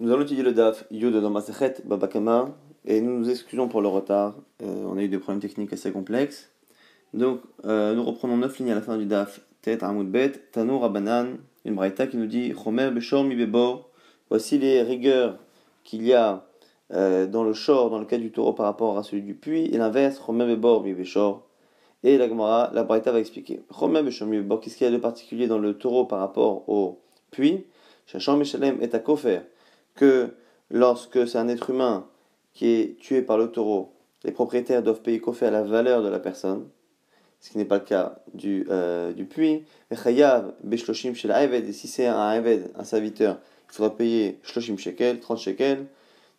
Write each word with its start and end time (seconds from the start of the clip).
Nous 0.00 0.12
allons 0.12 0.22
étudier 0.22 0.44
le 0.44 0.52
DAF 0.52 0.84
Yud 0.92 1.12
dans 1.12 1.30
Masechet 1.30 1.74
Babakama 1.84 2.50
et 2.84 3.00
nous 3.00 3.18
nous 3.18 3.30
excusons 3.30 3.66
pour 3.66 3.82
le 3.82 3.88
retard. 3.88 4.36
Euh, 4.62 4.84
on 4.86 4.96
a 4.96 5.02
eu 5.02 5.08
des 5.08 5.18
problèmes 5.18 5.40
techniques 5.40 5.72
assez 5.72 5.90
complexes. 5.90 6.52
Donc 7.14 7.40
euh, 7.64 7.96
nous 7.96 8.04
reprenons 8.04 8.36
9 8.36 8.58
lignes 8.60 8.70
à 8.70 8.76
la 8.76 8.80
fin 8.80 8.96
du 8.96 9.06
DAF 9.06 9.40
Tet 9.60 9.82
Amoud 9.82 10.08
Bet 10.08 10.34
Tanu 10.52 10.76
Rabanan, 10.76 11.38
une 11.64 11.74
braïta 11.74 12.06
qui 12.06 12.16
nous 12.16 12.28
dit 12.28 12.54
Chomer 12.54 12.92
Beshor 12.92 13.24
Mi. 13.24 13.36
Voici 14.28 14.58
les 14.58 14.82
rigueurs 14.82 15.36
qu'il 15.82 16.06
y 16.06 16.14
a 16.14 16.46
euh, 16.92 17.26
dans 17.26 17.42
le 17.42 17.52
shor, 17.52 17.90
dans 17.90 17.98
le 17.98 18.06
cas 18.06 18.18
du 18.18 18.30
taureau 18.30 18.52
par 18.52 18.66
rapport 18.66 18.98
à 18.98 19.02
celui 19.02 19.22
du 19.22 19.34
puits, 19.34 19.64
et 19.64 19.78
l'inverse 19.78 20.22
Chomer 20.24 20.46
Bebor 20.46 20.84
Mi 20.84 20.94
Beshor. 20.94 21.44
Et 22.04 22.18
la 22.18 22.28
Gemara, 22.28 22.70
la 22.72 22.84
braïta 22.84 23.10
va 23.10 23.18
expliquer 23.18 23.62
Chomer 23.76 24.04
Beshor 24.04 24.28
Mi. 24.28 24.40
Qu'est-ce 24.62 24.76
qu'il 24.76 24.86
y 24.86 24.88
a 24.88 24.92
de 24.92 24.98
particulier 24.98 25.48
dans 25.48 25.58
le 25.58 25.76
taureau 25.76 26.04
par 26.04 26.20
rapport 26.20 26.68
au 26.68 27.00
puits 27.32 27.66
Shachar 28.06 28.36
Meshalem 28.36 28.80
est 28.80 28.94
à 28.94 29.00
Kofer 29.00 29.40
que 29.98 30.30
lorsque 30.70 31.26
c'est 31.26 31.38
un 31.38 31.48
être 31.48 31.70
humain 31.70 32.06
qui 32.54 32.68
est 32.68 32.98
tué 32.98 33.22
par 33.22 33.36
le 33.36 33.48
taureau, 33.50 33.92
les 34.24 34.32
propriétaires 34.32 34.82
doivent 34.82 35.02
payer 35.02 35.20
fait 35.32 35.46
à 35.46 35.50
la 35.50 35.62
valeur 35.62 36.02
de 36.02 36.08
la 36.08 36.20
personne, 36.20 36.68
ce 37.40 37.50
qui 37.50 37.58
n'est 37.58 37.64
pas 37.64 37.78
le 37.78 37.84
cas 37.84 38.20
du, 38.34 38.66
euh, 38.70 39.12
du 39.12 39.26
puits. 39.26 39.64
Et 39.90 39.96
si 41.72 41.88
c'est 41.88 42.06
un 42.06 42.42
un 42.76 42.84
serviteur, 42.84 43.38
il 43.68 43.74
faudra 43.74 43.96
payer 43.96 44.38
Shloshim 44.42 44.78
shekel, 44.78 45.20
30 45.20 45.38
shekels. 45.38 45.86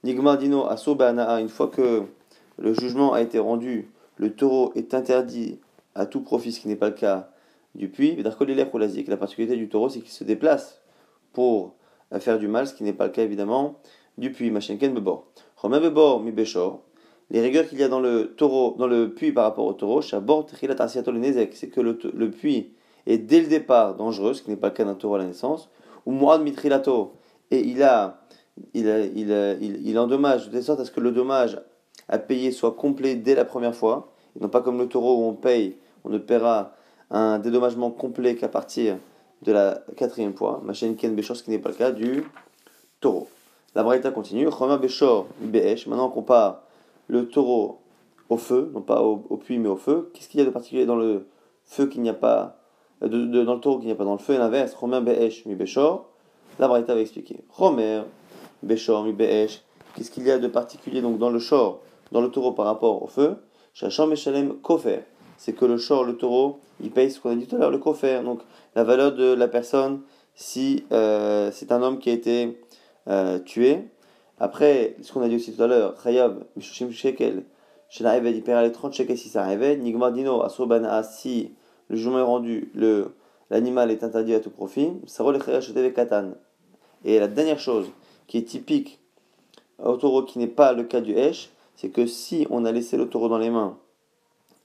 Nigma 0.04 0.38
dino 0.38 0.66
aso 0.66 0.98
une 0.98 1.50
fois 1.50 1.68
que 1.68 2.04
le 2.58 2.74
jugement 2.74 3.14
a 3.14 3.22
été 3.22 3.40
rendu, 3.40 3.92
le 4.18 4.34
taureau 4.34 4.72
est 4.76 4.94
interdit 4.94 5.60
à 5.96 6.06
tout 6.06 6.22
profit, 6.22 6.54
ce 6.54 6.62
qui 6.62 6.68
n'est 6.70 6.78
pas 6.78 6.90
le 6.90 6.96
cas 6.96 7.30
du 7.76 7.90
puits. 7.90 8.16
La 8.16 8.32
particularité 8.32 9.56
du 9.56 9.68
taureau, 9.70 9.90
c'est 9.90 10.00
qu'il 10.00 10.12
se 10.12 10.24
déplace 10.24 10.82
pour 11.34 11.76
à 12.12 12.20
faire 12.20 12.40
du 12.40 12.48
mal, 12.48 12.68
ce 12.68 12.74
qui 12.74 12.84
n'est 12.84 12.94
pas 12.94 13.06
le 13.06 13.12
cas 13.12 13.24
évidemment 13.24 13.80
du 14.18 14.32
puits. 14.32 14.52
Machenken 14.52 14.94
bebor. 14.94 15.26
Romain 15.58 15.80
bebor 15.80 16.22
mi 16.22 16.32
beshor. 16.32 16.82
Les 17.32 17.42
rigueurs 17.42 17.68
qu'il 17.68 17.80
y 17.80 17.84
a 17.84 17.88
dans 17.88 18.00
le 18.00 18.34
taureau, 18.36 18.76
dans 18.80 18.88
le 18.88 19.14
puits 19.14 19.32
par 19.32 19.44
rapport 19.44 19.66
au 19.66 19.74
taureau, 19.74 20.02
shabort 20.02 20.48
chilat 20.50 20.76
nezek, 21.12 21.56
c'est 21.56 21.70
que 21.70 21.80
le, 21.80 22.00
le, 22.14 22.32
puits 22.32 22.74
est 23.06 23.20
dès 23.20 23.42
le 23.42 23.48
départ 23.48 23.96
dangereux, 23.96 24.34
ce 24.34 24.42
qui 24.42 24.50
n'est 24.50 24.58
pas 24.58 24.70
le 24.70 24.74
cas 24.74 24.84
d'un 24.84 24.96
taureau 24.96 25.16
à 25.16 25.20
la 25.20 25.26
naissance. 25.26 25.70
Ou 26.08 26.12
moad 26.12 26.42
mitrilato, 26.42 27.14
et 27.52 27.60
il 27.60 27.84
a, 27.84 28.22
il, 28.74 28.88
il, 29.16 29.30
il, 29.62 29.88
il, 29.88 30.00
endommage 30.00 30.50
de 30.50 30.60
sorte 30.60 30.80
à 30.80 30.86
ce 30.86 30.92
que 30.92 31.00
le 31.00 31.12
dommage 31.12 31.62
à 32.08 32.18
payer 32.18 32.52
soit 32.52 32.72
complet 32.72 33.16
dès 33.16 33.36
la 33.36 33.46
première 33.46 33.76
fois, 33.76 34.12
et 34.36 34.40
non 34.40 34.50
pas 34.50 34.62
comme 34.62 34.80
le 34.80 34.88
taureau 34.88 35.18
où 35.18 35.28
on 35.28 35.34
paye, 35.34 35.78
on 36.04 36.10
ne 36.10 36.18
paiera 36.18 36.74
un 37.12 37.38
dédommagement 37.38 37.92
complet 37.92 38.36
qu'à 38.36 38.48
partir 38.48 38.98
de 39.44 39.52
la 39.52 39.84
quatrième 39.96 40.34
fois, 40.34 40.62
Machen 40.64 40.96
Ken 40.96 41.16
Beshor, 41.16 41.36
ce 41.36 41.44
qui 41.44 41.50
n'est 41.50 41.60
pas 41.60 41.70
le 41.70 41.76
cas 41.76 41.92
du 41.92 42.24
taureau. 43.00 43.28
La 43.76 43.84
Braïta 43.84 44.12
continue, 44.12 44.50
Choma 44.52 44.78
Beshor 44.78 45.28
Beesh, 45.40 45.88
maintenant 45.88 46.08
on 46.08 46.12
compare 46.12 46.64
le 47.08 47.28
taureau 47.28 47.80
au 48.30 48.38
feu, 48.38 48.70
non 48.74 48.82
pas 48.82 49.02
au, 49.02 49.18
puits 49.38 49.60
mais 49.60 49.70
au 49.70 49.76
feu. 49.76 50.12
Qu'est-ce 50.14 50.28
qu'il 50.28 50.40
y 50.40 50.44
a 50.44 50.46
de 50.46 50.52
particulier 50.52 50.86
dans 50.86 50.96
le 50.96 51.28
feu 51.66 51.88
qu'il 51.88 52.02
n'y 52.02 52.10
a 52.10 52.14
pas, 52.14 52.58
euh, 53.04 53.08
de, 53.08 53.44
dans 53.44 53.56
le 53.56 53.60
taureau 53.60 53.78
qu'il 53.78 53.88
n'y 53.88 53.94
a 53.94 53.96
pas 53.96 54.06
dans 54.06 54.14
le 54.14 54.20
feu, 54.20 54.34
et 54.34 54.38
l'inverse, 54.38 54.76
Choma 54.80 55.02
Beesh 55.02 55.46
mi 55.46 55.56
Beshor. 55.56 56.10
La 56.58 56.68
Braïta 56.68 56.94
va 56.94 57.02
expliquer. 57.02 57.40
Chomer 57.58 58.02
Beshor 58.64 59.04
mi 59.06 59.14
Beesh, 59.14 59.62
qu'est-ce 59.96 60.12
qu'il 60.12 60.26
y 60.26 60.32
a 60.32 60.40
de 60.40 60.48
particulier 60.48 61.02
donc 61.02 61.18
dans 61.18 61.30
le 61.30 61.40
shor, 61.40 61.80
dans 62.12 62.22
le 62.22 62.30
taureau 62.30 62.52
par 62.52 62.66
rapport 62.66 63.02
au 63.02 63.08
feu? 63.08 63.38
Shacham 63.74 64.10
Meshalem 64.10 64.56
Kofer 64.56 65.04
c'est 65.40 65.54
que 65.54 65.64
le 65.64 65.78
short, 65.78 66.06
le 66.06 66.18
taureau, 66.18 66.60
il 66.84 66.92
paye 66.92 67.10
ce 67.10 67.20
qu'on 67.20 67.32
a 67.32 67.36
dit 67.36 67.48
tout 67.48 67.56
à 67.56 67.60
l'heure, 67.60 67.72
le 67.72 67.78
coffre. 67.78 68.22
Donc 68.24 68.42
la 68.76 68.84
valeur 68.84 69.14
de 69.14 69.34
la 69.34 69.48
personne 69.48 70.02
si 70.36 70.84
euh, 70.92 71.50
c'est 71.54 71.72
un 71.72 71.82
homme 71.82 71.98
qui 71.98 72.10
a 72.10 72.14
été 72.14 72.60
euh, 73.08 73.40
tué. 73.40 73.86
Après, 74.38 74.98
ce 75.02 75.14
qu'on 75.14 75.22
a 75.22 75.30
dit 75.30 75.38
aussi 75.38 75.54
tout 75.54 75.64
à 75.64 75.68
l'heure, 75.68 75.96
Khayab, 76.04 76.44
Mishushim 76.58 76.92
Shekel, 76.92 77.44
chez 77.90 78.04
la 78.04 78.18
il 78.18 78.44
paiera 78.44 78.64
les 78.64 78.72
30 78.72 78.94
shekels 78.94 79.18
si 79.18 79.30
c'est 79.30 79.40
un 79.40 79.76
Nigma 79.78 80.12
Dino, 80.12 80.44
Asobana, 80.44 81.04
si 81.04 81.54
le 81.88 81.96
jugement 81.96 82.20
est 82.20 82.24
rendu, 82.24 82.70
le, 82.76 83.14
l'animal 83.50 83.92
est 83.92 84.04
interdit 84.04 84.34
à 84.34 84.42
tout 84.42 84.52
profit. 84.52 84.92
Sarol 85.06 85.38
et 85.38 85.94
Katan. 85.94 86.34
Et 87.06 87.18
la 87.18 87.28
dernière 87.28 87.60
chose 87.60 87.88
qui 88.28 88.38
est 88.38 88.44
typique 88.44 89.00
au 89.82 89.96
taureau 89.96 90.24
qui 90.24 90.38
n'est 90.38 90.48
pas 90.48 90.74
le 90.74 90.84
cas 90.84 91.00
du 91.00 91.14
Hesh, 91.14 91.50
c'est 91.76 91.90
que 91.90 92.06
si 92.06 92.46
on 92.50 92.66
a 92.66 92.74
laissé 92.74 92.98
le 92.98 93.08
taureau 93.08 93.30
dans 93.30 93.38
les 93.38 93.50
mains 93.50 93.78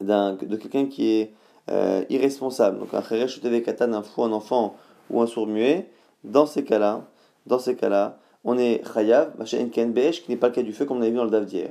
de 0.01 0.57
quelqu'un 0.57 0.87
qui 0.87 1.11
est 1.11 1.33
euh, 1.71 2.05
irresponsable, 2.11 2.79
donc 2.79 2.93
un 2.93 3.01
cheresh 3.01 3.41
katan, 3.41 3.95
un 3.95 4.03
fou, 4.03 4.23
un 4.23 4.33
enfant 4.33 4.77
ou 5.09 5.23
un 5.23 5.27
sourd 5.27 5.47
muet, 5.47 5.89
dans 6.23 6.45
ces 6.45 6.63
cas-là, 6.63 7.07
dans 7.47 7.59
ces 7.59 7.75
cas-là, 7.75 8.19
on 8.45 8.59
est 8.59 8.83
chayav, 8.93 9.33
ken 9.73 9.93
be'esh, 9.93 10.23
qui 10.23 10.31
n'est 10.31 10.37
pas 10.37 10.49
le 10.49 10.55
cas 10.55 10.63
du 10.63 10.75
feu 10.75 10.85
comme 10.85 10.99
on 10.99 11.03
a 11.03 11.09
vu 11.09 11.17
dans 11.17 11.25
le 11.25 11.31
dave 11.31 11.47
d'hier. 11.47 11.71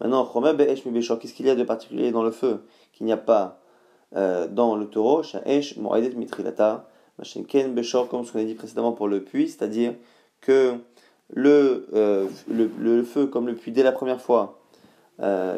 Maintenant, 0.00 0.24
choma 0.24 0.54
be'esh 0.54 0.86
mi 0.86 1.00
qu'est-ce 1.00 1.34
qu'il 1.34 1.46
y 1.46 1.50
a 1.50 1.54
de 1.54 1.64
particulier 1.64 2.12
dans 2.12 2.22
le 2.22 2.30
feu 2.30 2.64
qu'il 2.94 3.04
n'y 3.04 3.12
a 3.12 3.18
pas 3.18 3.60
euh, 4.16 4.48
dans 4.48 4.74
le 4.74 4.86
taureau, 4.86 5.22
sha'esh 5.22 5.76
mo'edet 5.76 6.12
comme 6.14 6.24
ce 8.24 8.32
qu'on 8.32 8.38
a 8.38 8.44
dit 8.44 8.54
précédemment 8.54 8.92
pour 8.92 9.08
le 9.08 9.22
puits, 9.22 9.48
c'est-à-dire 9.48 9.92
que 10.40 10.76
le, 11.28 11.88
euh, 11.92 12.26
le, 12.48 12.70
le, 12.78 13.02
feu, 13.02 13.26
comme 13.26 13.46
le 13.46 13.54
puits, 13.54 13.72
dès 13.72 13.82
la 13.82 13.92
première 13.92 14.22
fois 14.22 14.58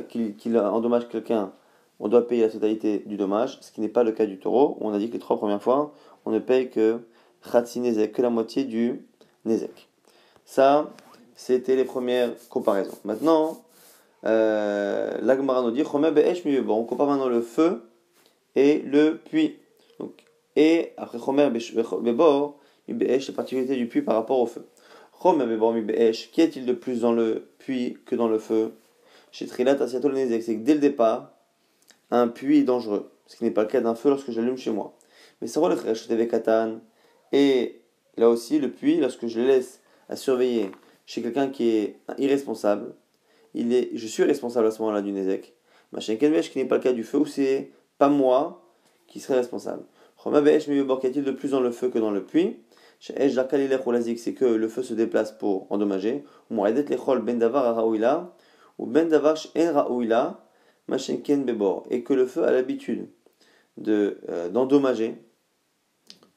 qu'il 0.09 0.59
endommage 0.59 1.09
quelqu'un, 1.09 1.53
on 2.01 2.09
doit 2.09 2.27
payer 2.27 2.43
la 2.43 2.49
totalité 2.49 3.03
du 3.07 3.17
dommage, 3.17 3.59
ce 3.61 3.73
qui 3.73 3.81
n'est 3.81 3.89
pas 3.89 4.05
le 4.05 4.13
cas 4.13 4.27
du 4.27 4.39
taureau, 4.39 4.77
on 4.81 4.93
a 4.93 4.99
dit 4.99 5.09
que 5.09 5.15
les 5.15 5.19
trois 5.19 5.37
premières 5.37 5.63
fois, 5.63 5.93
on 6.25 6.31
ne 6.31 6.39
paye 6.39 6.71
que 6.71 7.01
que 7.43 8.23
la 8.23 8.31
moitié 8.31 8.65
du 8.65 9.05
Nezek. 9.45 9.89
Ça, 10.45 10.91
c'était 11.35 11.77
les 11.77 11.85
premières 11.85 12.33
comparaisons. 12.49 12.97
Maintenant, 13.05 13.63
euh, 14.25 15.19
nous 15.23 15.71
dit 15.71 15.83
bon, 16.61 16.79
on 16.81 16.85
compare 16.85 17.07
maintenant 17.07 17.29
le 17.29 17.41
feu 17.41 17.83
et 18.57 18.81
le 18.81 19.19
puits. 19.19 19.57
Donc, 19.99 20.13
et 20.57 20.93
après 20.97 21.19
Chomer 21.19 21.49
Bebor, 21.51 22.59
les 22.89 23.21
particularités 23.35 23.77
du 23.77 23.87
puits 23.87 24.03
par 24.03 24.15
rapport 24.17 24.41
au 24.41 24.47
feu. 24.47 24.67
Chomer 25.23 25.47
Bebor 25.47 25.75
qu'y 26.33 26.43
a-t-il 26.43 26.67
de 26.67 26.73
plus 26.73 27.01
dans 27.01 27.13
le 27.13 27.49
puits 27.59 27.99
que 28.07 28.17
dans 28.17 28.29
le 28.29 28.39
feu? 28.39 28.73
Chez 29.31 29.47
Trilat 29.47 29.87
c'est 29.87 30.01
que 30.01 30.65
dès 30.65 30.75
le 30.75 30.81
départ, 30.81 31.38
un 32.11 32.29
puits 32.29 32.65
dangereux, 32.65 33.11
ce 33.27 33.37
qui 33.37 33.45
n'est 33.45 33.51
pas 33.51 33.63
le 33.63 33.69
cas 33.69 33.81
d'un 33.81 33.95
feu 33.95 34.11
lorsque 34.11 34.31
j'allume 34.31 34.57
chez 34.57 34.71
moi. 34.71 34.97
Mais 35.41 35.47
ça 35.47 35.61
va 35.61 35.69
le 35.69 36.25
katan. 36.27 36.81
Et 37.33 37.83
là 38.17 38.29
aussi, 38.29 38.59
le 38.59 38.71
puits, 38.71 38.99
lorsque 38.99 39.27
je 39.27 39.41
le 39.41 39.47
laisse 39.47 39.81
à 40.09 40.17
surveiller 40.17 40.71
chez 41.07 41.23
quelqu'un 41.23 41.49
qui 41.49 41.69
est 41.69 42.01
irresponsable, 42.19 42.95
il 43.55 43.73
est, 43.73 43.91
je 43.95 44.07
suis 44.07 44.25
responsable 44.25 44.67
à 44.67 44.71
ce 44.71 44.81
moment-là 44.83 45.03
du 45.03 45.13
Nezek. 45.13 45.55
Machin 45.93 46.17
qui 46.17 46.59
n'est 46.59 46.65
pas 46.67 46.77
le 46.77 46.83
cas 46.83 46.93
du 46.93 47.05
feu, 47.05 47.25
c'est 47.27 47.71
pas 47.97 48.09
moi 48.09 48.63
qui 49.07 49.21
serai 49.21 49.37
responsable. 49.37 49.85
Qu'y 50.23 50.29
a-t-il 51.07 51.25
de 51.25 51.31
plus 51.31 51.51
dans 51.53 51.61
le 51.61 51.71
feu 51.71 51.89
que 51.89 51.99
dans 51.99 52.11
le 52.11 52.25
puits 52.25 52.59
c'est 53.01 54.35
que 54.35 54.45
le 54.45 54.69
feu 54.69 54.83
se 54.83 54.95
déplace 54.95 55.33
pour 55.33 55.71
endommager. 55.71 56.25
ben 56.51 57.39
davar 57.39 57.87
ou 57.87 58.87
ben 58.87 59.09
davar 59.09 59.37
Bebor, 60.88 61.87
et 61.91 62.03
que 62.03 62.15
le 62.15 62.26
feu 62.26 62.44
a 62.44 62.50
l'habitude 62.50 63.09
de, 63.76 64.19
euh, 64.28 64.49
d'endommager 64.49 65.16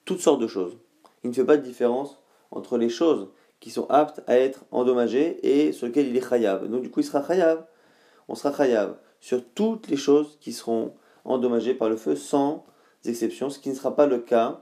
toutes 0.06 0.20
sortes 0.20 0.42
de 0.42 0.48
choses. 0.48 0.78
Il 1.24 1.30
ne 1.30 1.36
fait 1.36 1.46
pas 1.46 1.58
de 1.58 1.64
différence 1.64 2.22
entre 2.52 2.78
les 2.78 2.90
choses 2.90 3.30
qui 3.60 3.70
sont 3.70 3.86
aptes 3.90 4.22
à 4.28 4.38
être 4.38 4.66
endommagées 4.72 5.40
et 5.44 5.72
sur 5.72 5.88
lesquelles 5.88 6.08
il 6.08 6.18
est 6.18 6.28
chayav. 6.28 6.68
Donc 6.68 6.82
du 6.82 6.90
coup, 6.90 7.00
il 7.00 7.06
sera 7.06 7.26
chayav. 7.26 7.66
On 8.28 8.36
sera 8.36 8.52
chayav 8.56 8.98
sur 9.20 9.44
toutes 9.54 9.88
les 9.88 9.98
choses 9.98 10.38
qui 10.42 10.52
seront 10.52 10.94
endommagées 11.24 11.76
par 11.76 11.90
le 11.90 11.96
feu 11.96 12.16
sans 12.16 12.66
exception, 13.06 13.50
ce 13.50 13.60
qui 13.60 13.70
ne 13.70 13.76
sera 13.76 13.96
pas 13.96 14.08
le 14.08 14.20
cas 14.20 14.62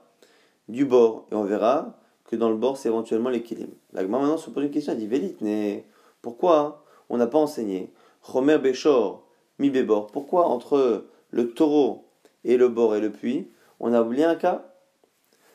du 0.67 0.85
bord. 0.85 1.25
Et 1.31 1.35
on 1.35 1.43
verra 1.43 1.97
que 2.25 2.35
dans 2.35 2.49
le 2.49 2.57
bord, 2.57 2.77
c'est 2.77 2.89
éventuellement 2.89 3.29
l'équilibre. 3.29 3.73
La 3.93 4.03
maintenant 4.03 4.37
se 4.37 4.49
pose 4.49 4.63
une 4.63 4.71
question, 4.71 4.93
elle 4.93 4.99
dit 4.99 5.07
Vélit, 5.07 5.35
mais 5.41 5.85
pourquoi 6.21 6.83
on 7.09 7.17
n'a 7.17 7.27
pas 7.27 7.39
enseigné 7.39 7.91
Chomer 8.21 8.57
Beshor 8.57 9.28
mi 9.59 9.69
bébor. 9.69 10.07
Pourquoi 10.07 10.47
entre 10.47 11.05
le 11.29 11.51
taureau 11.51 12.05
et 12.43 12.57
le 12.57 12.69
bord 12.69 12.95
et 12.95 12.99
le 12.99 13.11
puits, 13.11 13.51
on 13.79 13.93
a 13.93 14.01
oublié 14.01 14.23
un 14.23 14.35
cas? 14.35 14.65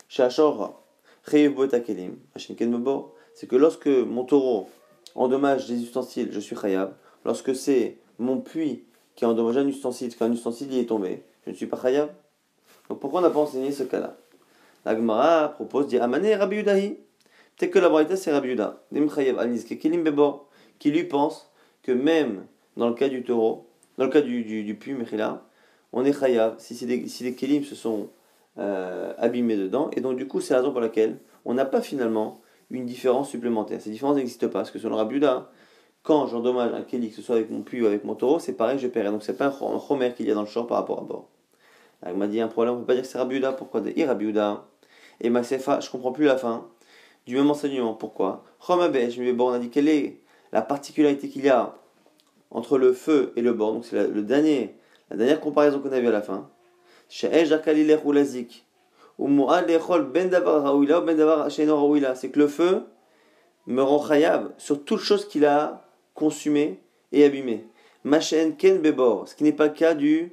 C'est 0.08 0.28
que 3.48 3.56
lorsque 3.56 3.88
mon 3.88 4.24
taureau 4.24 4.68
endommage 5.14 5.66
des 5.66 5.82
ustensiles, 5.82 6.28
je 6.30 6.38
suis 6.38 6.54
khayab. 6.54 6.92
Lorsque 7.24 7.56
c'est 7.56 7.98
mon 8.18 8.40
puits 8.40 8.84
qui 9.16 9.24
a 9.24 9.28
endommagé 9.28 9.60
un 9.60 9.66
ustensile, 9.66 10.14
qu'un 10.14 10.30
ustensile 10.30 10.72
y 10.72 10.78
est 10.78 10.86
tombé, 10.86 11.22
je 11.46 11.50
ne 11.50 11.56
suis 11.56 11.66
pas 11.66 11.78
khayab. 11.78 12.10
Donc 12.88 13.00
pourquoi 13.00 13.20
on 13.20 13.22
n'a 13.22 13.30
pas 13.30 13.40
enseigné 13.40 13.72
ce 13.72 13.82
cas-là? 13.82 14.16
La 14.84 14.94
Gemara 14.94 15.48
propose 15.48 15.86
dire 15.86 16.02
Amane 16.02 16.26
Rabbi 16.34 16.56
Yudahi. 16.56 16.98
Peut-être 17.56 17.70
que 17.70 17.78
la 17.78 17.88
vérité 17.88 18.16
c'est 18.16 18.30
Rabbi 18.30 18.48
Yudah, 18.50 18.82
qui 20.78 20.90
lui 20.90 21.04
pense 21.04 21.50
que 21.82 21.92
même 21.92 22.46
dans 22.76 22.88
le 22.88 22.94
cas 22.94 23.08
du 23.08 23.22
taureau, 23.22 23.66
dans 23.98 24.04
le 24.04 24.10
cas 24.10 24.20
du, 24.20 24.44
du, 24.44 24.64
du 24.64 24.74
puits, 24.74 24.94
on 25.92 26.04
est 26.04 26.12
chayav 26.12 26.56
si, 26.58 26.74
si 26.74 27.24
les 27.24 27.34
kélim 27.34 27.64
se 27.64 27.74
sont 27.74 28.08
euh, 28.58 29.12
abîmés 29.18 29.56
dedans. 29.56 29.90
Et 29.96 30.00
donc, 30.00 30.16
du 30.16 30.26
coup, 30.26 30.40
c'est 30.40 30.54
la 30.54 30.60
raison 30.60 30.72
pour 30.72 30.80
laquelle 30.80 31.18
on 31.44 31.54
n'a 31.54 31.64
pas 31.64 31.80
finalement 31.80 32.40
une 32.70 32.86
différence 32.86 33.30
supplémentaire. 33.30 33.80
Cette 33.80 33.92
différence 33.92 34.16
n'existe 34.16 34.46
pas, 34.48 34.60
parce 34.60 34.70
que 34.70 34.78
selon 34.78 34.96
Rabuda, 34.96 35.50
quand 36.02 36.26
j'endommage 36.26 36.72
un 36.72 36.82
kéli, 36.82 37.10
que 37.10 37.16
ce 37.16 37.22
soit 37.22 37.36
avec 37.36 37.50
mon 37.50 37.62
puits 37.62 37.82
ou 37.82 37.86
avec 37.86 38.04
mon 38.04 38.14
taureau, 38.14 38.38
c'est 38.38 38.54
pareil, 38.54 38.78
je 38.78 38.88
paierai. 38.88 39.10
Donc 39.10 39.22
c'est 39.22 39.36
pas 39.36 39.46
un 39.46 39.78
chomer 39.80 40.12
qu'il 40.14 40.26
y 40.26 40.30
a 40.30 40.34
dans 40.34 40.42
le 40.42 40.48
champ 40.48 40.64
par 40.64 40.78
rapport 40.78 40.98
à 41.00 41.02
bord. 41.02 41.28
il 42.06 42.14
m'a 42.14 42.26
dit 42.26 42.40
un 42.40 42.48
problème, 42.48 42.74
on 42.74 42.78
peut 42.80 42.86
pas 42.86 42.94
dire 42.94 43.02
que 43.02 43.08
c'est 43.08 43.18
Rabuda, 43.18 43.52
pourquoi 43.52 43.80
dire 43.80 44.08
Rabuda 44.08 44.64
Et 45.20 45.30
ma 45.30 45.42
sefa, 45.42 45.80
je 45.80 45.90
comprends 45.90 46.12
plus 46.12 46.24
la 46.24 46.36
fin 46.36 46.66
du 47.26 47.36
même 47.36 47.50
enseignement. 47.50 47.94
Pourquoi? 47.94 48.44
Je 48.68 49.22
me 49.22 49.32
bon, 49.32 49.50
on 49.50 49.52
a 49.52 49.58
dit 49.58 49.70
quelle 49.70 49.88
est 49.88 50.20
la 50.52 50.62
particularité 50.62 51.28
qu'il 51.28 51.44
y 51.44 51.48
a 51.48 51.74
entre 52.54 52.78
le 52.78 52.94
feu 52.94 53.34
et 53.36 53.42
le 53.42 53.52
bord. 53.52 53.74
Donc 53.74 53.84
c'est 53.84 54.08
le 54.08 54.22
dernier, 54.22 54.74
la 55.10 55.18
dernière 55.18 55.40
comparaison 55.40 55.80
qu'on 55.80 55.92
a 55.92 56.00
vue 56.00 56.08
à 56.08 56.12
la 56.12 56.22
fin. 56.22 56.48
Ben 57.20 57.30
c'est 62.14 62.30
que 62.30 62.38
le 62.38 62.48
feu 62.48 62.82
me 63.66 63.82
rend 63.82 64.06
chayav 64.06 64.52
sur 64.56 64.84
toute 64.84 65.00
chose 65.00 65.28
qu'il 65.28 65.44
a 65.44 65.84
consumé 66.14 66.80
et 67.12 67.24
abîmé. 67.24 67.66
Machen 68.04 68.56
ken 68.56 68.82
ce 68.82 69.34
qui 69.34 69.44
n'est 69.44 69.52
pas 69.52 69.66
le 69.66 69.72
cas 69.72 69.94
du, 69.94 70.32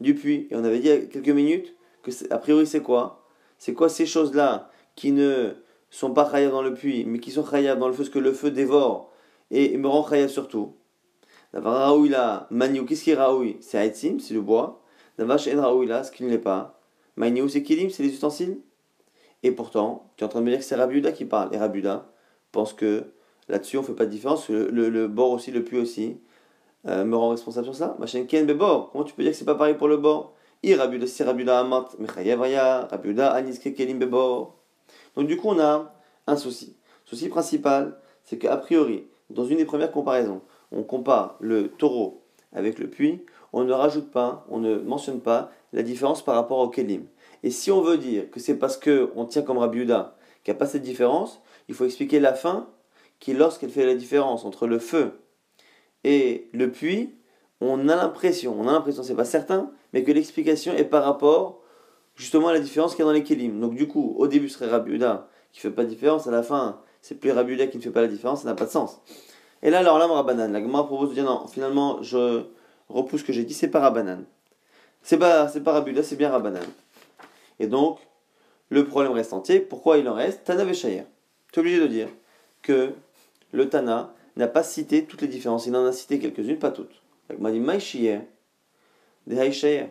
du 0.00 0.14
puits. 0.14 0.48
Et 0.50 0.56
on 0.56 0.64
avait 0.64 0.78
dit 0.78 0.88
il 0.88 0.90
y 0.90 0.92
a 0.92 0.98
quelques 0.98 1.28
minutes 1.28 1.74
que 2.02 2.10
a 2.30 2.38
priori 2.38 2.66
c'est 2.66 2.82
quoi? 2.82 3.24
C'est 3.58 3.74
quoi 3.74 3.88
ces 3.88 4.06
choses-là 4.06 4.70
qui 4.96 5.12
ne 5.12 5.50
sont 5.90 6.12
pas 6.12 6.28
chayav 6.30 6.50
dans 6.50 6.62
le 6.62 6.74
puits, 6.74 7.04
mais 7.06 7.20
qui 7.20 7.30
sont 7.30 7.46
chayav 7.46 7.78
dans 7.78 7.88
le 7.88 7.94
feu, 7.94 8.04
ce 8.04 8.10
que 8.10 8.18
le 8.18 8.32
feu 8.32 8.50
dévore 8.50 9.12
et, 9.50 9.76
me 9.78 9.86
rend 9.86 10.08
chayav 10.08 10.28
surtout? 10.28 10.74
D'avoir 11.52 11.88
raoui 11.88 12.12
maniou, 12.50 12.84
qu'est-ce 12.84 13.04
qui 13.04 13.10
est 13.10 13.14
raoui? 13.14 13.58
C'est 13.60 13.78
haïtim, 13.78 14.18
c'est 14.18 14.34
le 14.34 14.40
bois. 14.40 14.82
D'avoir 15.18 15.38
shen 15.38 15.58
raoui 15.58 15.88
ce 16.04 16.10
qui 16.10 16.24
ne 16.24 16.30
l'est 16.30 16.38
pas. 16.38 16.80
Maniou, 17.16 17.48
c'est 17.48 17.62
kilim, 17.62 17.90
c'est 17.90 18.02
les 18.02 18.10
ustensiles. 18.10 18.58
Et 19.42 19.50
pourtant, 19.50 20.10
tu 20.16 20.22
es 20.22 20.26
en 20.26 20.28
train 20.28 20.40
de 20.40 20.44
me 20.44 20.50
dire 20.50 20.60
que 20.60 20.64
c'est 20.64 20.76
Rabuda 20.76 21.12
qui 21.12 21.24
parle. 21.24 21.54
Et 21.54 21.58
Rabuda 21.58 22.06
pense 22.52 22.72
que 22.72 23.04
là-dessus, 23.48 23.76
on 23.76 23.80
ne 23.80 23.86
fait 23.86 23.94
pas 23.94 24.06
de 24.06 24.10
différence. 24.10 24.48
Le, 24.48 24.68
le, 24.70 25.08
bord 25.08 25.30
aussi, 25.30 25.50
le 25.50 25.64
puits 25.64 25.78
aussi, 25.78 26.18
euh, 26.86 27.04
me 27.04 27.16
rend 27.16 27.30
responsable 27.30 27.66
sur 27.66 27.74
ça. 27.74 27.96
Machin 27.98 28.24
ken 28.24 28.46
bebor. 28.46 28.90
Comment 28.92 29.04
tu 29.04 29.14
peux 29.14 29.22
dire 29.22 29.32
que 29.32 29.38
c'est 29.38 29.44
pas 29.44 29.54
pareil 29.54 29.74
pour 29.74 29.88
le 29.88 29.96
bord? 29.96 30.34
I 30.62 30.74
Rabuda, 30.74 31.06
c'est 31.06 31.24
Rabuda 31.24 31.60
amat. 31.60 31.88
Mechayev 31.98 32.40
Rabuda 32.40 33.32
aniske 33.32 33.74
kelim 33.74 33.98
bebor. 33.98 34.56
Donc 35.16 35.26
du 35.26 35.36
coup, 35.36 35.48
on 35.48 35.58
a 35.58 35.92
un 36.26 36.36
souci. 36.36 36.76
Souci 37.04 37.28
principal, 37.28 37.98
c'est 38.24 38.38
qu'a 38.38 38.56
priori, 38.56 39.06
dans 39.28 39.44
une 39.44 39.58
des 39.58 39.64
premières 39.64 39.90
comparaisons, 39.90 40.40
on 40.72 40.82
compare 40.82 41.36
le 41.40 41.68
taureau 41.68 42.22
avec 42.52 42.78
le 42.78 42.88
puits, 42.88 43.24
on 43.52 43.64
ne 43.64 43.72
rajoute 43.72 44.10
pas, 44.10 44.46
on 44.48 44.58
ne 44.58 44.76
mentionne 44.76 45.20
pas 45.20 45.50
la 45.72 45.82
différence 45.82 46.24
par 46.24 46.34
rapport 46.34 46.58
au 46.58 46.68
kelim. 46.68 47.04
Et 47.42 47.50
si 47.50 47.70
on 47.70 47.80
veut 47.80 47.98
dire 47.98 48.30
que 48.30 48.40
c'est 48.40 48.56
parce 48.56 48.76
qu'on 48.76 49.24
tient 49.26 49.42
comme 49.42 49.58
Rabbi 49.58 49.84
qu'il 49.84 49.86
n'y 49.86 50.50
a 50.50 50.54
pas 50.54 50.66
cette 50.66 50.82
différence, 50.82 51.40
il 51.68 51.74
faut 51.74 51.84
expliquer 51.84 52.20
la 52.20 52.34
fin, 52.34 52.68
qui 53.20 53.34
lorsqu'elle 53.34 53.70
fait 53.70 53.86
la 53.86 53.94
différence 53.94 54.44
entre 54.44 54.66
le 54.66 54.78
feu 54.78 55.20
et 56.04 56.48
le 56.52 56.70
puits, 56.70 57.14
on 57.60 57.88
a 57.88 57.96
l'impression, 57.96 58.56
on 58.58 58.66
a 58.66 58.72
l'impression, 58.72 59.02
c'est 59.02 59.14
pas 59.14 59.24
certain, 59.24 59.70
mais 59.92 60.02
que 60.02 60.10
l'explication 60.10 60.72
est 60.74 60.84
par 60.84 61.04
rapport 61.04 61.60
justement 62.16 62.50
la 62.50 62.58
différence 62.58 62.94
qu'il 62.94 63.00
y 63.00 63.02
a 63.02 63.06
dans 63.06 63.12
les 63.12 63.22
kelim. 63.22 63.60
Donc 63.60 63.74
du 63.74 63.86
coup, 63.86 64.14
au 64.18 64.26
début 64.26 64.48
ce 64.48 64.58
serait 64.58 64.70
Rabiuda 64.70 65.28
qui 65.52 65.60
fait 65.60 65.70
pas 65.70 65.84
de 65.84 65.88
différence, 65.88 66.26
à 66.26 66.30
la 66.30 66.42
fin 66.42 66.80
c'est 67.00 67.18
plus 67.18 67.30
Rabiuda 67.30 67.68
qui 67.68 67.76
ne 67.76 67.82
fait 67.82 67.90
pas 67.90 68.00
la 68.00 68.08
différence, 68.08 68.42
ça 68.42 68.48
n'a 68.48 68.54
pas 68.54 68.64
de 68.64 68.70
sens. 68.70 69.00
Et 69.62 69.70
là, 69.70 69.78
alors 69.78 69.98
là, 69.98 70.06
Rabbanan, 70.06 70.52
la 70.52 70.60
Gemara 70.60 70.86
propose 70.86 71.10
de 71.10 71.14
dire 71.14 71.24
non, 71.24 71.46
finalement, 71.46 72.02
je 72.02 72.44
repousse 72.88 73.20
ce 73.20 73.26
que 73.26 73.32
j'ai 73.32 73.44
dit, 73.44 73.54
c'est 73.54 73.68
pas 73.68 73.80
Rabbanan. 73.80 74.24
C'est 75.02 75.18
pas, 75.18 75.48
c'est 75.48 75.62
pas 75.62 75.84
c'est 76.02 76.16
bien 76.16 76.30
Rabbanan. 76.30 76.62
Et 77.58 77.66
donc, 77.66 77.98
le 78.70 78.84
problème 78.84 79.12
reste 79.12 79.32
entier. 79.32 79.60
Pourquoi 79.60 79.98
il 79.98 80.08
en 80.08 80.14
reste 80.14 80.44
Tana 80.44 80.64
Veshayer. 80.64 81.04
Tu 81.52 81.58
es 81.58 81.60
obligé 81.60 81.80
de 81.80 81.86
dire 81.86 82.08
que 82.62 82.92
le 83.52 83.68
Tana 83.68 84.14
n'a 84.36 84.48
pas 84.48 84.62
cité 84.62 85.04
toutes 85.04 85.22
les 85.22 85.28
différences. 85.28 85.66
Il 85.66 85.76
en 85.76 85.84
a 85.84 85.92
cité 85.92 86.18
quelques-unes, 86.18 86.58
pas 86.58 86.70
toutes. 86.70 87.02
La 87.28 87.36
Gemara 87.36 87.76
dit 87.76 88.08
des 89.26 89.86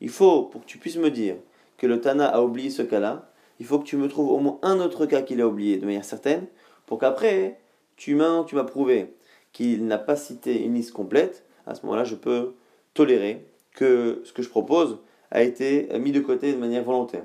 Il 0.00 0.10
faut, 0.10 0.42
pour 0.42 0.60
que 0.60 0.66
tu 0.66 0.78
puisses 0.78 0.96
me 0.96 1.10
dire 1.10 1.36
que 1.76 1.86
le 1.86 2.00
Tana 2.00 2.26
a 2.26 2.42
oublié 2.42 2.70
ce 2.70 2.82
cas-là, 2.82 3.30
il 3.60 3.66
faut 3.66 3.78
que 3.78 3.84
tu 3.84 3.96
me 3.96 4.08
trouves 4.08 4.30
au 4.30 4.38
moins 4.38 4.58
un 4.62 4.78
autre 4.80 5.06
cas 5.06 5.22
qu'il 5.22 5.40
a 5.40 5.48
oublié 5.48 5.78
de 5.78 5.86
manière 5.86 6.04
certaine, 6.04 6.46
pour 6.86 6.98
qu'après, 6.98 7.58
tu 7.98 8.14
m'as, 8.14 8.44
tu 8.44 8.54
m'as 8.54 8.64
prouvé 8.64 9.12
qu'il 9.52 9.86
n'a 9.86 9.98
pas 9.98 10.16
cité 10.16 10.62
une 10.62 10.74
liste 10.74 10.92
complète. 10.92 11.44
À 11.66 11.74
ce 11.74 11.82
moment-là, 11.84 12.04
je 12.04 12.14
peux 12.14 12.54
tolérer 12.94 13.44
que 13.74 14.22
ce 14.24 14.32
que 14.32 14.42
je 14.42 14.48
propose 14.48 14.98
a 15.30 15.42
été 15.42 15.88
mis 15.98 16.12
de 16.12 16.20
côté 16.20 16.52
de 16.52 16.58
manière 16.58 16.84
volontaire. 16.84 17.24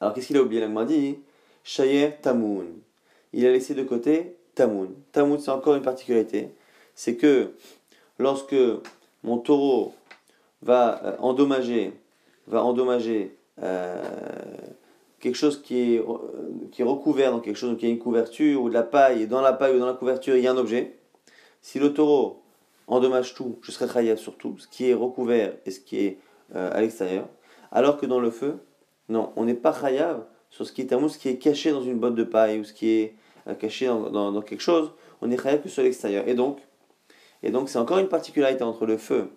Alors 0.00 0.14
qu'est-ce 0.14 0.28
qu'il 0.28 0.36
a 0.36 0.42
oublié? 0.42 0.60
La 0.66 0.84
dit 0.84 1.18
Shayer 1.62 2.12
Tamoun. 2.22 2.66
Il 3.32 3.44
a 3.46 3.52
laissé 3.52 3.74
de 3.74 3.82
côté 3.82 4.36
Tamoun. 4.54 4.94
Tamoun, 5.12 5.38
c'est 5.38 5.50
encore 5.50 5.74
une 5.74 5.82
particularité. 5.82 6.50
C'est 6.94 7.16
que 7.16 7.50
lorsque 8.18 8.56
mon 9.22 9.38
taureau 9.38 9.94
va 10.62 11.04
euh, 11.04 11.16
endommager, 11.18 11.92
va 12.46 12.64
endommager 12.64 13.36
euh, 13.62 14.02
quelque 15.24 15.36
chose 15.36 15.62
qui 15.62 15.94
est, 15.94 15.98
euh, 15.98 16.04
qui 16.70 16.82
recouvert 16.82 17.32
dans 17.32 17.40
quelque 17.40 17.56
chose, 17.56 17.78
qui 17.78 17.86
a 17.86 17.88
une 17.88 17.98
couverture 17.98 18.60
ou 18.62 18.68
de 18.68 18.74
la 18.74 18.82
paille, 18.82 19.22
et 19.22 19.26
dans 19.26 19.40
la 19.40 19.54
paille 19.54 19.74
ou 19.74 19.78
dans 19.78 19.86
la 19.86 19.94
couverture, 19.94 20.36
il 20.36 20.44
y 20.44 20.46
a 20.46 20.52
un 20.52 20.56
objet. 20.58 20.98
Si 21.62 21.78
le 21.78 21.94
taureau 21.94 22.42
endommage 22.86 23.32
tout, 23.32 23.58
je 23.62 23.72
serai 23.72 23.90
chayav 23.90 24.18
sur 24.18 24.36
tout, 24.36 24.58
ce 24.58 24.68
qui 24.68 24.90
est 24.90 24.92
recouvert 24.92 25.54
et 25.64 25.70
ce 25.70 25.80
qui 25.80 25.96
est 26.04 26.18
euh, 26.54 26.70
à 26.74 26.82
l'extérieur. 26.82 27.26
Alors 27.72 27.96
que 27.96 28.04
dans 28.04 28.20
le 28.20 28.30
feu, 28.30 28.58
non, 29.08 29.32
on 29.36 29.46
n'est 29.46 29.54
pas 29.54 29.72
chayav 29.72 30.26
sur 30.50 30.66
ce 30.66 30.72
qui 30.72 30.82
est 30.82 30.90
ce 30.90 31.18
qui 31.18 31.30
est 31.30 31.38
caché 31.38 31.72
dans 31.72 31.82
une 31.82 31.98
botte 31.98 32.14
de 32.14 32.24
paille 32.24 32.60
ou 32.60 32.64
ce 32.64 32.74
qui 32.74 32.90
est 32.90 33.14
caché 33.58 33.86
dans, 33.86 34.30
dans, 34.30 34.42
quelque 34.42 34.60
chose, 34.60 34.92
on 35.22 35.30
est 35.30 35.42
chayav 35.42 35.62
que 35.62 35.70
sur 35.70 35.82
l'extérieur. 35.82 36.28
Et 36.28 36.34
donc, 36.34 36.58
et 37.42 37.50
donc 37.50 37.70
c'est 37.70 37.78
encore 37.78 37.98
une 37.98 38.08
particularité 38.08 38.62
entre 38.62 38.84
le 38.84 38.98
feu 38.98 39.30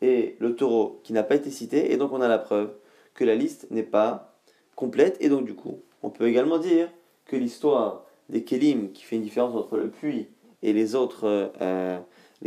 et 0.00 0.36
le 0.38 0.56
taureau 0.56 0.98
qui 1.04 1.12
n'a 1.12 1.22
pas 1.22 1.34
été 1.34 1.50
cité, 1.50 1.92
et 1.92 1.98
donc 1.98 2.12
on 2.12 2.22
a 2.22 2.28
la 2.28 2.38
preuve 2.38 2.70
que 3.12 3.24
la 3.24 3.34
liste 3.34 3.66
n'est 3.70 3.82
pas 3.82 4.35
complète, 4.76 5.16
et 5.20 5.28
donc 5.28 5.44
du 5.44 5.54
coup, 5.54 5.80
on 6.02 6.10
peut 6.10 6.28
également 6.28 6.58
dire 6.58 6.88
que 7.24 7.34
l'histoire 7.34 8.04
des 8.28 8.44
Kelim, 8.44 8.92
qui 8.92 9.02
fait 9.02 9.16
une 9.16 9.22
différence 9.22 9.54
entre 9.54 9.76
le 9.76 9.88
puits 9.88 10.28
et 10.62 10.72
les 10.72 10.94
autres, 10.94 11.50
euh, 11.60 11.98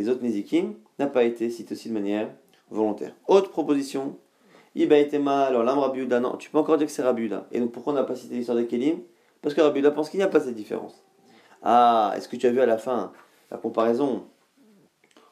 autres 0.07 0.21
n'a 0.99 1.07
pas 1.07 1.23
été 1.23 1.49
citée 1.49 1.73
aussi 1.73 1.89
de 1.89 1.93
manière 1.93 2.29
volontaire. 2.69 3.13
Autre 3.27 3.49
proposition, 3.49 4.17
Iba 4.75 4.97
mal 5.19 5.47
alors 5.47 5.63
l'âme 5.63 5.79
Rabiuda, 5.79 6.19
non, 6.19 6.37
tu 6.37 6.49
peux 6.49 6.59
encore 6.59 6.77
dire 6.77 6.85
que 6.85 6.93
c'est 6.93 7.01
Rabiuda. 7.01 7.47
Et 7.51 7.59
donc 7.59 7.71
pourquoi 7.71 7.93
on 7.93 7.95
n'a 7.95 8.03
pas 8.03 8.15
cité 8.15 8.35
l'histoire 8.35 8.57
des 8.57 8.67
Kelim? 8.67 8.99
Parce 9.41 9.55
que 9.55 9.61
Rabiuda 9.61 9.91
pense 9.91 10.09
qu'il 10.09 10.19
n'y 10.19 10.23
a 10.23 10.27
pas 10.27 10.39
cette 10.39 10.55
différence. 10.55 11.03
Ah, 11.63 12.13
est-ce 12.15 12.29
que 12.29 12.35
tu 12.35 12.45
as 12.45 12.51
vu 12.51 12.61
à 12.61 12.65
la 12.65 12.77
fin 12.77 13.11
la 13.51 13.57
comparaison 13.57 14.23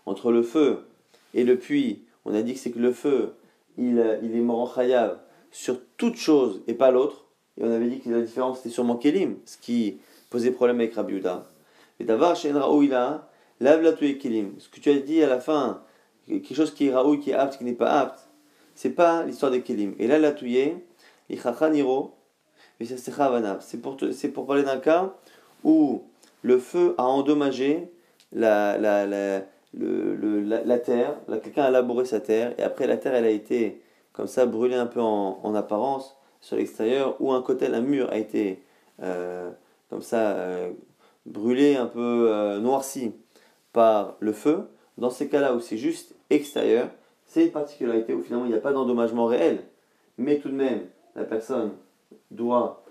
entre 0.06 0.32
le 0.32 0.42
feu 0.42 0.88
et 1.34 1.44
le 1.44 1.58
puits? 1.58 2.04
On 2.26 2.34
a 2.34 2.42
dit 2.42 2.54
que 2.54 2.60
c'est 2.60 2.72
que 2.72 2.80
le 2.80 2.92
feu, 2.92 3.36
il, 3.78 4.20
il 4.24 4.36
est 4.36 4.42
mort 4.42 4.60
en 4.60 4.68
chayav 4.68 5.20
sur 5.52 5.80
toute 5.98 6.16
chose 6.16 6.62
et 6.68 6.74
pas 6.74 6.92
l'autre. 6.92 7.26
Et 7.60 7.64
on 7.64 7.72
avait 7.72 7.88
dit 7.88 8.00
que 8.00 8.10
la 8.10 8.22
différence 8.22 8.60
était 8.60 8.70
sûrement 8.70 8.98
Kelim, 8.98 9.38
ce 9.46 9.58
qui 9.58 9.98
posait 10.30 10.52
problème 10.52 10.80
avec 10.80 10.94
Rabbi 10.94 11.22
Mais 12.00 12.06
d'avoir 12.06 12.36
chez 12.36 12.52
Raouila, 12.52 13.30
lave 13.60 13.82
la 13.82 13.94
Kelim. 13.94 14.54
Ce 14.60 14.70
que 14.70 14.80
tu 14.80 14.90
as 14.90 15.00
dit 15.00 15.24
à 15.24 15.28
la 15.28 15.40
fin, 15.40 15.82
quelque 16.28 16.54
chose 16.54 16.74
qui 16.74 16.88
est 16.88 16.94
Raoui, 16.94 17.20
qui 17.20 17.32
est 17.32 17.34
apte, 17.34 17.58
qui 17.58 17.64
n'est 17.64 17.74
pas 17.74 18.00
apte, 18.00 18.28
c'est 18.76 18.92
pas 18.92 19.24
l'histoire 19.24 19.52
des 19.52 19.62
Kelim. 19.62 19.96
Et 19.98 20.08
là, 20.08 20.20
la 20.20 20.32
touye, 20.32 20.76
c'est 23.60 23.82
pour, 23.82 23.98
c'est 24.12 24.30
pour 24.30 24.46
parler 24.46 24.64
d'un 24.64 24.78
cas 24.78 25.16
où 25.64 26.04
le 26.44 26.60
feu 26.60 26.96
a 26.98 27.04
endommagé 27.04 27.92
la, 28.32 28.78
la, 28.78 29.06
la, 29.06 29.42
le, 29.74 30.42
la, 30.42 30.80
terre, 30.80 31.16
quelqu'un 31.44 31.64
a 31.64 31.72
labouré 31.72 32.06
sa 32.06 32.20
terre, 32.20 32.54
et 32.58 32.64
après 32.64 32.88
la 32.88 32.98
terre 32.98 33.16
elle 33.16 33.26
a 33.26 33.30
été 33.30 33.82
comme 34.18 34.28
ça 34.28 34.48
brûlé 34.48 34.74
un 34.74 34.88
peu 34.88 35.00
en, 35.00 35.54
apparence 35.54 36.18
sur 36.42 36.58
l'extérieur, 36.58 37.16
ou 37.22 37.32
un 37.34 37.42
côté, 37.44 37.68
un 37.68 37.82
mur 37.82 38.10
a 38.10 38.18
été 38.18 38.64
euh, 39.04 39.52
comme 39.92 40.02
ça 40.02 40.32
euh, 40.32 40.72
brûlé, 41.28 41.76
un 41.76 41.86
peu 41.86 42.28
euh, 42.32 42.60
noirci 42.60 43.14
par 43.74 44.16
le 44.20 44.34
feu. 44.34 44.68
Dans 44.98 45.12
ces 45.12 45.30
cas-là 45.30 45.54
où 45.54 45.60
c'est 45.60 45.78
juste 45.78 46.16
extérieur, 46.32 46.90
c'est 47.28 47.46
une 47.46 47.52
particularité 47.52 48.16
où 48.16 48.24
finalement 48.24 48.46
il 48.46 48.52
n'y 48.52 48.58
a 48.58 48.62
pas 48.62 48.74
d'endommagement 48.74 49.28
réel, 49.28 49.64
mais 50.18 50.40
tout 50.40 50.50
de 50.50 50.56
même 50.56 50.82
la 51.16 51.24
personne 51.24 51.72
doit 52.32 52.84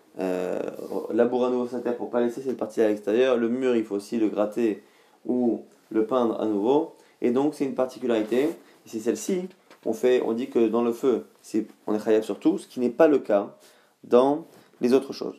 labourer 1.12 1.48
à 1.48 1.50
nouveau 1.50 1.66
sa 1.66 1.80
terre 1.80 1.96
pour 1.96 2.08
pas 2.08 2.20
laisser 2.20 2.40
cette 2.40 2.56
partie 2.56 2.80
à 2.80 2.88
l'extérieur. 2.88 3.36
Le 3.36 3.48
mur, 3.48 3.76
il 3.76 3.84
faut 3.84 3.96
aussi 3.96 4.18
le 4.18 4.28
gratter 4.28 4.82
ou 5.26 5.64
le 5.90 6.06
peindre 6.06 6.40
à 6.40 6.46
nouveau. 6.46 6.94
Et 7.20 7.32
donc 7.32 7.54
c'est 7.54 7.64
une 7.64 7.74
particularité, 7.74 8.48
c'est 8.86 9.00
celle-ci 9.00 9.48
on, 9.84 9.92
fait, 9.92 10.22
on 10.24 10.32
dit 10.32 10.48
que 10.48 10.68
dans 10.68 10.82
le 10.82 10.92
feu, 10.92 11.26
c'est, 11.42 11.66
on 11.86 11.94
est 11.94 12.02
chayav 12.02 12.22
sur 12.22 12.38
tout, 12.38 12.58
ce 12.58 12.66
qui 12.66 12.80
n'est 12.80 12.90
pas 12.90 13.08
le 13.08 13.18
cas 13.18 13.56
dans 14.04 14.46
les 14.80 14.92
autres 14.92 15.12
choses. 15.12 15.36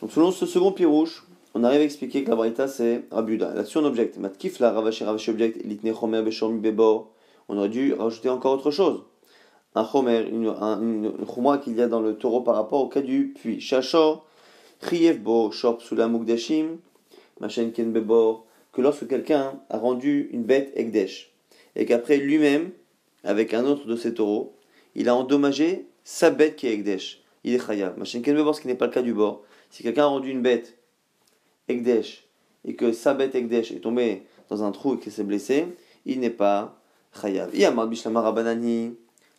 Donc 0.00 0.10
selon 0.12 0.30
ce 0.30 0.46
second 0.46 0.72
pirouche, 0.72 1.24
on 1.54 1.64
arrive 1.64 1.80
à 1.80 1.84
expliquer 1.84 2.24
que 2.24 2.30
la 2.30 2.36
varita 2.36 2.66
c'est 2.66 3.04
Rabuda. 3.10 3.54
Là-dessus 3.54 3.78
on. 3.78 3.92
Matkif 4.18 4.58
la 4.58 4.72
ravaché 4.72 5.04
ravaché 5.04 5.30
object, 5.30 5.58
chomer 5.94 6.22
bebor. 6.22 7.10
On 7.48 7.58
aurait 7.58 7.68
dû 7.68 7.92
rajouter 7.92 8.30
encore 8.30 8.54
autre 8.54 8.70
chose. 8.70 9.02
Un 9.74 9.84
chomer, 9.84 10.26
une, 10.30 10.46
une, 10.46 11.60
qu'il 11.62 11.76
y 11.76 11.82
a 11.82 11.88
dans 11.88 12.00
le 12.00 12.16
taureau 12.16 12.40
par 12.40 12.54
rapport 12.54 12.80
au 12.80 12.88
cas 12.88 13.02
du 13.02 13.34
puits. 13.34 13.60
Shachor, 13.60 14.26
bo 15.20 15.50
shop 15.50 15.78
sula 15.80 16.08
mugdashim, 16.08 16.78
machen 17.40 17.70
ken 17.72 17.92
bebor, 17.92 18.46
que 18.72 18.80
lorsque 18.80 19.06
quelqu'un 19.06 19.60
a 19.70 19.78
rendu 19.78 20.30
une 20.32 20.42
bête 20.44 20.72
Egdesh, 20.74 21.32
et 21.76 21.86
qu'après 21.86 22.16
lui-même, 22.16 22.70
avec 23.24 23.54
un 23.54 23.64
autre 23.64 23.86
de 23.86 23.96
ses 23.96 24.14
taureaux, 24.14 24.56
il 24.94 25.08
a 25.08 25.14
endommagé 25.14 25.86
sa 26.04 26.30
bête 26.30 26.56
qui 26.56 26.66
est 26.66 26.74
Egdesh. 26.74 27.22
Il 27.44 27.54
est 27.54 27.64
Chayav. 27.64 27.98
Machin 27.98 28.20
ken 28.20 28.34
bebor, 28.34 28.54
ce 28.54 28.60
qui 28.60 28.68
n'est 28.68 28.74
pas 28.74 28.86
le 28.86 28.92
cas 28.92 29.02
du 29.02 29.14
bord. 29.14 29.42
Si 29.70 29.82
quelqu'un 29.82 30.04
a 30.04 30.06
rendu 30.06 30.30
une 30.30 30.42
bête 30.42 30.78
Egdesh, 31.68 32.26
et 32.64 32.74
que 32.74 32.92
sa 32.92 33.14
bête 33.14 33.34
Egdesh 33.34 33.72
est 33.72 33.80
tombée 33.80 34.22
dans 34.48 34.62
un 34.62 34.70
trou 34.70 34.94
et 34.94 34.98
qu'elle 34.98 35.12
s'est 35.12 35.24
blessée, 35.24 35.66
il 36.04 36.20
n'est 36.20 36.30
pas 36.30 36.78
Chayav. 37.20 37.50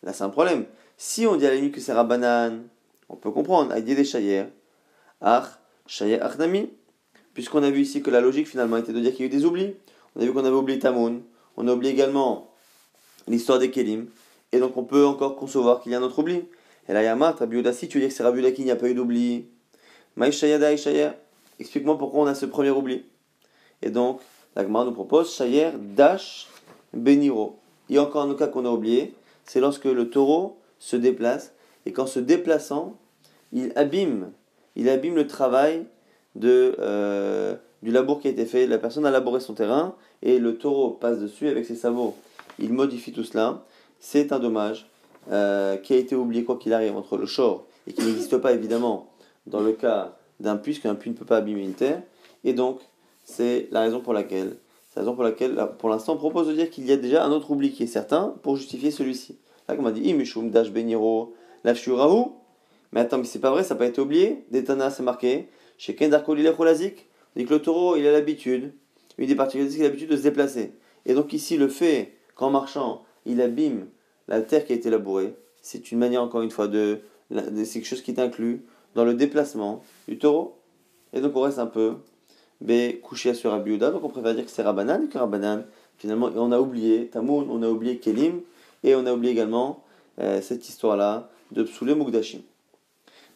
Là, 0.04 0.12
c'est 0.12 0.22
un 0.22 0.28
problème. 0.28 0.66
Si 0.96 1.26
on 1.26 1.36
dit 1.36 1.46
à 1.46 1.54
la 1.54 1.68
que 1.70 1.80
c'est 1.80 1.92
Rabbanan, 1.92 2.64
on 3.08 3.16
peut 3.16 3.30
comprendre. 3.30 3.72
Aïdé 3.72 3.94
des 3.94 4.04
Shayer. 4.04 4.44
Ach, 5.20 5.44
Shayer 5.86 6.20
Achnami. 6.20 6.70
Puisqu'on 7.32 7.62
a 7.62 7.70
vu 7.70 7.80
ici 7.80 8.02
que 8.02 8.10
la 8.10 8.20
logique 8.20 8.46
finalement 8.46 8.76
était 8.76 8.92
de 8.92 9.00
dire 9.00 9.12
qu'il 9.12 9.20
y 9.20 9.22
a 9.24 9.26
eu 9.26 9.28
des 9.30 9.44
oublis. 9.44 9.74
On 10.14 10.20
a 10.20 10.24
vu 10.24 10.32
qu'on 10.32 10.44
avait 10.44 10.54
oublié 10.54 10.78
Tamoun. 10.78 11.22
On 11.56 11.66
a 11.66 11.72
oublié 11.72 11.92
également 11.92 12.53
l'histoire 13.28 13.58
des 13.58 13.70
Kelim. 13.70 14.06
Et 14.52 14.58
donc 14.58 14.76
on 14.76 14.84
peut 14.84 15.04
encore 15.04 15.36
concevoir 15.36 15.80
qu'il 15.80 15.92
y 15.92 15.94
a 15.94 15.98
un 15.98 16.02
autre 16.02 16.18
oubli. 16.18 16.44
Et 16.88 16.92
là, 16.92 17.02
Yamat, 17.02 17.32
Rabbi 17.32 17.62
si 17.72 17.88
tu 17.88 17.98
dire 17.98 18.08
que 18.08 18.14
c'est 18.14 18.22
Rabbi 18.22 18.52
qui 18.52 18.64
n'y 18.64 18.70
a 18.70 18.76
pas 18.76 18.88
eu 18.88 18.94
d'oubli. 18.94 19.46
Maïshayada. 20.16 20.70
Explique-moi 21.58 21.96
pourquoi 21.98 22.24
on 22.24 22.26
a 22.26 22.34
ce 22.34 22.46
premier 22.46 22.70
oubli. 22.70 23.04
Et 23.82 23.90
donc, 23.90 24.20
l'Agmar 24.56 24.84
nous 24.84 24.92
propose 24.92 25.32
Shayer 25.32 25.70
Dash 25.78 26.48
Beniro. 26.92 27.58
Il 27.88 27.96
y 27.96 27.98
a 27.98 28.02
encore 28.02 28.22
un 28.22 28.34
cas 28.34 28.48
qu'on 28.48 28.64
a 28.64 28.70
oublié, 28.70 29.14
c'est 29.44 29.60
lorsque 29.60 29.84
le 29.84 30.08
taureau 30.08 30.58
se 30.78 30.96
déplace 30.96 31.52
et 31.86 31.92
qu'en 31.92 32.06
se 32.06 32.18
déplaçant, 32.18 32.96
il 33.52 33.72
abîme, 33.76 34.30
il 34.74 34.88
abîme 34.88 35.14
le 35.14 35.26
travail 35.26 35.84
de, 36.34 36.74
euh, 36.78 37.54
du 37.82 37.90
labour 37.90 38.20
qui 38.20 38.28
a 38.28 38.30
été 38.30 38.46
fait. 38.46 38.66
La 38.66 38.78
personne 38.78 39.04
a 39.06 39.10
labouré 39.10 39.40
son 39.40 39.54
terrain 39.54 39.94
et 40.22 40.38
le 40.38 40.56
taureau 40.56 40.90
passe 40.90 41.18
dessus 41.18 41.48
avec 41.48 41.66
ses 41.66 41.76
sabots. 41.76 42.16
Il 42.58 42.72
modifie 42.72 43.12
tout 43.12 43.24
cela. 43.24 43.64
C'est 44.00 44.32
un 44.32 44.38
dommage 44.38 44.88
euh, 45.30 45.76
qui 45.76 45.94
a 45.94 45.96
été 45.96 46.14
oublié 46.14 46.44
quoi 46.44 46.58
qu'il 46.58 46.72
arrive 46.72 46.96
entre 46.96 47.16
le 47.16 47.26
short 47.26 47.66
et 47.86 47.92
qui 47.92 48.04
n'existe 48.04 48.36
pas 48.38 48.52
évidemment 48.52 49.10
dans 49.46 49.60
le 49.60 49.72
cas 49.72 50.16
d'un 50.40 50.56
puits, 50.56 50.78
qu'un 50.78 50.94
puits 50.94 51.10
ne 51.10 51.16
peut 51.16 51.24
pas 51.24 51.38
abîmer 51.38 51.62
une 51.62 51.74
terre. 51.74 52.02
Et 52.44 52.52
donc, 52.52 52.80
c'est 53.24 53.68
la 53.70 53.80
raison 53.80 54.00
pour 54.00 54.12
laquelle, 54.12 54.56
c'est 54.88 55.00
la 55.00 55.02
raison 55.02 55.14
pour 55.14 55.24
laquelle, 55.24 55.68
pour 55.78 55.88
l'instant, 55.88 56.14
on 56.14 56.16
propose 56.16 56.48
de 56.48 56.52
dire 56.52 56.70
qu'il 56.70 56.86
y 56.86 56.92
a 56.92 56.96
déjà 56.96 57.24
un 57.24 57.30
autre 57.30 57.50
oubli 57.50 57.72
qui 57.72 57.82
est 57.82 57.88
certain 57.88 58.34
pour 58.42 58.56
justifier 58.56 58.90
celui-ci. 58.90 59.38
Là, 59.68 59.76
comme 59.76 59.86
on 59.86 59.90
dit, 59.90 60.02
Imishum 60.02 60.50
Dash 60.50 60.70
Beniro, 60.70 61.34
Lafshurahu. 61.64 62.26
Mais 62.92 63.00
attends, 63.00 63.18
mais 63.18 63.24
c'est 63.24 63.40
pas 63.40 63.50
vrai, 63.50 63.64
ça 63.64 63.74
n'a 63.74 63.78
pas 63.78 63.86
été 63.86 64.00
oublié. 64.00 64.44
Détana, 64.50 64.90
c'est 64.90 65.02
marqué. 65.02 65.48
Chez 65.78 65.94
Kendarko 65.94 66.34
Lilecholazik, 66.34 67.08
on 67.34 67.40
dit 67.40 67.46
que 67.46 67.54
le 67.54 67.62
taureau, 67.62 67.96
il 67.96 68.06
a 68.06 68.12
l'habitude, 68.12 68.72
une 69.18 69.26
des 69.26 69.34
particularités, 69.34 69.78
il 69.78 69.84
a 69.84 69.88
l'habitude 69.88 70.10
de 70.10 70.16
se 70.16 70.22
déplacer. 70.22 70.74
Et 71.06 71.14
donc 71.14 71.32
ici, 71.32 71.56
le 71.56 71.68
fait 71.68 72.14
qu'en 72.34 72.50
marchant, 72.50 73.04
il 73.26 73.40
abîme 73.40 73.86
la 74.28 74.40
terre 74.40 74.66
qui 74.66 74.72
a 74.72 74.76
été 74.76 74.90
labourée, 74.90 75.34
c'est 75.62 75.92
une 75.92 75.98
manière, 75.98 76.22
encore 76.22 76.42
une 76.42 76.50
fois, 76.50 76.68
de. 76.68 77.00
c'est 77.30 77.80
quelque 77.80 77.86
chose 77.86 78.02
qui 78.02 78.10
est 78.10 78.20
inclus 78.20 78.64
dans 78.94 79.04
le 79.04 79.14
déplacement 79.14 79.82
du 80.08 80.18
taureau. 80.18 80.58
Et 81.12 81.20
donc 81.20 81.34
on 81.36 81.42
reste 81.42 81.58
un 81.58 81.66
peu 81.66 81.94
B 82.60 83.00
couché 83.02 83.34
sur 83.34 83.52
Abiuda, 83.52 83.90
donc 83.90 84.04
on 84.04 84.08
préfère 84.08 84.34
dire 84.34 84.44
que 84.44 84.50
c'est 84.50 84.62
Rabbanan 84.62 85.04
et 85.04 85.08
que 85.08 85.18
Rabbanan, 85.18 85.64
finalement, 85.96 86.30
on 86.34 86.52
a 86.52 86.58
oublié 86.58 87.08
Tamoun, 87.08 87.46
on 87.50 87.62
a 87.62 87.68
oublié 87.68 87.98
Kelim, 87.98 88.40
et 88.82 88.94
on 88.94 89.06
a 89.06 89.12
oublié 89.12 89.32
également 89.32 89.82
euh, 90.20 90.40
cette 90.40 90.68
histoire-là 90.68 91.30
de 91.52 91.62
Psoulé 91.62 91.94
Mugdashim. 91.94 92.40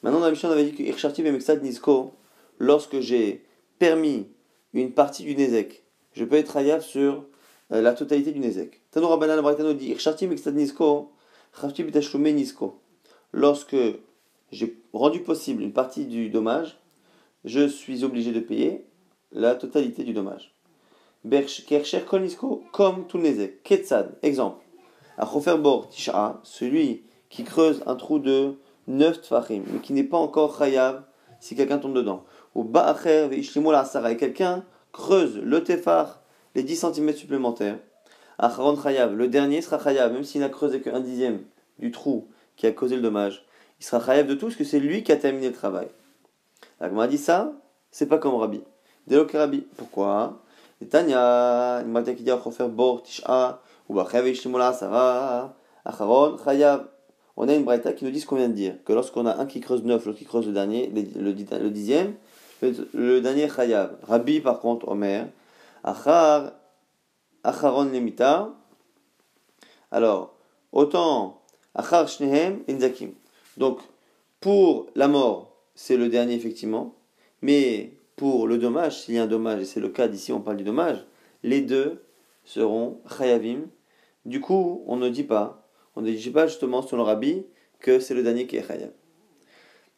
Maintenant, 0.02 0.20
dans 0.20 0.26
la 0.26 0.30
mission, 0.30 0.48
on 0.48 0.52
avait 0.52 0.64
dit 0.64 0.74
que 0.74 0.82
Ircharti 0.82 1.22
Bemexad 1.22 1.62
Nisko, 1.62 2.12
lorsque 2.58 3.00
j'ai 3.00 3.44
permis 3.78 4.26
une 4.74 4.92
partie 4.92 5.24
du 5.24 5.34
Nezek, 5.34 5.82
je 6.12 6.24
peux 6.24 6.36
être 6.36 6.56
hayab 6.56 6.80
sur 6.80 7.24
la 7.70 7.92
totalité 7.92 8.32
du 8.32 8.40
Nezek. 8.40 8.80
Tano 8.90 9.08
Rabbanan 9.08 9.40
Bratano 9.42 9.72
dit. 9.72 9.94
Lorsque 13.32 13.76
j'ai 14.50 14.82
rendu 14.92 15.20
possible 15.20 15.62
une 15.62 15.72
partie 15.72 16.06
du 16.06 16.30
dommage, 16.30 16.78
je 17.44 17.68
suis 17.68 18.04
obligé 18.04 18.32
de 18.32 18.40
payer 18.40 18.86
la 19.32 19.54
totalité 19.54 20.04
du 20.04 20.12
dommage. 20.12 20.54
Kercher 21.66 22.00
Konisko, 22.00 22.64
comme 22.72 23.06
tout 23.06 23.18
Nezek. 23.18 23.62
Ketsad, 23.62 24.18
exemple. 24.22 24.64
Bor 25.58 25.88
Tisha, 25.88 26.40
celui 26.44 27.02
qui 27.28 27.44
creuse 27.44 27.82
un 27.86 27.96
trou 27.96 28.18
de 28.18 28.54
9 28.86 29.20
tfachim, 29.20 29.62
mais 29.70 29.80
qui 29.80 29.92
n'est 29.92 30.04
pas 30.04 30.16
encore 30.16 30.56
chayav 30.56 31.02
si 31.40 31.54
quelqu'un 31.54 31.78
tombe 31.78 31.94
dedans. 31.94 32.24
Ou 32.54 32.64
Ba'acher 32.64 33.28
la 33.28 33.80
Asara, 33.80 34.12
et 34.12 34.16
quelqu'un 34.16 34.64
creuse 34.92 35.36
le 35.38 35.62
tefar, 35.62 36.22
les 36.58 36.64
10 36.64 36.86
cm 36.92 37.14
supplémentaires. 37.14 37.78
Acharon 38.38 38.76
chayav, 38.80 39.14
le 39.14 39.28
dernier 39.28 39.62
sera 39.62 39.78
chayav, 39.78 40.12
même 40.12 40.24
s'il 40.24 40.40
n'a 40.40 40.48
creusé 40.48 40.80
qu'un 40.80 40.98
dixième 40.98 41.42
du 41.78 41.92
trou 41.92 42.26
qui 42.56 42.66
a 42.66 42.72
causé 42.72 42.96
le 42.96 43.02
dommage. 43.02 43.44
Il 43.80 43.84
sera 43.84 44.04
chayav 44.04 44.26
de 44.26 44.34
tout, 44.34 44.46
parce 44.46 44.56
que 44.56 44.64
c'est 44.64 44.80
lui 44.80 45.04
qui 45.04 45.12
a 45.12 45.16
terminé 45.16 45.46
le 45.46 45.52
travail. 45.52 45.86
on 46.80 46.98
a 46.98 47.06
dit 47.06 47.16
ça, 47.16 47.52
c'est 47.92 48.06
pas 48.06 48.18
comme 48.18 48.34
Rabbi. 48.34 48.60
Délok 49.06 49.32
Rabbi. 49.32 49.66
Pourquoi? 49.76 50.42
Dit 50.80 50.88
Bor 52.70 53.02
Tisha, 53.04 53.60
on 57.40 57.48
a 57.48 57.54
une 57.54 57.64
braïta 57.64 57.92
qui 57.92 58.04
nous 58.04 58.10
dit 58.10 58.20
ce 58.20 58.26
qu'on 58.26 58.34
vient 58.34 58.48
de 58.48 58.54
dire, 58.54 58.74
que 58.84 58.92
lorsqu'on 58.92 59.26
a 59.26 59.36
un 59.36 59.46
qui 59.46 59.60
creuse 59.60 59.84
9, 59.84 60.06
l'autre 60.06 60.18
qui 60.18 60.24
creuse 60.24 60.46
le 60.46 60.52
dernier, 60.52 60.90
le, 60.92 61.32
dixième, 61.70 62.14
le, 62.62 63.20
dernier 63.20 63.48
chayav. 63.48 63.96
Rabbi 64.08 64.40
par 64.40 64.58
contre, 64.58 64.88
Omer, 64.88 65.28
achar, 65.84 66.52
acharon 67.44 67.84
lemita. 67.84 68.54
Alors, 69.90 70.34
autant 70.72 71.42
achar 71.74 72.08
shnehem 72.08 72.62
inzakim. 72.68 73.12
Donc, 73.56 73.80
pour 74.40 74.86
la 74.94 75.08
mort, 75.08 75.56
c'est 75.74 75.96
le 75.96 76.08
dernier 76.08 76.34
effectivement, 76.34 76.94
mais 77.42 77.94
pour 78.16 78.46
le 78.46 78.58
dommage, 78.58 79.02
s'il 79.02 79.14
y 79.14 79.18
a 79.18 79.24
un 79.24 79.26
dommage, 79.26 79.60
et 79.62 79.64
c'est 79.64 79.80
le 79.80 79.88
cas 79.88 80.08
d'ici, 80.08 80.32
on 80.32 80.40
parle 80.40 80.56
du 80.56 80.64
dommage, 80.64 81.06
les 81.42 81.60
deux 81.60 82.04
seront 82.44 83.00
chayavim 83.16 83.68
du 84.28 84.40
coup, 84.40 84.84
on 84.86 84.96
ne 84.96 85.08
dit 85.08 85.24
pas, 85.24 85.66
on 85.96 86.02
ne 86.02 86.10
dit 86.10 86.30
pas 86.30 86.46
justement 86.46 86.82
selon 86.82 87.04
Rabbi 87.04 87.46
que 87.80 87.98
c'est 87.98 88.12
le 88.12 88.22
dernier 88.22 88.46
qui 88.46 88.56
est 88.56 88.66
Chayav. 88.66 88.90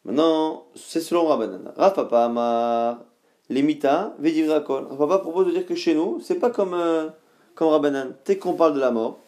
Maintenant, 0.05 0.67
c'est 0.73 1.01
selon 1.01 1.27
Rabbanan. 1.27 1.73
Rafapa 1.75 2.25
Amar, 2.25 3.03
Limita, 3.49 4.15
Vedivrakol. 4.19 4.87
Rafapa 4.89 5.19
propose 5.19 5.47
de 5.47 5.51
dire 5.51 5.65
que 5.65 5.75
chez 5.75 5.93
nous, 5.93 6.19
c'est 6.21 6.35
pas 6.35 6.49
comme, 6.49 6.73
euh, 6.73 7.07
comme 7.55 7.69
Rabbanan. 7.69 8.13
Dès 8.25 8.37
qu'on 8.37 8.53
parle 8.53 8.73
de 8.73 8.79
la 8.79 8.91
mort, 8.91 9.19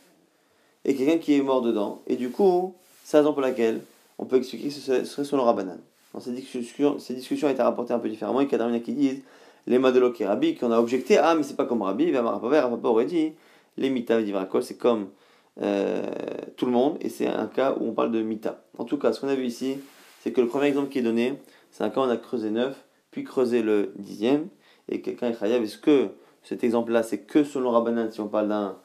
et 0.85 0.95
quelqu'un 0.95 1.17
qui 1.17 1.35
est 1.35 1.41
mort 1.41 1.61
dedans, 1.61 2.01
et 2.07 2.15
du 2.15 2.29
coup, 2.29 2.73
c'est 3.03 3.17
la 3.17 3.21
raison 3.21 3.33
pour 3.33 3.41
laquelle 3.41 3.81
on 4.17 4.25
peut 4.25 4.37
expliquer 4.37 4.67
que 4.67 4.73
ce 4.73 5.03
serait 5.05 5.25
selon 5.25 5.43
Rabbanan. 5.43 5.79
Dans 6.13 6.19
ces 6.19 6.31
discussions, 6.31 6.99
ces 6.99 7.15
discussions 7.15 7.47
ont 7.47 7.51
été 7.51 7.61
rapportées 7.61 7.93
un 7.93 7.99
peu 7.99 8.09
différemment, 8.09 8.41
il 8.41 8.51
y 8.51 8.55
a 8.55 8.79
qui 8.79 8.93
disent, 8.93 9.21
les 9.65 9.79
Madelo 9.79 10.13
et 10.17 10.25
Rabbi, 10.25 10.55
qu'on 10.55 10.71
a 10.71 10.79
objecté, 10.79 11.17
ah, 11.17 11.35
mais 11.35 11.43
c'est 11.43 11.55
pas 11.55 11.65
comme 11.65 11.81
Rabbi, 11.81 12.15
Rafapa 12.15 12.87
aurait 12.87 13.05
dit, 13.05 13.33
les 13.77 13.89
mita 13.89 14.19
v'divrakol, 14.19 14.61
c'est 14.61 14.77
comme 14.77 15.07
euh, 15.61 16.03
tout 16.57 16.65
le 16.65 16.71
monde, 16.71 16.97
et 17.01 17.09
c'est 17.09 17.27
un 17.27 17.47
cas 17.47 17.75
où 17.79 17.89
on 17.89 17.93
parle 17.93 18.11
de 18.11 18.21
mita. 18.21 18.61
En 18.77 18.85
tout 18.85 18.97
cas, 18.97 19.13
ce 19.13 19.21
qu'on 19.21 19.27
a 19.27 19.35
vu 19.35 19.45
ici, 19.45 19.77
c'est 20.21 20.31
que 20.31 20.41
le 20.41 20.47
premier 20.47 20.67
exemple 20.67 20.89
qui 20.89 20.99
est 20.99 21.03
donné, 21.03 21.39
c'est 21.71 21.83
un 21.83 21.89
cas 21.89 22.01
où 22.01 22.03
on 22.03 22.09
a 22.09 22.17
creusé 22.17 22.49
9, 22.49 22.75
puis 23.13 23.23
creusé 23.23 23.61
le 23.61 23.93
dixième, 23.95 24.47
et 24.89 25.01
quelqu'un 25.01 25.29
est 25.29 25.39
chayav. 25.39 25.63
Est-ce 25.63 25.77
que 25.77 26.09
cet 26.43 26.63
exemple-là, 26.63 27.03
c'est 27.03 27.19
que 27.19 27.43
selon 27.43 27.71
Rabbanan 27.71 28.11
si 28.11 28.19
on 28.19 28.27
parle 28.27 28.75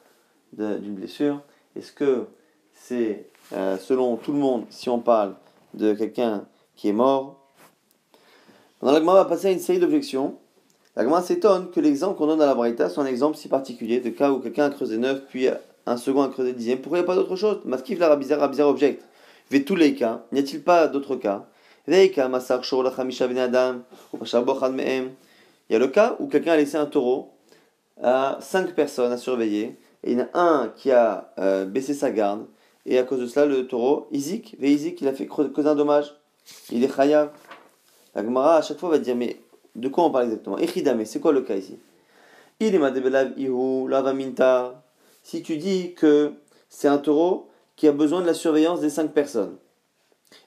d'une 0.53 0.95
blessure 0.95 1.41
Est-ce 1.75 1.91
que 1.91 2.27
c'est 2.73 3.27
euh, 3.53 3.77
selon 3.77 4.15
tout 4.15 4.31
le 4.31 4.37
monde 4.37 4.65
si 4.69 4.87
on 4.87 4.99
parle 4.99 5.33
de 5.73 5.93
quelqu'un 5.93 6.45
qui 6.75 6.89
est 6.89 6.93
mort? 6.93 7.35
Dans 8.81 8.95
on 8.95 9.05
va 9.05 9.25
passer 9.25 9.47
à 9.47 9.51
une 9.51 9.59
série 9.59 9.79
d'objections 9.79 10.37
la 10.95 11.21
s'étonne 11.21 11.69
que 11.71 11.79
l'exemple 11.79 12.17
qu'on 12.17 12.27
donne 12.27 12.41
à 12.41 12.45
la 12.45 12.55
Braïta 12.55 12.89
soit 12.89 13.03
un 13.03 13.07
exemple 13.07 13.37
si 13.37 13.47
particulier 13.47 14.01
de 14.01 14.09
cas 14.09 14.31
où 14.31 14.39
quelqu'un 14.39 14.65
a 14.65 14.69
creusé 14.69 14.97
9 14.97 15.23
puis 15.29 15.47
un 15.85 15.97
second 15.97 16.23
a 16.23 16.29
creusé 16.29 16.51
dixième. 16.53 16.79
Pourquoi 16.79 16.97
il 16.97 17.01
n'y 17.01 17.05
a 17.05 17.07
pas 17.07 17.15
d'autre 17.15 17.35
chose? 17.35 17.61
Maskif 17.63 17.99
la 17.99 18.09
rabizar, 18.09 18.39
rabizar 18.39 18.67
object. 18.67 19.03
Vu 19.49 19.63
tous 19.63 19.75
les 19.75 19.95
cas, 19.95 20.25
n'y 20.31 20.39
a-t-il 20.39 20.61
pas 20.61 20.87
d'autres 20.87 21.15
cas? 21.15 21.47
Il 21.91 21.95
y 25.71 25.75
a 25.75 25.79
le 25.79 25.87
cas 25.87 26.15
où 26.19 26.27
quelqu'un 26.27 26.51
a 26.51 26.57
laissé 26.57 26.77
un 26.77 26.85
taureau 26.85 27.31
à 28.01 28.37
5 28.41 28.75
personnes 28.75 29.11
à 29.11 29.17
surveiller 29.17 29.75
et 30.03 30.11
il 30.11 30.19
y 30.19 30.21
en 30.21 30.27
a 30.33 30.39
un 30.39 30.67
qui 30.69 30.91
a 30.91 31.33
euh, 31.39 31.65
baissé 31.65 31.95
sa 31.95 32.11
garde 32.11 32.45
et 32.85 32.99
à 32.99 33.03
cause 33.03 33.19
de 33.19 33.25
cela 33.25 33.47
le 33.47 33.65
taureau, 33.65 34.07
Izik, 34.11 34.55
Izik, 34.61 35.01
il 35.01 35.07
a 35.07 35.13
fait 35.13 35.25
causer 35.25 35.67
un 35.67 35.73
dommage. 35.73 36.13
Il 36.69 36.83
est 36.83 36.95
chayav. 36.95 37.31
La 38.13 38.23
Gemara 38.23 38.57
à 38.57 38.61
chaque 38.61 38.77
fois 38.77 38.89
va 38.89 38.99
dire 38.99 39.15
mais 39.15 39.41
de 39.75 39.87
quoi 39.87 40.03
on 40.03 40.11
parle 40.11 40.25
exactement? 40.25 40.59
Echidame, 40.59 41.05
c'est 41.05 41.19
quoi 41.19 41.31
le 41.31 41.41
cas 41.41 41.55
ici? 41.55 41.79
Si 45.23 45.41
tu 45.41 45.57
dis 45.57 45.93
que 45.95 46.33
c'est 46.69 46.87
un 46.87 46.97
taureau 46.99 47.49
qui 47.75 47.87
a 47.87 47.91
besoin 47.91 48.21
de 48.21 48.27
la 48.27 48.35
surveillance 48.35 48.79
des 48.79 48.89
cinq 48.91 49.11
personnes, 49.11 49.57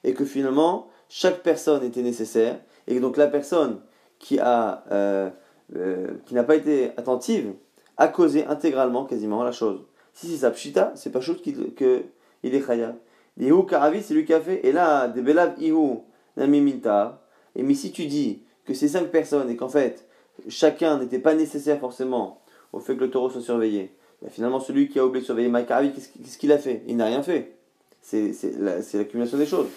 et 0.05 0.15
que 0.15 0.25
finalement, 0.25 0.89
chaque 1.14 1.42
personne 1.42 1.85
était 1.85 2.00
nécessaire, 2.00 2.59
et 2.87 2.99
donc 2.99 3.19
la 3.19 3.26
personne 3.26 3.81
qui 4.19 4.38
a 4.38 4.83
euh, 4.90 5.28
euh, 5.76 6.09
qui 6.25 6.33
n'a 6.35 6.42
pas 6.42 6.57
été 6.57 6.92
attentive 6.97 7.52
a 7.99 8.09
causé 8.09 8.47
intégralement 8.47 9.04
quasiment 9.04 9.45
la 9.45 9.52
chose. 9.52 9.81
Si 10.14 10.26
c'est 10.28 10.38
sa 10.38 10.50
pshita, 10.50 10.92
c'est 10.95 11.12
pas 11.12 11.21
chose 11.21 11.42
qu'il 11.42 11.75
que 11.75 12.04
il 12.42 12.54
est 12.54 12.66
chayav. 12.66 12.95
Ihu 13.38 13.66
karavi, 13.66 14.02
c'est 14.02 14.14
lui 14.14 14.25
qui 14.25 14.33
a 14.33 14.40
fait. 14.40 14.66
Et 14.66 14.73
là, 14.73 15.07
des 15.07 15.21
belav 15.21 15.52
ihu 15.61 15.99
namiminta. 16.38 17.23
Et 17.57 17.62
mais 17.62 17.75
si 17.75 17.92
tu 17.92 18.07
dis 18.07 18.40
que 18.64 18.73
c'est 18.73 18.88
cinq 18.88 19.09
personnes 19.09 19.50
et 19.50 19.57
qu'en 19.57 19.69
fait 19.69 20.09
chacun 20.49 20.99
n'était 20.99 21.19
pas 21.19 21.35
nécessaire 21.35 21.78
forcément 21.78 22.40
au 22.73 22.81
fait 22.81 22.97
que 22.97 23.00
le 23.00 23.11
taureau 23.11 23.28
soit 23.28 23.42
surveillé, 23.42 23.95
ben, 24.23 24.31
finalement 24.31 24.61
celui 24.61 24.88
qui 24.88 24.99
a 24.99 25.04
oublié 25.04 25.21
de 25.21 25.26
surveiller 25.26 25.50
Maïkaravi, 25.50 25.92
qu'est-ce 25.92 26.38
qu'il 26.38 26.52
a 26.52 26.59
fait? 26.59 26.83
Il 26.87 26.97
n'a 26.97 27.04
rien 27.04 27.23
fait. 27.23 27.52
C'est 28.00 28.33
l'accumulation 28.59 29.37
des 29.37 29.45
choses. 29.45 29.69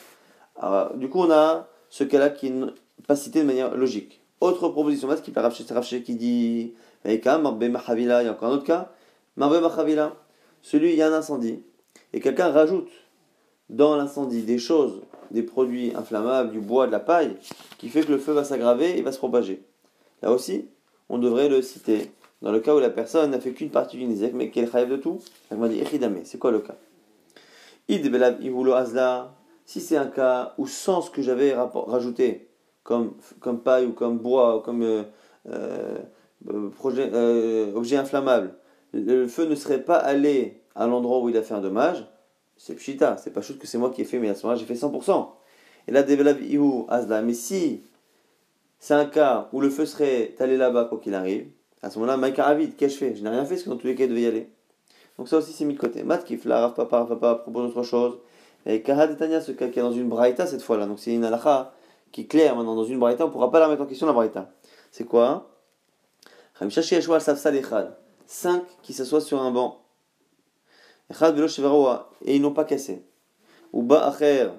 Alors, 0.58 0.96
du 0.96 1.10
coup, 1.10 1.20
on 1.20 1.32
a 1.32 1.68
ce 1.90 2.04
cas-là 2.04 2.30
qui 2.30 2.52
n'est 2.52 2.68
pas 3.08 3.16
cité 3.16 3.42
de 3.42 3.46
manière 3.46 3.76
logique. 3.76 4.22
Autre 4.42 4.70
proposition, 4.70 5.10
qui 5.24 5.32
parle 5.32 5.52
qui 5.52 6.16
dit 6.16 6.74
il 7.06 7.14
y 7.14 7.28
a 7.28 8.32
encore 8.32 8.50
un 8.50 8.56
autre 8.56 8.64
cas. 8.64 8.92
Celui, 10.62 10.92
il 10.92 10.96
y 10.96 11.02
a 11.02 11.08
un 11.08 11.14
incendie, 11.14 11.64
et 12.14 12.20
quelqu'un 12.20 12.50
rajoute 12.50 12.90
dans 13.70 13.96
l'incendie 13.96 14.44
des 14.44 14.58
choses, 14.58 15.02
des 15.32 15.44
produits 15.44 15.94
inflammables, 15.96 16.52
du 16.52 16.60
bois, 16.60 16.88
de 16.88 16.92
la 16.92 17.00
paille, 17.00 17.36
qui 17.78 17.90
fait 17.90 18.02
que 18.02 18.12
le 18.12 18.18
feu 18.18 18.32
va 18.34 18.44
s'aggraver 18.44 18.98
et 18.98 19.02
va 19.02 19.12
se 19.12 19.18
propager. 19.18 19.64
Là 20.22 20.32
aussi, 20.32 20.66
on 21.10 21.18
devrait 21.18 21.50
le 21.50 21.62
citer. 21.62 22.12
Dans 22.42 22.52
le 22.52 22.60
cas 22.60 22.76
où 22.76 22.80
la 22.80 22.90
personne 22.90 23.32
n'a 23.32 23.40
fait 23.40 23.52
qu'une 23.52 23.70
partie 23.70 23.98
du 23.98 24.06
nizek, 24.06 24.34
mais 24.34 24.50
qu'elle 24.50 24.66
est 24.66 24.86
de 24.86 24.98
tout, 24.98 25.20
elle 25.52 25.58
m'a 25.58 25.68
dit 25.68 25.82
c'est 26.24 26.40
quoi 26.40 26.52
le 26.52 26.60
cas? 26.60 26.76
Si 29.66 29.82
c'est 29.82 29.98
un 29.98 30.08
cas 30.08 30.54
où 30.58 30.68
sans 30.68 31.02
ce 31.02 31.12
que 31.12 31.22
j'avais 31.22 31.54
rajouté, 31.54 32.48
comme, 32.84 33.16
comme 33.40 33.60
paille 33.60 33.86
ou 33.86 33.94
comme 33.94 34.20
bois, 34.20 34.58
ou 34.58 34.60
comme 34.62 34.84
euh, 34.84 35.04
euh, 35.48 35.98
euh, 36.48 37.74
objet 37.74 37.98
inflammable, 37.98 38.54
le 38.94 39.28
feu 39.28 39.46
ne 39.46 39.56
serait 39.56 39.82
pas 39.82 39.98
allé 39.98 40.62
à 40.76 40.88
l'endroit 40.88 41.20
où 41.20 41.30
il 41.30 41.38
a 41.38 41.42
fait 41.42 41.56
un 41.56 41.62
dommage, 41.62 42.06
c'est 42.58 42.76
pshita, 42.76 43.18
c'est 43.18 43.32
pas 43.32 43.42
chose 43.42 43.58
que 43.58 43.68
c'est 43.68 43.78
moi 43.78 43.90
qui 43.90 44.02
ai 44.02 44.06
fait, 44.06 44.20
mais 44.20 44.30
à 44.30 44.36
ce 44.36 44.46
moment-là 44.46 44.60
j'ai 44.60 44.66
fait 44.66 44.76
100%. 44.76 45.30
Et 45.88 45.92
là, 45.92 46.04
azla, 46.90 47.22
mais 47.22 47.34
si 47.34 47.84
c'est 48.80 48.94
un 48.94 49.06
cas 49.06 49.50
où 49.52 49.62
le 49.62 49.70
feu 49.70 49.86
serait 49.86 50.36
allé 50.40 50.58
là-bas 50.58 50.86
quoi 50.86 51.00
qu'il 51.00 51.16
arrive, 51.16 51.48
à 51.82 51.90
ce 51.90 52.00
moment-là, 52.00 52.18
Maïka 52.18 52.46
Avid, 52.46 52.76
qu'ai-je 52.76 52.98
fait 52.98 53.16
Je 53.16 53.24
n'ai 53.24 53.30
rien 53.30 53.46
fait, 53.46 53.56
parce 53.56 53.64
que 53.64 53.70
dans 53.70 53.78
tous 53.78 53.88
les 53.88 53.96
cas 53.96 54.06
il 54.06 54.10
devait 54.10 54.22
y 54.22 54.28
aller. 54.28 54.50
Donc 55.18 55.30
ça 55.30 55.38
aussi 55.38 55.54
c'est 55.54 55.66
mis 55.66 55.74
de 55.74 55.80
côté. 55.80 56.04
Matkif, 56.04 56.46
là, 56.46 56.62
Rav 56.62 56.74
Papa, 56.74 57.00
Rav 57.00 57.10
Papa 57.10 57.36
propose 57.36 57.70
autre 57.70 57.84
chose. 57.84 58.18
Et 58.66 58.82
Kahad 58.82 59.18
ce 59.42 59.52
cas 59.52 59.68
qui 59.68 59.80
est 59.80 59.82
dans 59.82 59.92
une 59.92 60.10
braïta 60.10 60.48
cette 60.48 60.62
fois-là. 60.62 60.88
Donc 60.88 61.00
c'est 61.00 61.14
une 61.14 61.24
halakha 61.24 61.74
qui 62.12 62.22
est 62.22 62.26
claire 62.26 62.56
maintenant 62.56 62.76
dans 62.76 62.86
une 62.86 63.00
braïta, 63.00 63.26
on 63.26 63.28
ne 63.28 63.34
pourra 63.34 63.52
pas 63.52 63.60
la 63.60 63.68
mettre 63.68 63.82
en 63.82 63.86
question 63.86 64.08
la 64.08 64.14
braïta. 64.14 64.52
C'est 64.92 65.04
quoi? 65.04 65.50
Cinq 68.28 68.64
qui 68.82 68.94
s'assoient 68.94 69.22
sur 69.22 69.42
un 69.42 69.52
banc. 69.52 69.82
Et 72.24 72.36
ils 72.36 72.42
n'ont 72.42 72.54
pas 72.54 72.64
cassé. 72.64 73.06
Ou 73.74 73.84
Ba'acher. 73.84 74.50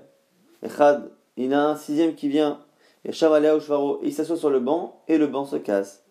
Il 1.36 1.50
y 1.50 1.54
a 1.54 1.64
un 1.64 1.76
sixième 1.76 2.14
qui 2.14 2.28
vient. 2.28 2.60
Et 3.04 3.10
il 3.10 4.12
s'assoit 4.12 4.36
sur 4.36 4.50
le 4.50 4.60
banc 4.60 5.02
et 5.08 5.16
le 5.16 5.26
banc 5.26 5.46
se 5.46 5.56
casse. 5.56 6.04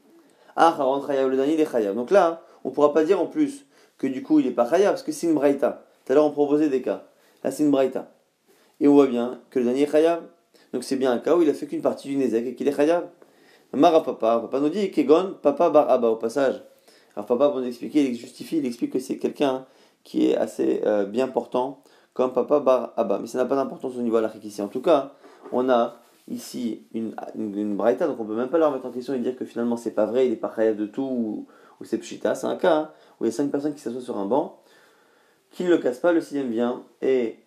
Ah. 0.55 0.75
Donc 0.79 2.11
là, 2.11 2.41
on 2.63 2.69
ne 2.69 2.73
pourra 2.73 2.93
pas 2.93 3.03
dire 3.03 3.21
en 3.21 3.27
plus 3.27 3.65
que 3.97 4.07
du 4.07 4.23
coup 4.23 4.39
il 4.39 4.47
n'est 4.47 4.51
pas 4.53 4.67
chayav 4.69 4.93
parce 4.93 5.03
que 5.03 5.11
c'est 5.11 5.27
une 5.27 5.35
braïta. 5.35 5.85
Tout 6.05 6.13
à 6.13 6.15
l'heure 6.15 6.25
on 6.25 6.31
proposait 6.31 6.69
des 6.69 6.81
cas. 6.81 7.05
Là, 7.45 7.51
c'est 7.51 7.61
une 7.61 7.69
braïta. 7.69 8.11
Et 8.79 8.87
on 8.87 8.93
voit 8.93 9.05
bien 9.05 9.39
que 9.51 9.59
le 9.59 9.65
dernier 9.65 9.83
est 9.83 9.91
chayav. 9.91 10.23
Donc 10.73 10.83
c'est 10.83 10.95
bien 10.95 11.11
un 11.11 11.19
cas 11.19 11.35
où 11.35 11.43
il 11.43 11.49
a 11.51 11.53
fait 11.53 11.67
qu'une 11.67 11.83
partie 11.83 12.07
du 12.07 12.15
nezek 12.17 12.43
et 12.43 12.55
qu'il 12.55 12.67
est 12.67 12.75
chayav. 12.75 13.07
Mara 13.71 14.01
papa, 14.03 14.39
papa 14.39 14.59
nous 14.59 14.69
dit 14.69 14.89
Kegon, 14.89 15.35
papa 15.43 15.69
bar 15.69 15.87
abba 15.91 16.07
au 16.07 16.15
passage. 16.15 16.63
Alors 17.15 17.27
papa, 17.27 17.49
pour 17.49 17.59
nous 17.59 17.67
expliquer, 17.67 18.03
il 18.03 18.15
justifie, 18.15 18.57
il 18.57 18.65
explique 18.65 18.93
que 18.93 18.97
c'est 18.97 19.19
quelqu'un 19.19 19.67
qui 20.03 20.31
est 20.31 20.35
assez 20.35 20.81
euh, 20.87 21.05
bien 21.05 21.27
portant, 21.27 21.83
comme 22.15 22.33
papa 22.33 22.59
bar 22.61 22.93
abba. 22.97 23.19
Mais 23.19 23.27
ça 23.27 23.37
n'a 23.37 23.45
pas 23.45 23.55
d'importance 23.55 23.95
au 23.95 24.01
niveau 24.01 24.17
de 24.17 24.23
la 24.23 24.33
ici. 24.43 24.63
En 24.63 24.67
tout 24.67 24.81
cas, 24.81 25.13
on 25.51 25.69
a 25.69 25.97
ici 26.27 26.87
une, 26.95 27.13
une, 27.35 27.75
braïta, 27.77 28.07
donc 28.07 28.19
on 28.19 28.25
peut 28.25 28.35
même 28.35 28.49
pas 28.49 28.57
leur 28.57 28.71
mettre 28.71 28.87
en 28.87 28.91
question 28.91 29.13
et 29.13 29.19
dire 29.19 29.35
que 29.35 29.45
finalement 29.45 29.77
c'est 29.77 29.91
pas 29.93 30.07
vrai, 30.07 30.25
il 30.25 30.33
est 30.33 30.37
pas 30.37 30.51
chayav 30.55 30.77
de 30.77 30.87
tout, 30.87 31.45
ou, 31.79 31.85
c'est 31.85 31.99
pshita. 31.99 32.33
C'est 32.33 32.47
un 32.47 32.55
cas 32.55 32.75
hein, 32.75 32.91
où 33.19 33.25
il 33.25 33.27
y 33.27 33.29
a 33.29 33.31
cinq 33.31 33.51
personnes 33.51 33.75
qui 33.75 33.81
s'assoient 33.81 34.01
sur 34.01 34.17
un 34.17 34.25
banc 34.25 34.63
qui 35.55 35.63
ne 35.63 35.69
le 35.69 35.77
casse 35.77 35.99
pas, 35.99 36.11
le 36.11 36.19
sixième 36.19 36.49
vient 36.49 36.83
et 37.01 37.39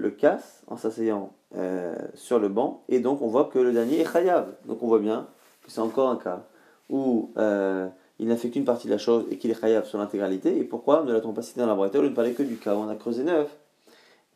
le 0.00 0.10
casse 0.10 0.62
en 0.66 0.76
s'asseyant 0.76 1.32
euh, 1.56 1.94
sur 2.14 2.38
le 2.38 2.48
banc, 2.48 2.82
et 2.88 3.00
donc 3.00 3.22
on 3.22 3.28
voit 3.28 3.44
que 3.44 3.58
le 3.58 3.72
dernier 3.72 4.00
est 4.00 4.10
chayav. 4.10 4.46
Donc 4.66 4.82
on 4.82 4.86
voit 4.86 4.98
bien 4.98 5.28
que 5.62 5.70
c'est 5.70 5.80
encore 5.80 6.08
un 6.08 6.16
cas 6.16 6.44
où 6.88 7.30
euh, 7.36 7.88
il 8.18 8.28
n'a 8.28 8.36
fait 8.36 8.50
qu'une 8.50 8.64
partie 8.64 8.86
de 8.86 8.92
la 8.92 8.98
chose 8.98 9.26
et 9.30 9.36
qu'il 9.36 9.50
est 9.50 9.60
chayav 9.60 9.86
sur 9.86 9.98
l'intégralité. 9.98 10.56
Et 10.56 10.64
pourquoi 10.64 11.04
ne 11.04 11.12
l'a-t-on 11.12 11.32
pas 11.32 11.42
cité 11.42 11.60
dans 11.60 11.66
la 11.66 11.74
braïta 11.74 11.98
au 11.98 12.02
lieu 12.02 12.10
de 12.10 12.14
parler 12.14 12.32
que 12.32 12.42
du 12.42 12.56
cas 12.56 12.74
où 12.74 12.78
on 12.78 12.88
a 12.88 12.96
creusé 12.96 13.22
neuf 13.24 13.48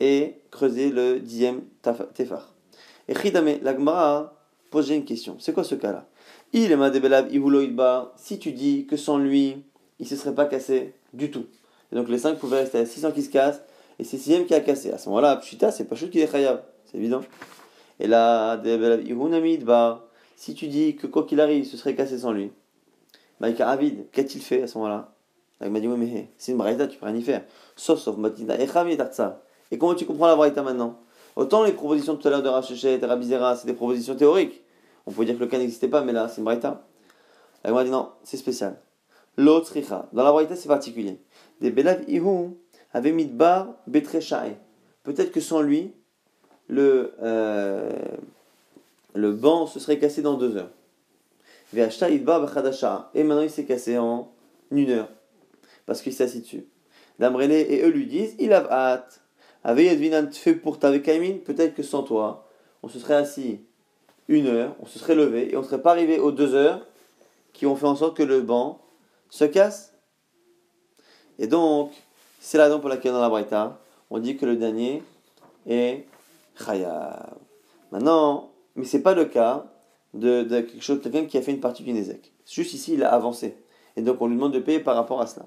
et 0.01 0.41
creusé 0.51 0.91
le 0.91 1.21
dixième 1.21 1.63
tefar 1.83 2.53
Et 3.09 3.15
Chidame, 3.15 3.59
l'agmara 3.63 4.35
pose 4.71 4.91
une 4.91 5.05
question. 5.05 5.37
C'est 5.39 5.53
quoi 5.53 5.65
ce 5.65 5.75
cas-là? 5.75 6.07
Il 6.53 6.71
est 6.71 6.77
madebelav 6.77 7.29
si 8.17 8.39
tu 8.39 8.53
dis 8.53 8.87
que 8.87 8.97
sans 8.97 9.19
lui, 9.19 9.65
il 9.99 10.03
ne 10.03 10.09
se 10.09 10.17
serait 10.17 10.35
pas 10.35 10.47
cassé 10.47 10.95
du 11.13 11.31
tout. 11.31 11.47
Et 11.93 11.97
donc 11.97 12.09
les 12.09 12.19
5 12.19 12.39
pouvaient 12.39 12.61
rester 12.61 12.79
à 12.79 12.87
600 12.87 13.13
qui 13.13 13.23
se 13.23 13.31
cassent, 13.31 13.63
et 13.99 14.05
c'est 14.05 14.19
6 14.19 14.47
qui 14.47 14.55
a 14.55 14.61
cassé. 14.61 14.91
À 14.93 14.99
ce 14.99 15.09
moment-là, 15.09 15.37
Pshita, 15.37 15.71
c'est 15.71 15.85
pas 15.85 15.97
chose 15.97 16.11
qui 16.11 16.21
est 16.21 16.31
chayav, 16.31 16.63
c'est 16.85 16.99
évident. 16.99 17.23
Et 18.01 18.07
là, 18.07 18.57
bah, 18.57 20.09
si 20.37 20.55
tu 20.55 20.67
dis 20.69 20.97
que 20.97 21.07
quoi 21.07 21.25
qu'il 21.25 21.41
arrive, 21.41 21.65
ce 21.65 21.77
serait 21.77 21.95
cassé 21.95 22.19
sans 22.19 22.33
lui, 22.33 22.51
Maïka 23.41 23.69
Avid, 23.69 24.11
qu'a-t-il 24.11 24.43
fait 24.43 24.63
à 24.63 24.67
ce 24.67 24.79
moment-là? 24.79 25.15
Il 25.61 25.71
m'a 25.71 25.81
dit, 25.81 25.89
oui, 25.89 25.97
mais 25.97 26.31
c'est 26.37 26.53
une 26.53 26.59
braïta, 26.59 26.87
tu 26.87 26.99
peux 26.99 27.07
rien 27.07 27.15
y 27.15 27.23
faire. 27.23 27.45
Sauf, 27.77 28.01
sauf, 28.01 28.17
Matina, 28.17 28.57
et 28.61 29.79
comment 29.79 29.95
tu 29.95 30.05
comprends 30.05 30.27
la 30.27 30.37
braïta 30.37 30.63
maintenant? 30.63 31.01
Autant 31.37 31.65
les 31.65 31.73
propositions 31.73 32.17
tout 32.17 32.29
à 32.29 32.31
l'heure 32.31 32.43
de 32.43 32.49
Rachechet 32.49 33.01
et 33.01 33.05
Rabizera, 33.05 33.57
c'est 33.57 33.67
des 33.67 33.73
propositions 33.73 34.15
théoriques. 34.15 34.63
On 35.07 35.13
peut 35.13 35.25
dire 35.25 35.35
que 35.35 35.41
le 35.41 35.47
cas 35.47 35.59
n'existait 35.59 35.89
pas, 35.89 36.03
mais 36.03 36.13
là, 36.13 36.29
c'est 36.29 36.39
une 36.39 36.45
braïta. 36.45 36.87
M'a 37.65 37.85
dit, 37.85 37.91
non, 37.91 38.11
c'est 38.23 38.37
spécial. 38.37 38.81
L'autre 39.37 39.73
Dans 40.13 40.23
la 40.23 40.33
braïta, 40.33 40.55
c'est 40.55 40.69
particulier. 40.69 41.19
Des 41.61 41.71
Belav 41.71 42.05
Ihu 42.09 42.51
avait 42.95 43.13
mis 43.13 43.27
de 43.27 43.35
bar 43.35 43.77
Peut-être 43.87 45.33
que 45.33 45.41
sans 45.41 45.61
lui, 45.61 45.93
le, 46.69 47.13
euh, 47.23 47.91
le 49.15 49.33
banc 49.33 49.67
se 49.67 49.79
serait 49.79 49.99
cassé 49.99 50.23
dans 50.23 50.35
deux 50.35 50.57
heures. 50.57 50.71
Et 51.75 51.81
maintenant 53.25 53.43
il 53.43 53.51
s'est 53.51 53.65
cassé 53.65 53.99
en 53.99 54.33
une 54.71 54.91
heure. 54.91 55.11
Parce 55.87 56.01
qu'il 56.01 56.15
s'est 56.15 56.25
assis 56.25 56.41
dessus. 56.41 56.65
Damrele 57.19 57.53
et 57.53 57.83
eux 57.83 57.91
lui 57.91 58.07
disent 58.07 58.35
Il 58.39 58.53
a 58.53 58.65
hâte. 58.71 59.21
fait 60.33 60.55
pour 60.55 60.79
Peut-être 60.79 61.75
que 61.75 61.83
sans 61.83 62.03
toi, 62.05 62.49
on 62.83 62.89
se 62.89 62.99
serait 62.99 63.15
assis 63.15 63.61
une 64.29 64.47
heure, 64.47 64.75
on 64.81 64.87
se 64.87 64.99
serait 64.99 65.15
levé 65.15 65.53
et 65.53 65.57
on 65.57 65.61
ne 65.61 65.67
serait 65.67 65.83
pas 65.83 65.91
arrivé 65.91 66.19
aux 66.19 66.33
deux 66.33 66.55
heures 66.55 66.87
qui 67.53 67.67
ont 67.67 67.77
fait 67.77 67.87
en 67.87 67.97
sorte 67.97 68.17
que 68.17 68.23
le 68.23 68.41
banc 68.41 68.81
se 69.31 69.45
casse. 69.45 69.95
Et 71.39 71.47
donc, 71.47 71.93
c'est 72.45 72.59
la 72.59 72.65
raison 72.65 72.79
pour 72.79 72.91
laquelle 72.91 73.13
dans 73.13 73.23
la 73.23 73.31
Braïta, 73.31 73.81
on 74.11 74.19
dit 74.19 74.37
que 74.37 74.45
le 74.45 74.57
dernier 74.57 75.03
est 75.67 76.05
Chayav. 76.63 77.39
Maintenant, 77.91 78.51
mais 78.77 78.85
c'est 78.85 79.01
pas 79.01 79.15
le 79.15 79.25
cas 79.25 79.65
de, 80.13 80.43
quelque 80.43 80.83
chose, 80.83 81.01
quelqu'un 81.03 81.25
qui 81.25 81.39
a 81.39 81.43
fait 81.43 81.53
une 81.53 81.61
partie 81.61 81.83
du 81.85 81.95
Nézek. 81.95 82.33
Juste 82.47 82.75
ici, 82.75 82.93
il 82.95 83.03
a 83.03 83.15
avancé. 83.15 83.57
Et 83.97 84.03
donc, 84.03 84.21
on 84.21 84.27
lui 84.27 84.35
demande 84.35 84.53
de 84.53 84.59
payer 84.59 84.79
par 84.79 84.95
rapport 84.95 85.23
à 85.23 85.27
cela. 85.27 85.47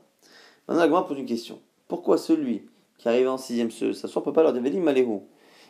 Maintenant, 0.68 0.90
la 0.90 1.02
pose 1.04 1.20
une 1.20 1.28
question. 1.28 1.60
Pourquoi 1.88 2.18
celui 2.18 2.64
qui 2.98 3.08
arrive 3.08 3.30
en 3.30 3.38
sixième 3.38 3.70
se 3.70 3.94
s'assoit 3.94 4.24
ne 4.24 4.26
peut 4.26 4.34
pas 4.34 4.42
leur 4.42 4.54
dire 4.54 4.82
Maléhu 4.82 5.20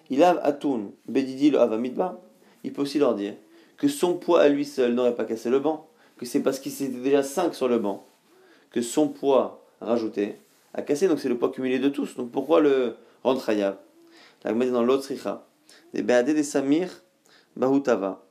Il 0.09 0.23
a 0.23 0.29
Atun, 0.45 0.91
Bedidi 1.09 1.49
le 1.49 1.59
Avamidba. 1.59 2.21
Il 2.63 2.71
peut 2.71 2.83
aussi 2.83 2.99
leur 2.99 3.15
dire 3.15 3.33
que 3.75 3.89
son 3.89 4.13
poids 4.13 4.39
à 4.39 4.47
lui 4.47 4.63
seul 4.63 4.93
n'aurait 4.93 5.15
pas 5.15 5.25
cassé 5.25 5.49
le 5.49 5.59
banc, 5.59 5.89
que 6.15 6.25
c'est 6.25 6.39
parce 6.39 6.59
qu'il 6.59 6.71
était 6.71 6.87
déjà 6.87 7.21
5 7.21 7.53
sur 7.53 7.67
le 7.67 7.79
banc, 7.79 8.05
que 8.71 8.81
son 8.81 9.09
poids 9.09 9.65
rajouté 9.81 10.39
a 10.73 10.81
cassé, 10.81 11.07
donc 11.07 11.19
c'est 11.19 11.29
le 11.29 11.37
poids 11.37 11.51
cumulé 11.51 11.79
de 11.79 11.89
tous. 11.89 12.15
Donc 12.15 12.31
pourquoi 12.31 12.61
le 12.61 12.95
rendre 13.23 13.43
chayav 13.43 13.77
La 14.43 14.53
dit 14.53 14.71
dans 14.71 14.83
l'autre 14.83 15.11
des 15.93 16.01
be'adé 16.01 16.33
des 16.33 16.43
samir 16.43 16.89
bahutava. 17.55 18.23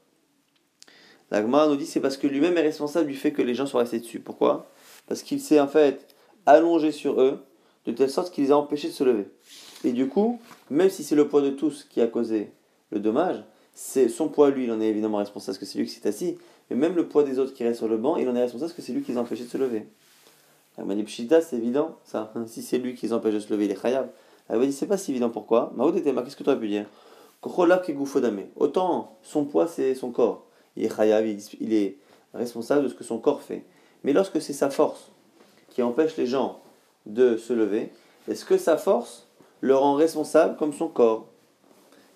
La 1.30 1.42
nous 1.42 1.76
dit 1.76 1.86
c'est 1.86 2.00
parce 2.00 2.16
que 2.16 2.26
lui-même 2.26 2.56
est 2.56 2.62
responsable 2.62 3.08
du 3.08 3.16
fait 3.16 3.32
que 3.32 3.42
les 3.42 3.54
gens 3.54 3.66
soient 3.66 3.80
restés 3.80 3.98
dessus. 3.98 4.20
Pourquoi? 4.20 4.70
Parce 5.08 5.22
qu'il 5.22 5.40
s'est 5.40 5.60
en 5.60 5.66
fait 5.66 6.06
allongé 6.46 6.92
sur 6.92 7.20
eux 7.20 7.40
de 7.86 7.92
telle 7.92 8.10
sorte 8.10 8.32
qu'il 8.32 8.44
les 8.44 8.52
a 8.52 8.56
empêchés 8.56 8.88
de 8.88 8.92
se 8.92 9.04
lever. 9.04 9.28
Et 9.84 9.92
du 9.92 10.08
coup, 10.08 10.40
même 10.70 10.90
si 10.90 11.04
c'est 11.04 11.16
le 11.16 11.28
poids 11.28 11.42
de 11.42 11.50
tous 11.50 11.84
qui 11.88 12.00
a 12.00 12.06
causé 12.06 12.52
le 12.90 13.00
dommage, 13.00 13.42
c'est 13.74 14.08
son 14.08 14.28
poids 14.28 14.50
lui, 14.50 14.64
il 14.64 14.72
en 14.72 14.80
est 14.80 14.88
évidemment 14.88 15.18
responsable 15.18 15.46
parce 15.46 15.58
que 15.58 15.66
c'est 15.66 15.78
lui 15.78 15.86
qui 15.86 15.92
s'est 15.92 16.08
assis, 16.08 16.38
mais 16.70 16.76
même 16.76 16.96
le 16.96 17.08
poids 17.08 17.24
des 17.24 17.38
autres 17.38 17.52
qui 17.52 17.64
restent 17.64 17.78
sur 17.78 17.88
le 17.88 17.96
banc, 17.96 18.16
il 18.16 18.28
en 18.28 18.34
est 18.34 18.42
responsable 18.42 18.70
parce 18.70 18.76
que 18.76 18.82
c'est 18.82 18.92
lui 18.92 19.02
qui 19.02 19.12
les 19.12 19.18
a 19.18 19.20
empêchés 19.20 19.44
de 19.44 19.48
se 19.48 19.58
lever. 19.58 19.86
Elle 20.78 20.84
m'a 20.84 20.94
dit 20.94 21.02
Pshita, 21.02 21.40
c'est 21.40 21.56
évident, 21.56 21.96
ça. 22.04 22.32
Si 22.46 22.62
c'est 22.62 22.78
lui 22.78 22.94
qui 22.94 23.06
les 23.06 23.12
empêche 23.12 23.34
de 23.34 23.40
se 23.40 23.52
lever, 23.52 23.66
il 23.66 23.70
est 23.70 23.80
chayav. 23.80 24.08
Elle 24.48 24.58
m'a 24.58 24.66
dit 24.66 24.72
c'est 24.72 24.86
pas 24.86 24.96
si 24.96 25.10
évident, 25.10 25.30
pourquoi? 25.30 25.72
Maoud 25.74 25.96
était 25.96 26.12
qu'est-ce 26.12 26.36
que 26.36 26.44
tu 26.44 26.50
aurais 26.50 26.58
pu 26.58 26.68
dire? 26.68 26.86
Autant 28.56 29.18
son 29.22 29.44
poids, 29.44 29.66
c'est 29.66 29.94
son 29.94 30.10
corps. 30.10 30.46
Il 30.76 30.84
est 30.84 30.94
chayav, 30.94 31.26
il 31.26 31.74
est 31.74 31.96
responsable 32.34 32.84
de 32.84 32.88
ce 32.88 32.94
que 32.94 33.04
son 33.04 33.18
corps 33.18 33.42
fait. 33.42 33.64
Mais 34.04 34.12
lorsque 34.12 34.40
c'est 34.40 34.52
sa 34.52 34.70
force 34.70 35.10
qui 35.70 35.82
empêche 35.82 36.16
les 36.16 36.26
gens 36.26 36.60
de 37.06 37.36
se 37.36 37.52
lever, 37.52 37.92
est-ce 38.28 38.44
que 38.44 38.58
sa 38.58 38.76
force 38.76 39.28
le 39.60 39.74
rend 39.74 39.94
responsable 39.94 40.56
comme 40.56 40.72
son 40.72 40.88
corps? 40.88 41.26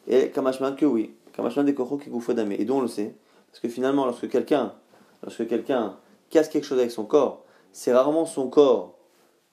Et 0.07 0.31
Kamashman 0.31 0.77
que 0.77 0.87
oui. 0.87 1.14
Kamashman 1.33 1.64
des 1.64 1.75
Koro 1.75 1.96
qui 1.99 2.11
Et 2.11 2.64
d'où 2.64 2.75
on 2.75 2.81
le 2.81 2.88
sait 2.88 3.14
Parce 3.51 3.61
que 3.61 3.68
finalement, 3.68 4.05
lorsque 4.07 4.29
quelqu'un 4.29 4.75
lorsque 5.23 5.46
quelqu'un 5.46 5.96
casse 6.31 6.49
quelque 6.49 6.64
chose 6.64 6.79
avec 6.79 6.90
son 6.90 7.05
corps, 7.05 7.44
c'est 7.72 7.92
rarement 7.92 8.26
son 8.26 8.48
corps 8.48 8.98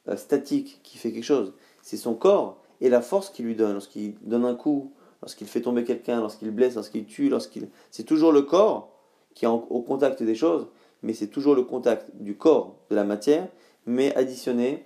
euh, 0.08 0.15
statique 0.15 0.80
qui 0.84 0.97
fait 0.97 1.12
quelque 1.12 1.23
chose. 1.23 1.53
C'est 1.82 1.97
son 1.97 2.15
corps 2.15 2.62
et 2.82 2.89
la 2.89 3.01
force 3.01 3.30
qu'il 3.30 3.45
lui 3.45 3.56
donne. 3.56 3.73
Lorsqu'il 3.73 4.15
donne 4.21 4.45
un 4.45 4.56
coup, 4.56 4.93
lorsqu'il 5.21 5.47
fait 5.47 5.62
tomber 5.62 5.84
quelqu'un, 5.84 6.21
lorsqu'il 6.21 6.51
blesse, 6.51 6.75
lorsqu'il 6.75 7.06
tue, 7.06 7.30
lorsqu'il. 7.30 7.69
C'est 7.91 8.03
toujours 8.03 8.32
le 8.32 8.43
corps 8.43 8.91
qui 9.34 9.45
est 9.45 9.47
au 9.47 9.82
contact 9.82 10.23
des 10.23 10.36
choses, 10.36 10.67
mais 11.03 11.13
c'est 11.13 11.27
toujours 11.27 11.56
le 11.56 11.63
contact 11.63 12.10
du 12.15 12.36
corps, 12.36 12.75
de 12.89 12.95
la 12.95 13.03
matière, 13.03 13.47
mais 13.86 14.15
additionné 14.15 14.86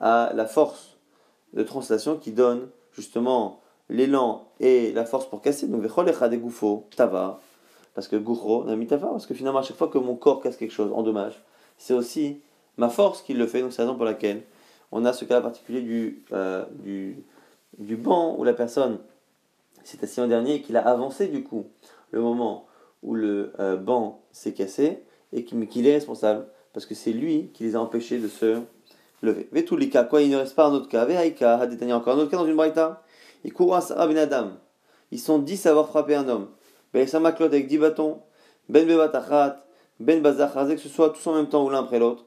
à 0.00 0.32
la 0.34 0.46
force 0.46 0.98
de 1.52 1.62
translation 1.62 2.16
qui 2.16 2.32
donne 2.32 2.68
justement 2.92 3.60
l'élan 3.88 4.48
et 4.58 4.92
la 4.92 5.04
force 5.04 5.26
pour 5.26 5.40
casser. 5.40 5.68
Donc, 5.68 5.82
tava, 6.96 7.40
parce 7.94 8.08
que 8.08 8.16
tava, 8.86 9.08
parce 9.08 9.26
que 9.26 9.34
finalement, 9.34 9.60
à 9.60 9.62
chaque 9.62 9.76
fois 9.76 9.88
que 9.88 9.98
mon 9.98 10.16
corps 10.16 10.40
casse 10.40 10.56
quelque 10.56 10.72
chose, 10.72 10.90
endommage, 10.92 11.40
c'est 11.78 11.94
aussi 11.94 12.40
ma 12.76 12.88
force 12.88 13.22
qui 13.22 13.34
le 13.34 13.46
fait. 13.46 13.60
Donc, 13.60 13.72
c'est 13.72 13.82
la 13.82 13.86
raison 13.86 13.96
pour 13.96 14.04
laquelle 14.04 14.42
on 14.90 15.04
a 15.04 15.12
ce 15.12 15.24
cas 15.24 15.40
particulier 15.40 15.80
du, 15.80 16.24
euh, 16.32 16.64
du, 16.82 17.22
du 17.78 17.96
banc 17.96 18.36
où 18.38 18.44
la 18.44 18.52
personne 18.52 18.98
s'est 19.84 20.02
assise 20.02 20.20
en 20.20 20.28
dernier 20.28 20.56
et 20.56 20.62
qu'il 20.62 20.76
a 20.76 20.86
avancé 20.86 21.28
du 21.28 21.42
coup 21.42 21.66
le 22.10 22.20
moment 22.20 22.66
où 23.02 23.14
le 23.14 23.52
euh, 23.58 23.76
banc 23.76 24.22
s'est 24.32 24.52
cassé 24.52 25.02
et 25.32 25.44
qu'il 25.44 25.86
est 25.86 25.94
responsable 25.94 26.46
parce 26.72 26.86
que 26.86 26.94
c'est 26.94 27.12
lui 27.12 27.50
qui 27.52 27.64
les 27.64 27.74
a 27.74 27.80
empêchés 27.80 28.18
de 28.18 28.28
se 28.28 28.60
lever. 29.22 29.48
Mais 29.52 29.64
tous 29.64 29.76
les 29.76 29.88
cas, 29.88 30.04
quoi, 30.04 30.22
il 30.22 30.30
ne 30.30 30.36
reste 30.36 30.54
pas 30.54 30.66
un 30.66 30.72
autre 30.72 30.88
cas. 30.88 31.04
Vehaïka, 31.04 31.66
détaillé 31.66 31.92
encore 31.92 32.16
un 32.16 32.20
autre 32.20 32.30
cas 32.30 32.36
dans 32.36 32.46
une 32.46 32.56
braïta. 32.56 33.02
Il 33.44 33.52
court 33.52 33.74
à 33.74 34.06
ben 34.06 34.18
Adam. 34.18 34.50
Ils 35.10 35.20
sont 35.20 35.38
dix 35.38 35.66
à 35.66 35.70
avoir 35.70 35.88
frappé 35.88 36.14
un 36.14 36.28
homme. 36.28 36.48
Ben 36.92 37.06
Samaklot 37.06 37.46
avec 37.46 37.66
dix 37.66 37.78
bâtons. 37.78 38.20
Ben 38.68 38.86
Bebatachat. 38.86 39.64
Ben 40.00 40.22
Bazachazé, 40.22 40.74
que 40.76 40.80
ce 40.80 40.88
soit 40.88 41.10
tous 41.10 41.26
en 41.26 41.34
même 41.34 41.48
temps 41.48 41.64
ou 41.64 41.70
l'un 41.70 41.80
après 41.80 41.98
l'autre. 41.98 42.24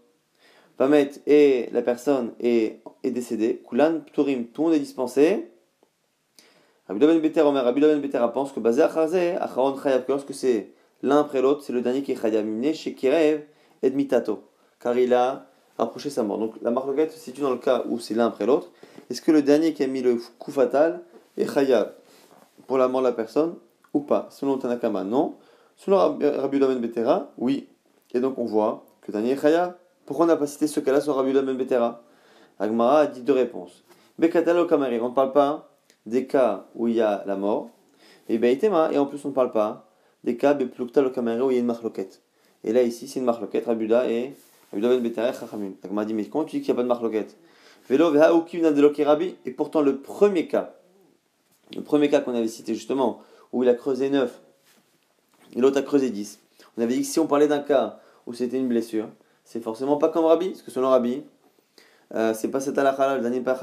Pamet 0.77 1.11
et 1.25 1.69
la 1.71 1.81
personne 1.81 2.33
est, 2.39 2.81
est 3.03 3.11
décédée. 3.11 3.61
Kulan 3.67 4.01
Pturim, 4.07 4.47
tout 4.47 4.63
le 4.63 4.67
monde 4.67 4.75
est 4.75 4.79
dispensé. 4.79 5.51
Rabbi 6.87 6.99
Ben 6.99 7.19
Beter 7.19 7.41
Omer, 7.41 7.63
Rabbi 7.63 7.81
Beter 7.81 8.27
pense 8.33 8.51
que 8.51 8.59
Acharon 8.59 9.81
Chayav, 9.81 10.05
que 10.05 10.11
lorsque 10.11 10.33
c'est 10.33 10.73
l'un 11.01 11.21
après 11.21 11.41
l'autre, 11.41 11.63
c'est 11.63 11.73
le 11.73 11.81
dernier 11.81 12.03
qui 12.03 12.11
est 12.11 12.21
Chayav, 12.21 12.45
chez 12.73 12.93
Kirev 12.93 13.43
et 13.81 13.89
Mitato, 13.89 14.43
car 14.79 14.97
il 14.97 15.13
a 15.13 15.47
rapproché 15.77 16.09
sa 16.09 16.23
mort. 16.23 16.37
Donc 16.37 16.55
la 16.61 16.71
marloquette 16.71 17.11
se 17.11 17.19
situe 17.19 17.41
dans 17.41 17.51
le 17.51 17.57
cas 17.57 17.83
où 17.87 17.97
c'est 17.97 18.13
l'un 18.13 18.27
après 18.27 18.45
l'autre. 18.45 18.71
Est-ce 19.09 19.21
que 19.21 19.31
le 19.31 19.41
dernier 19.41 19.73
qui 19.73 19.83
a 19.83 19.87
mis 19.87 20.01
le 20.01 20.17
coup 20.37 20.51
fatal 20.51 21.01
est 21.37 21.51
Chayav 21.51 21.93
pour 22.67 22.77
la 22.77 22.87
mort 22.87 23.01
de 23.01 23.07
la 23.07 23.13
personne 23.13 23.55
ou 23.93 24.01
pas? 24.01 24.27
Selon 24.29 24.57
Tanakama, 24.57 25.05
non. 25.05 25.35
Selon 25.77 25.97
Rabbi 25.97 26.59
Ben 26.59 26.79
Betera, 26.79 27.31
oui. 27.37 27.69
Et 28.13 28.19
donc 28.19 28.37
on 28.37 28.45
voit 28.45 28.85
que 29.01 29.11
le 29.11 29.13
dernier 29.13 29.35
est. 29.35 29.75
Pourquoi 30.05 30.25
on 30.25 30.27
n'a 30.27 30.37
pas 30.37 30.47
cité 30.47 30.67
ce 30.67 30.79
cas-là 30.79 31.01
sur 31.01 31.15
Rabbi 31.15 31.33
Ben 31.33 31.57
Betera? 31.57 32.03
Agmara 32.59 32.99
a 33.01 33.07
dit 33.07 33.21
deux 33.21 33.33
réponses. 33.33 33.83
Bekatalo 34.19 34.65
Kamari, 34.65 34.99
on 34.99 35.09
ne 35.09 35.13
parle 35.13 35.31
pas 35.33 35.69
des 36.05 36.27
cas 36.27 36.67
où 36.75 36.87
il 36.87 36.95
y 36.95 37.01
a 37.01 37.23
la 37.25 37.35
mort, 37.35 37.69
et 38.29 38.35
et 38.35 38.97
en 38.97 39.05
plus 39.05 39.25
on 39.25 39.29
ne 39.29 39.33
parle 39.33 39.51
pas 39.51 39.89
des 40.23 40.37
cas 40.37 40.53
beplukta 40.53 41.01
le 41.01 41.09
où 41.43 41.51
il 41.51 41.55
y 41.55 41.57
a 41.57 41.59
une 41.59 41.65
marloquette. 41.65 42.21
Et 42.63 42.71
là 42.71 42.83
ici 42.83 43.07
c'est 43.07 43.19
une 43.19 43.25
marloquette, 43.25 43.65
Rabuda 43.65 44.09
et 44.09 44.33
Rabuda 44.71 44.89
ben 44.89 45.01
Betare 45.01 45.33
Chachamim. 45.33 45.73
m'a 45.91 46.05
dit 46.05 46.13
mais 46.13 46.25
comment 46.25 46.45
tu 46.45 46.57
dis 46.57 46.61
qu'il 46.61 46.73
n'y 46.73 46.77
a 46.77 46.81
pas 46.81 46.83
de 46.83 46.87
marloquette? 46.87 47.35
Velo 47.89 48.11
rabi 48.11 49.35
et 49.45 49.51
pourtant 49.51 49.81
le 49.81 49.97
premier 49.97 50.47
cas, 50.47 50.73
le 51.75 51.81
premier 51.81 52.09
cas 52.09 52.21
qu'on 52.21 52.33
avait 52.33 52.47
cité 52.47 52.73
justement, 52.73 53.21
où 53.53 53.63
il 53.63 53.69
a 53.69 53.75
creusé 53.75 54.09
9 54.09 54.41
et 55.55 55.61
l'autre 55.61 55.77
a 55.77 55.81
creusé 55.83 56.09
10, 56.09 56.39
on 56.77 56.81
avait 56.81 56.93
dit 56.93 57.01
que 57.01 57.07
si 57.07 57.19
on 57.19 57.27
parlait 57.27 57.47
d'un 57.47 57.59
cas 57.59 57.99
où 58.25 58.33
c'était 58.33 58.57
une 58.57 58.67
blessure, 58.67 59.07
c'est 59.45 59.61
forcément 59.61 59.97
pas 59.97 60.09
comme 60.09 60.25
Rabbi, 60.25 60.49
parce 60.49 60.63
que 60.63 60.71
selon 60.71 60.89
Rabbi, 60.89 61.23
euh, 62.13 62.33
c'est 62.33 62.49
pas 62.49 62.59
cet 62.59 62.77
halakha 62.77 63.15
le 63.15 63.21
dernier 63.21 63.41
pas 63.41 63.57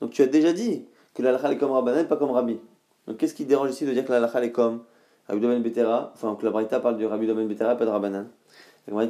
Donc 0.00 0.10
tu 0.10 0.20
as 0.20 0.26
déjà 0.26 0.52
dit 0.52 0.84
que 1.14 1.22
la 1.22 1.32
est 1.50 1.56
comme 1.56 1.70
Rabbanan, 1.70 2.06
pas 2.06 2.16
comme 2.16 2.32
Rabbi. 2.32 2.58
Donc 3.06 3.16
qu'est-ce 3.16 3.34
qui 3.34 3.44
dérange 3.44 3.70
ici 3.70 3.86
de 3.86 3.92
dire 3.92 4.04
que 4.04 4.12
la 4.12 4.42
est 4.42 4.52
comme 4.52 4.82
Rabbi 5.28 5.40
Domen 5.40 5.62
Betera, 5.62 6.12
enfin 6.14 6.36
que 6.38 6.44
la 6.44 6.50
Braïta 6.50 6.80
parle 6.80 6.98
du 6.98 7.06
Rabbi 7.06 7.26
Domen 7.26 7.46
Betera, 7.46 7.76
pas 7.76 7.84
de 7.84 7.90
Rabbanan? 7.90 8.26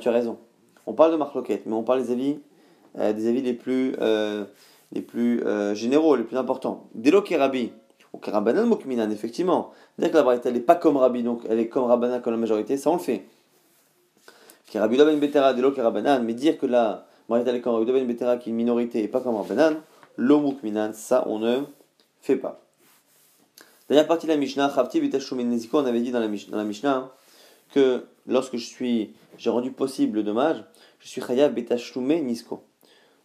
Tu 0.00 0.08
as 0.08 0.12
raison. 0.12 0.38
On 0.86 0.92
parle 0.92 1.12
de 1.12 1.16
Marloquette, 1.16 1.64
mais 1.66 1.74
on 1.74 1.82
parle 1.82 2.02
des 2.02 2.12
avis, 2.12 2.38
euh, 2.98 3.12
des 3.12 3.26
avis 3.26 3.42
les 3.42 3.54
plus, 3.54 3.94
euh, 4.00 4.44
les 4.92 5.02
plus 5.02 5.42
généraux, 5.74 6.14
les 6.14 6.24
plus 6.24 6.36
importants. 6.36 6.88
Delo 6.94 7.22
qui 7.22 7.36
Rabbi, 7.36 7.72
ou 8.12 8.20
Rabbanan 8.22 8.66
Mokminan, 8.66 9.10
effectivement. 9.10 9.72
Dire 9.98 10.10
que 10.10 10.16
la 10.16 10.22
Braïta 10.22 10.50
n'est 10.50 10.60
pas 10.60 10.74
comme 10.74 10.98
Rabbi, 10.98 11.22
donc 11.22 11.42
elle 11.48 11.58
est 11.58 11.68
comme 11.68 11.84
Rabbanan 11.84 12.20
comme 12.20 12.34
la 12.34 12.38
majorité, 12.38 12.76
ça 12.76 12.90
on 12.90 12.94
le 12.94 13.00
fait. 13.00 13.24
Rabbi 14.78 14.96
Domen 14.96 15.18
Betera, 15.18 15.54
Delo 15.54 15.72
qui 15.72 15.80
Rabbanan, 15.80 16.24
mais 16.24 16.34
dire 16.34 16.58
que 16.58 16.66
la 16.66 17.06
Braïta 17.28 17.54
est 17.54 17.64
Rabbi 17.64 18.04
Betera, 18.04 18.36
qui 18.36 18.48
est 18.48 18.50
une 18.50 18.56
minorité 18.56 19.02
et 19.02 19.08
pas 19.08 19.20
comme 19.20 19.36
Rabbanan, 19.36 19.80
l'Omukminan, 20.16 20.92
ça 20.92 21.24
on 21.26 21.38
ne 21.38 21.62
fait 22.20 22.36
pas. 22.36 22.60
Dernière 23.88 24.06
partie 24.06 24.26
de 24.26 24.32
la 24.32 24.38
Mishnah, 24.38 24.72
on 24.74 25.86
avait 25.86 26.00
dit 26.00 26.10
dans 26.10 26.20
la, 26.20 26.26
dans 26.26 26.56
la 26.56 26.64
Mishnah 26.64 27.12
que 27.72 28.04
lorsque 28.26 28.56
je 28.56 28.66
suis, 28.66 29.14
j'ai 29.38 29.50
rendu 29.50 29.70
possible 29.70 30.16
le 30.18 30.22
dommage, 30.24 30.64
je 30.98 31.08
suis 31.08 31.20
chayav 31.20 31.52
betashlume 31.52 32.24
nisko, 32.24 32.62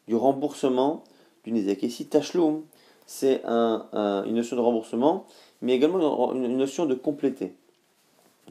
du 0.08 0.16
remboursement 0.16 1.04
du 1.44 1.52
nezek. 1.52 1.84
Ici, 1.84 2.06
tashlum, 2.06 2.64
c'est 3.06 3.42
un, 3.46 4.24
une 4.26 4.36
notion 4.36 4.56
de 4.56 4.62
remboursement, 4.62 5.26
mais 5.62 5.74
également 5.74 6.34
une, 6.34 6.58
notion 6.58 6.86
de 6.86 6.94
compléter. 6.94 7.54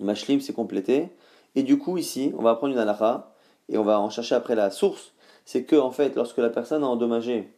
Mashlim, 0.01 0.41
c'est 0.41 0.53
compléter. 0.53 1.09
Et 1.55 1.63
du 1.63 1.79
coup, 1.79 1.99
ici, 1.99 2.33
on 2.37 2.43
va 2.43 2.51
apprendre 2.51 2.73
une 2.73 2.79
halakha, 2.79 3.33
et 3.69 3.79
on 3.79 3.85
va 3.85 4.01
en 4.01 4.11
chercher 4.11 4.35
après 4.35 4.55
la 4.55 4.71
source. 4.71 5.13
C'est 5.45 5.65
que, 5.65 5.77
en 5.77 5.91
fait, 5.91 6.15
lorsque 6.17 6.39
la 6.39 6.51
personne 6.51 6.85
a 6.85 6.87
endommagé, 6.87 7.53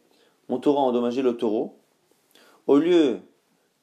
mon 0.49 0.59
taureau 0.59 0.79
a 0.79 0.83
endommagé 0.83 1.21
le 1.21 1.37
taureau, 1.37 1.75
au 2.67 2.77
lieu 2.77 3.19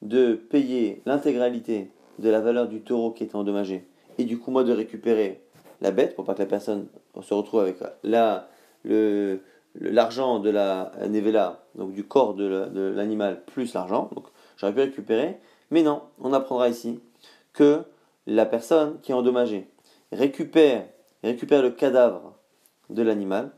de 0.01 0.33
payer 0.33 1.01
l'intégralité 1.05 1.91
de 2.19 2.29
la 2.29 2.41
valeur 2.41 2.67
du 2.67 2.81
taureau 2.81 3.11
qui 3.11 3.23
était 3.23 3.35
endommagé, 3.35 3.87
et 4.17 4.23
du 4.23 4.39
coup 4.39 4.51
moi 4.51 4.63
de 4.63 4.73
récupérer 4.73 5.41
la 5.81 5.91
bête 5.91 6.15
pour 6.15 6.25
pas 6.25 6.33
que 6.33 6.39
la 6.39 6.45
personne 6.45 6.87
se 7.21 7.33
retrouve 7.33 7.61
avec 7.61 7.77
la, 8.03 8.47
l'argent 9.75 10.39
de 10.39 10.49
la 10.49 10.91
nevela, 11.07 11.63
donc 11.75 11.93
du 11.93 12.03
corps 12.03 12.33
de 12.33 12.93
l'animal 12.95 13.43
plus 13.45 13.73
l'argent, 13.73 14.09
donc 14.15 14.25
j'aurais 14.57 14.73
pu 14.73 14.81
récupérer, 14.81 15.39
mais 15.69 15.83
non, 15.83 16.01
on 16.19 16.33
apprendra 16.33 16.69
ici 16.69 16.99
que 17.53 17.81
la 18.27 18.45
personne 18.45 18.99
qui 19.01 19.11
est 19.11 19.15
endommagée 19.15 19.67
récupère, 20.11 20.87
récupère 21.23 21.61
le 21.61 21.71
cadavre 21.71 22.35
de 22.89 23.01
l'animal, 23.01 23.51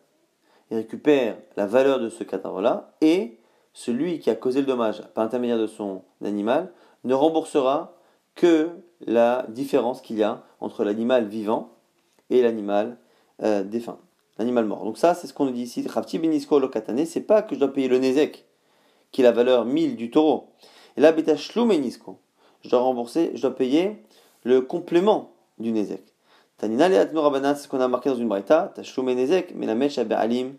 et 0.71 0.75
récupère 0.75 1.37
la 1.57 1.65
valeur 1.65 1.99
de 1.99 2.09
ce 2.09 2.23
cadavre-là, 2.23 2.95
et 3.01 3.39
celui 3.73 4.19
qui 4.19 4.29
a 4.29 4.35
causé 4.35 4.61
le 4.61 4.67
dommage 4.67 5.01
par 5.13 5.25
intermédiaire 5.25 5.57
de 5.57 5.67
son 5.67 6.03
animal 6.23 6.71
ne 7.03 7.13
remboursera 7.13 7.97
que 8.35 8.69
la 9.01 9.45
différence 9.49 10.01
qu'il 10.01 10.17
y 10.17 10.23
a 10.23 10.43
entre 10.59 10.83
l'animal 10.83 11.27
vivant 11.27 11.73
et 12.29 12.41
l'animal 12.41 12.97
euh, 13.41 13.63
défunt, 13.63 13.99
l'animal 14.37 14.65
mort. 14.65 14.85
Donc 14.85 14.97
ça, 14.97 15.13
c'est 15.13 15.27
ce 15.27 15.33
qu'on 15.33 15.45
nous 15.45 15.51
dit 15.51 15.63
ici. 15.63 15.85
Rafti 15.87 16.19
benisko 16.19 16.59
lokatane, 16.59 17.05
c'est 17.05 17.21
pas 17.21 17.41
que 17.41 17.55
je 17.55 17.59
dois 17.59 17.73
payer 17.73 17.87
le 17.87 17.97
nezek, 17.97 18.45
qui 19.11 19.21
est 19.21 19.23
la 19.23 19.31
valeur 19.31 19.65
1000 19.65 19.95
du 19.95 20.09
taureau. 20.09 20.53
Et 20.95 21.01
là, 21.01 21.11
beta 21.11 21.33
nisko, 21.33 22.19
je 22.61 22.69
dois 22.69 22.79
rembourser, 22.79 23.31
je 23.33 23.41
dois 23.41 23.55
payer 23.55 24.03
le 24.43 24.61
complément 24.61 25.33
du 25.59 25.71
nezek. 25.71 26.12
Tanina 26.63 26.87
le 26.87 26.95
c'est 26.95 27.55
ce 27.55 27.67
qu'on 27.67 27.81
a 27.81 27.89
marqué 27.89 28.07
dans 28.07 28.15
une 28.15 28.29
braïta, 28.29 28.71
tashlum 28.73 29.07
nezek, 29.07 29.53
mèche 29.53 29.97
alim 29.97 30.53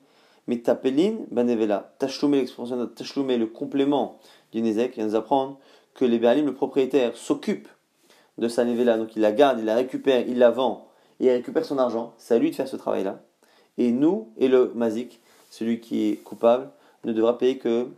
mais 0.46 0.58
tapelin 0.58 1.14
banevela, 1.30 1.94
tachloumé, 1.98 2.40
l'expression 2.40 2.76
de 2.76 2.84
tachloumé, 2.84 3.38
le 3.38 3.46
complément 3.46 4.18
du 4.52 4.60
Nezek, 4.60 4.96
vient 4.96 5.06
nous 5.06 5.14
apprendre 5.14 5.58
que 5.94 6.04
les 6.04 6.18
Béalim, 6.18 6.44
le 6.44 6.52
propriétaire, 6.52 7.16
s'occupe 7.16 7.68
de 8.36 8.48
sa 8.48 8.66
nevela, 8.66 8.98
donc 8.98 9.16
il 9.16 9.22
la 9.22 9.32
garde, 9.32 9.60
il 9.60 9.64
la 9.64 9.76
récupère, 9.76 10.28
il 10.28 10.36
la 10.36 10.50
vend, 10.50 10.88
et 11.20 11.24
il 11.24 11.30
récupère 11.30 11.64
son 11.64 11.78
argent. 11.78 12.12
C'est 12.18 12.34
à 12.34 12.38
lui 12.38 12.50
de 12.50 12.54
faire 12.54 12.68
ce 12.68 12.76
travail-là. 12.76 13.20
Et 13.78 13.90
nous, 13.90 14.28
et 14.36 14.48
le 14.48 14.72
mazik, 14.74 15.22
celui 15.48 15.80
qui 15.80 16.10
est 16.10 16.16
coupable, 16.16 16.68
ne 17.04 17.14
devra 17.14 17.38
payer 17.38 17.56
que 17.56 17.88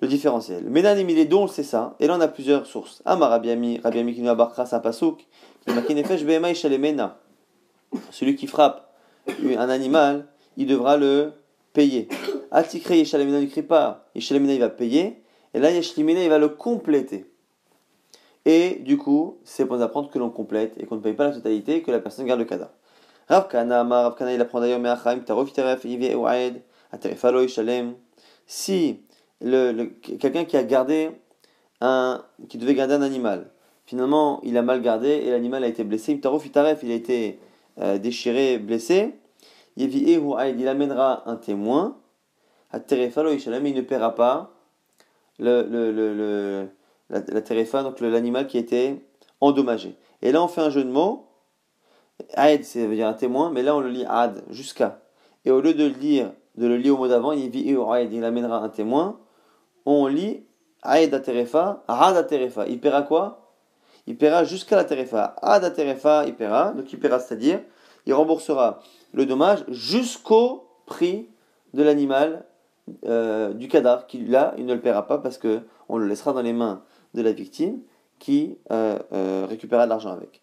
le 0.00 0.08
différentiel. 0.08 0.64
Ménanim, 0.64 1.10
il 1.10 1.18
est 1.18 1.26
dons, 1.26 1.46
c'est 1.46 1.62
ça. 1.62 1.94
Et 2.00 2.06
là, 2.06 2.16
on 2.16 2.20
a 2.22 2.28
plusieurs 2.28 2.66
sources. 2.66 3.02
Amar 3.04 3.28
Rabiami, 3.28 3.80
Rabiami 3.82 4.14
qui 4.14 4.22
nous 4.22 4.30
a 4.30 4.52
un 4.72 4.78
pasouk, 4.78 5.26
qui 5.68 6.94
m'a 6.94 7.16
Celui 8.10 8.36
qui 8.36 8.46
frappe 8.46 8.92
un 9.28 9.68
animal, 9.68 10.26
il 10.56 10.66
devra 10.66 10.96
le 10.96 11.32
payer. 11.72 12.08
Atikre 12.50 12.92
Yeshalamina 12.92 13.40
ne 13.40 13.46
crie 13.46 13.62
pas. 13.62 14.06
Yeshalamina 14.14 14.54
il 14.54 14.60
va 14.60 14.70
payer. 14.70 15.22
Et 15.54 15.60
là 15.60 15.70
Yeshlimina 15.70 16.22
il 16.22 16.28
va 16.28 16.38
le 16.38 16.48
compléter. 16.48 17.26
Et 18.44 18.76
du 18.80 18.96
coup, 18.96 19.38
c'est 19.44 19.66
pour 19.66 19.76
nous 19.76 19.82
apprendre 19.82 20.10
que 20.10 20.18
l'on 20.18 20.30
complète 20.30 20.74
et 20.78 20.86
qu'on 20.86 20.96
ne 20.96 21.00
paye 21.00 21.12
pas 21.12 21.24
la 21.24 21.34
totalité, 21.34 21.82
que 21.82 21.90
la 21.90 22.00
personne 22.00 22.24
garde 22.24 22.40
le 22.40 22.46
cadavre. 22.46 22.72
Rav 23.28 23.48
Kana, 23.48 23.84
Rav 23.84 24.16
il 24.32 24.40
apprend 24.40 24.60
d'ailleurs, 24.60 24.80
Me'achaim, 24.80 25.18
Tarof, 25.20 25.52
Teref, 25.52 25.84
Ivi, 25.84 26.14
Ouaed, 26.14 26.62
Aterefalo, 26.92 27.42
Ishalem. 27.42 27.94
Si 28.46 29.02
le, 29.42 29.72
le, 29.72 29.86
quelqu'un 29.86 30.46
qui 30.46 30.56
a 30.56 30.62
gardé 30.62 31.10
un, 31.82 32.24
qui 32.48 32.56
devait 32.56 32.74
garder 32.74 32.94
un 32.94 33.02
animal, 33.02 33.50
finalement, 33.88 34.38
il 34.42 34.58
a 34.58 34.62
mal 34.62 34.82
gardé 34.82 35.08
et 35.08 35.30
l'animal 35.30 35.64
a 35.64 35.66
été 35.66 35.82
blessé, 35.82 36.20
il 36.22 36.92
a 36.92 36.94
été 36.94 37.40
euh, 37.80 37.96
déchiré, 37.96 38.58
blessé, 38.58 39.14
il 39.78 40.68
amènera 40.68 41.22
un 41.26 41.36
témoin, 41.36 41.96
Aterefalo, 42.70 43.32
Ishalem, 43.32 43.66
il 43.66 43.74
ne 43.74 43.80
paiera 43.80 44.14
pas 44.14 44.52
le, 45.38 45.62
le, 45.62 45.90
le, 45.90 46.68
la, 47.08 47.20
la 47.26 47.40
terefa, 47.40 47.82
donc 47.82 48.00
l'animal 48.00 48.46
qui 48.46 48.58
a 48.58 48.60
été 48.60 49.06
endommagé. 49.40 49.96
Et 50.20 50.32
là, 50.32 50.42
on 50.42 50.48
fait 50.48 50.60
un 50.60 50.68
jeu 50.68 50.84
de 50.84 50.90
mots. 50.90 51.24
Aed, 52.36 52.64
ça 52.64 52.80
veut 52.80 52.94
dire 52.94 53.08
un 53.08 53.14
témoin, 53.14 53.50
mais 53.50 53.62
là, 53.62 53.74
on 53.74 53.80
le 53.80 53.88
lit 53.88 54.04
ad, 54.06 54.44
jusqu'à. 54.50 55.00
Et 55.46 55.50
au 55.50 55.62
lieu 55.62 55.72
de 55.72 55.84
le 55.84 55.94
lire, 55.94 56.32
de 56.56 56.66
le 56.66 56.76
lire 56.76 56.92
au 56.94 56.98
mot 56.98 57.08
d'avant, 57.08 57.32
il 57.32 57.50
dit 57.50 57.64
il 57.66 58.24
amènera 58.24 58.58
un 58.58 58.68
témoin. 58.68 59.18
On 59.86 60.08
lit 60.08 60.44
Aed 60.84 61.14
a 61.14 61.20
terefa, 61.20 61.84
ad 61.88 62.16
a 62.18 62.22
terefa. 62.22 62.66
Il 62.66 62.80
paiera 62.80 63.00
quoi? 63.00 63.47
Il 64.08 64.16
paiera 64.16 64.42
jusqu'à 64.42 64.74
la 64.74 64.84
terefa. 64.84 65.36
Ad 65.42 65.70
terefa, 65.74 66.24
il 66.26 66.34
paiera. 66.34 66.72
Donc 66.72 66.90
il 66.90 66.98
paiera, 66.98 67.20
c'est-à-dire, 67.20 67.60
il 68.06 68.14
remboursera 68.14 68.80
le 69.12 69.26
dommage 69.26 69.66
jusqu'au 69.68 70.66
prix 70.86 71.28
de 71.74 71.82
l'animal, 71.82 72.46
euh, 73.04 73.52
du 73.52 73.68
cadavre, 73.68 74.06
qui 74.06 74.24
là, 74.24 74.54
il 74.56 74.64
ne 74.64 74.72
le 74.72 74.80
paiera 74.80 75.06
pas 75.06 75.18
parce 75.18 75.36
que 75.36 75.60
on 75.90 75.98
le 75.98 76.06
laissera 76.06 76.32
dans 76.32 76.40
les 76.40 76.54
mains 76.54 76.82
de 77.12 77.20
la 77.20 77.32
victime 77.32 77.82
qui 78.18 78.56
euh, 78.72 78.98
euh, 79.12 79.46
récupérera 79.46 79.84
de 79.84 79.90
l'argent 79.90 80.12
avec. 80.12 80.40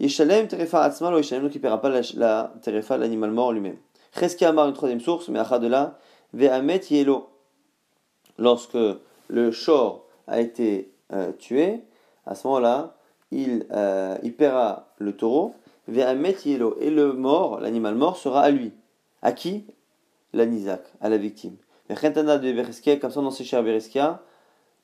Yeshalem 0.00 0.48
terefa 0.48 0.82
atzmal 0.82 1.12
ou 1.12 1.18
Yeshalem 1.18 1.42
ne 1.42 1.48
récupérera 1.48 1.82
pas 1.82 1.90
la, 1.90 2.00
la 2.14 2.54
terefa, 2.62 2.96
l'animal 2.96 3.30
mort 3.30 3.52
lui-même. 3.52 3.76
Cheski 4.18 4.46
Amar, 4.46 4.68
une 4.68 4.74
troisième 4.74 5.00
source, 5.00 5.28
mais 5.28 5.38
de 5.38 5.66
là, 5.66 5.98
Ve'amet 6.32 6.80
yelo. 6.88 7.28
Lorsque 8.38 8.78
le 9.28 9.50
shor 9.50 10.06
a 10.26 10.40
été 10.40 10.90
tué, 11.38 11.82
à 12.24 12.34
ce 12.34 12.46
moment-là, 12.46 12.94
il, 13.32 13.66
euh, 13.72 14.16
paiera 14.36 14.88
le 14.98 15.16
taureau. 15.16 15.54
Et 15.88 16.90
le 16.90 17.12
mort, 17.12 17.60
l'animal 17.60 17.94
mort, 17.96 18.16
sera 18.16 18.42
à 18.42 18.50
lui. 18.50 18.72
À 19.22 19.32
qui? 19.32 19.66
L'anizak, 20.32 20.82
à 21.00 21.08
la 21.08 21.16
victime. 21.16 21.56
De 21.88 22.94
comme 22.96 23.10
ça 23.10 23.20
dans 23.20 23.30
ses 23.30 23.44
chers 23.44 23.62
Bereskia, 23.62 24.22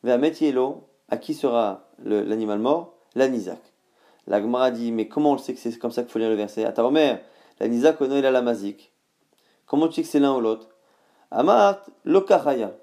à 0.05 1.17
qui 1.17 1.35
sera 1.35 1.89
l'animal 2.03 2.59
mort? 2.59 2.95
L'anizak. 3.15 3.61
La 4.27 4.43
Gemara 4.43 4.71
dit, 4.71 4.93
mais 4.93 5.09
comment 5.09 5.33
on 5.33 5.39
sait 5.39 5.55
que 5.55 5.61
c'est 5.61 5.79
comme 5.79 5.91
ça 5.91 6.03
qu'il 6.03 6.11
faut 6.11 6.19
lire 6.19 6.29
le 6.29 6.35
verset? 6.35 6.65
Ataomer, 6.65 7.17
l'anizak 7.61 8.01
ono 8.01 8.17
il 8.17 8.27
a 8.27 8.31
la 8.31 8.43
mazik. 8.43 8.93
Comment 9.65 9.89
tu 9.89 9.95
sais 9.95 10.03
que 10.03 10.09
c'est 10.09 10.21
l'un 10.21 10.35
ou 10.37 10.41
l'autre? 10.41 10.69
Amat 11.31 11.81
lokachaya. 12.05 12.75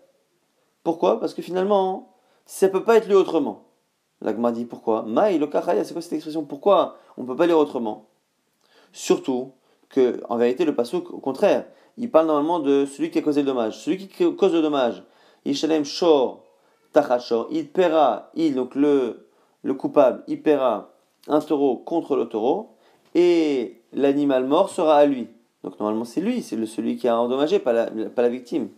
Pourquoi? 0.83 1.19
Parce 1.19 1.33
que 1.33 1.41
finalement, 1.41 2.15
ça 2.45 2.67
ne 2.67 2.71
peut 2.71 2.83
pas 2.83 2.97
être 2.97 3.07
lu 3.07 3.15
autrement. 3.15 3.63
La 4.21 4.33
Gemara 4.33 4.51
dit, 4.51 4.65
pourquoi? 4.65 5.03
Maï 5.03 5.37
lokachaya, 5.37 5.83
c'est 5.83 5.93
quoi 5.93 6.01
cette 6.01 6.13
expression? 6.13 6.43
Pourquoi 6.43 6.97
on 7.17 7.23
ne 7.23 7.27
peut 7.27 7.35
pas 7.35 7.47
lire 7.47 7.57
autrement? 7.57 8.05
Surtout 8.93 9.51
que, 9.89 10.21
en 10.29 10.37
vérité, 10.37 10.65
le 10.65 10.73
pasouk, 10.73 11.11
au 11.11 11.19
contraire, 11.19 11.65
il 11.97 12.09
parle 12.09 12.27
normalement 12.27 12.59
de 12.59 12.85
celui 12.85 13.11
qui 13.11 13.19
a 13.19 13.21
causé 13.21 13.41
le 13.41 13.47
dommage. 13.47 13.77
Celui 13.77 13.97
qui 14.07 14.35
cause 14.35 14.53
le 14.53 14.61
dommage, 14.61 15.03
shor 15.83 16.43
tachashor, 16.91 17.47
il 17.51 17.67
paiera, 17.67 18.31
il, 18.35 18.55
donc 18.55 18.75
le, 18.75 19.27
le 19.63 19.73
coupable, 19.73 20.23
il 20.27 20.41
paiera 20.41 20.91
un 21.27 21.39
taureau 21.39 21.77
contre 21.77 22.15
le 22.15 22.25
taureau, 22.25 22.69
et 23.15 23.81
l'animal 23.93 24.45
mort 24.45 24.69
sera 24.69 24.97
à 24.97 25.05
lui. 25.05 25.27
Donc 25.63 25.79
normalement 25.79 26.05
c'est 26.05 26.21
lui, 26.21 26.41
c'est 26.41 26.63
celui 26.65 26.97
qui 26.97 27.07
a 27.07 27.19
endommagé, 27.19 27.59
pas 27.59 27.73
la, 27.73 27.87
pas 27.87 28.21
la 28.21 28.29
victime. 28.29 28.69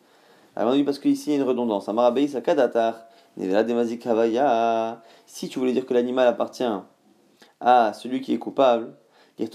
Alors 0.56 0.74
on 0.74 0.76
dit 0.76 0.84
parce 0.84 1.00
qu'ici 1.00 1.30
il 1.30 1.34
y 1.34 1.36
a 1.36 1.40
une 1.42 1.48
redondance. 1.48 1.90
Si 5.26 5.50
tu 5.50 5.60
voulais 5.60 5.74
dire 5.74 5.86
que 5.86 5.94
l'animal 5.94 6.28
appartient 6.28 6.66
à 7.60 7.94
celui 7.94 8.22
qui 8.22 8.34
est 8.34 8.40
coupable, 8.40 8.96
il 9.40 9.48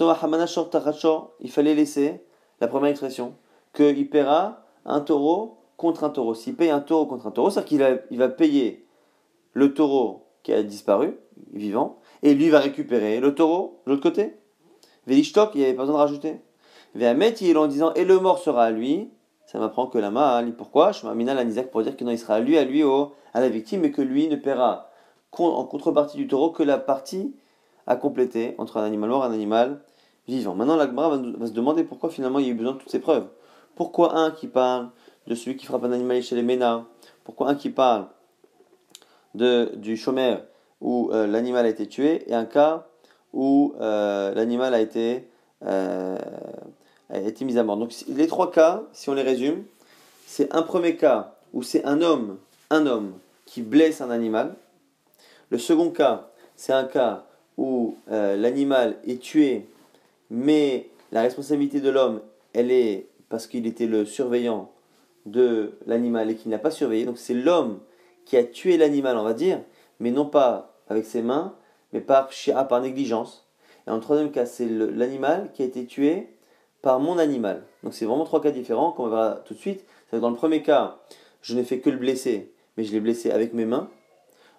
fallait 1.51 1.75
laisser 1.75 2.25
la 2.61 2.67
première 2.67 2.89
expression, 2.89 3.35
qu'il 3.73 4.09
paiera 4.09 4.63
un 4.85 5.01
taureau 5.01 5.57
contre 5.75 6.05
un 6.05 6.09
taureau. 6.09 6.33
S'il 6.33 6.55
paye 6.55 6.69
un 6.69 6.79
taureau 6.79 7.05
contre 7.05 7.27
un 7.27 7.31
taureau, 7.31 7.49
c'est-à-dire 7.49 7.97
qu'il 8.07 8.17
va, 8.17 8.29
payer 8.29 8.85
le 9.53 9.73
taureau 9.73 10.27
qui 10.43 10.53
a 10.53 10.63
disparu, 10.63 11.17
vivant, 11.51 11.99
et 12.21 12.33
lui 12.33 12.49
va 12.49 12.59
récupérer 12.59 13.19
le 13.19 13.35
taureau 13.35 13.81
de 13.85 13.91
l'autre 13.91 14.03
côté. 14.03 14.37
Velishtok, 15.07 15.51
il 15.55 15.59
n'y 15.59 15.65
avait 15.65 15.73
pas 15.73 15.83
besoin 15.83 15.95
de 15.95 16.01
rajouter. 16.01 16.41
Vehamet, 16.95 17.31
il 17.41 17.57
en 17.57 17.67
disant, 17.67 17.93
et 17.95 18.05
le 18.05 18.19
mort 18.19 18.39
sera 18.39 18.65
à 18.65 18.71
lui, 18.71 19.09
ça 19.53 19.59
m'apprend 19.59 19.87
que 19.87 19.99
la 19.99 20.11
main, 20.11 20.43
pourquoi? 20.57 20.91
Je 20.91 21.05
m'amina 21.05 21.33
l'anizak 21.33 21.69
pour 21.69 21.83
dire 21.83 21.95
que 21.95 22.03
non, 22.03 22.11
il 22.11 22.17
sera 22.17 22.39
lui, 22.39 22.57
à 22.57 22.65
lui, 22.65 22.83
au, 22.83 23.13
à 23.33 23.39
la 23.39 23.47
victime, 23.47 23.81
mais 23.81 23.91
que 23.91 24.01
lui 24.01 24.27
ne 24.27 24.35
paiera 24.35 24.89
en 25.37 25.63
contrepartie 25.63 26.17
du 26.17 26.27
taureau 26.27 26.49
que 26.49 26.63
la 26.63 26.77
partie 26.77 27.35
à 27.87 27.95
compléter 27.95 28.55
entre 28.57 28.77
un 28.77 28.83
animal 28.83 29.09
mort 29.09 29.23
et 29.23 29.27
un 29.27 29.31
animal 29.31 29.79
vivant. 30.27 30.55
Maintenant, 30.55 30.75
l'Agmara 30.75 31.17
va, 31.17 31.17
va, 31.37 31.47
se 31.47 31.51
demander 31.51 31.83
pourquoi 31.83 32.09
finalement 32.09 32.39
il 32.39 32.45
y 32.45 32.49
a 32.49 32.51
eu 32.51 32.55
besoin 32.55 32.73
de 32.73 32.79
toutes 32.79 32.89
ces 32.89 32.99
preuves. 32.99 33.27
Pourquoi 33.75 34.17
un 34.17 34.31
qui 34.31 34.47
parle 34.47 34.89
de 35.27 35.35
celui 35.35 35.55
qui 35.55 35.65
frappe 35.65 35.83
un 35.83 35.91
animal 35.91 36.21
chez 36.21 36.35
les 36.35 36.43
Ménas 36.43 36.83
Pourquoi 37.23 37.49
un 37.49 37.55
qui 37.55 37.69
parle 37.69 38.07
de, 39.35 39.71
du 39.75 39.97
chômeur 39.97 40.41
où 40.81 41.11
euh, 41.13 41.27
l'animal 41.27 41.65
a 41.65 41.69
été 41.69 41.87
tué 41.87 42.29
et 42.29 42.33
un 42.33 42.45
cas 42.45 42.87
où 43.33 43.73
euh, 43.81 44.33
l'animal 44.33 44.73
a 44.73 44.79
été, 44.79 45.27
euh, 45.65 46.17
a 47.13 47.19
été 47.19 47.45
mis 47.45 47.57
à 47.57 47.63
mort. 47.63 47.77
Donc 47.77 47.93
les 48.07 48.27
trois 48.27 48.51
cas, 48.51 48.83
si 48.91 49.09
on 49.09 49.13
les 49.13 49.21
résume, 49.21 49.63
c'est 50.25 50.53
un 50.53 50.63
premier 50.63 50.95
cas 50.95 51.35
où 51.53 51.63
c'est 51.63 51.85
un 51.85 52.01
homme, 52.01 52.37
un 52.69 52.87
homme 52.87 53.13
qui 53.45 53.61
blesse 53.61 54.01
un 54.01 54.09
animal. 54.09 54.55
Le 55.49 55.57
second 55.57 55.91
cas, 55.91 56.29
c'est 56.55 56.73
un 56.73 56.85
cas 56.85 57.25
où 57.57 57.97
l'animal 58.07 58.97
est 59.05 59.21
tué, 59.21 59.67
mais 60.31 60.89
la 61.11 61.21
responsabilité 61.21 61.79
de 61.79 61.89
l'homme, 61.89 62.21
elle 62.53 62.71
est 62.71 63.07
parce 63.29 63.47
qu'il 63.47 63.67
était 63.67 63.85
le 63.85 64.05
surveillant 64.05 64.71
de 65.25 65.73
l'animal 65.85 66.31
et 66.31 66.35
qu'il 66.35 66.49
n'a 66.51 66.57
pas 66.57 66.71
surveillé. 66.71 67.05
Donc 67.05 67.17
c'est 67.17 67.33
l'homme 67.35 67.79
qui 68.25 68.37
a 68.37 68.43
tué 68.43 68.77
l'animal, 68.77 69.17
on 69.17 69.23
va 69.23 69.33
dire, 69.33 69.61
mais 69.99 70.11
non 70.11 70.25
pas 70.25 70.73
avec 70.89 71.05
ses 71.05 71.21
mains, 71.21 71.53
mais 71.91 72.01
par, 72.01 72.29
par 72.67 72.81
négligence. 72.81 73.47
Et 73.85 73.91
en 73.91 73.99
troisième 73.99 74.31
cas, 74.31 74.45
c'est 74.45 74.67
l'animal 74.67 75.51
qui 75.53 75.61
a 75.61 75.65
été 75.65 75.85
tué 75.85 76.32
par 76.83 76.99
mon 76.99 77.17
animal. 77.17 77.63
Donc 77.81 77.95
c'est 77.95 78.05
vraiment 78.05 78.25
trois 78.25 78.41
cas 78.41 78.51
différents, 78.51 78.91
comme 78.91 79.07
on 79.07 79.09
verra 79.09 79.41
tout 79.45 79.55
de 79.55 79.59
suite. 79.59 79.83
Dans 80.11 80.29
le 80.29 80.35
premier 80.35 80.61
cas, 80.61 80.99
je 81.41 81.55
n'ai 81.55 81.63
fait 81.63 81.79
que 81.79 81.89
le 81.89 81.97
blesser, 81.97 82.53
mais 82.77 82.83
je 82.83 82.91
l'ai 82.91 82.99
blessé 82.99 83.31
avec 83.31 83.53
mes 83.53 83.65
mains. 83.65 83.89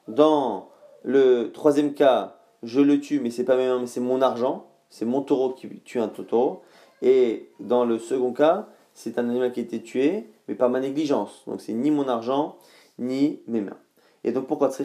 Dans 0.08 0.70
le 1.04 1.52
troisième 1.52 1.94
cas, 1.94 2.38
je 2.64 2.80
le 2.80 2.98
tue, 2.98 3.20
mais 3.20 3.30
c'est 3.30 3.44
pas 3.44 3.56
mes 3.56 3.68
mains, 3.68 3.78
mais 3.78 3.86
c'est 3.86 4.00
mon 4.00 4.20
argent. 4.22 4.66
C'est 4.88 5.04
mon 5.04 5.20
taureau 5.20 5.50
qui 5.50 5.68
tue 5.84 6.00
un 6.00 6.08
taureau. 6.08 6.62
Et 7.02 7.50
dans 7.60 7.84
le 7.84 7.98
second 7.98 8.32
cas, 8.32 8.68
c'est 8.94 9.18
un 9.18 9.28
animal 9.28 9.52
qui 9.52 9.60
a 9.60 9.62
été 9.62 9.82
tué, 9.82 10.26
mais 10.48 10.54
par 10.54 10.70
ma 10.70 10.80
négligence. 10.80 11.42
Donc 11.46 11.60
c'est 11.60 11.74
ni 11.74 11.90
mon 11.90 12.08
argent, 12.08 12.56
ni 12.98 13.40
mes 13.46 13.60
mains. 13.60 13.76
Et 14.24 14.32
donc 14.32 14.46
pourquoi 14.46 14.70
Si 14.70 14.84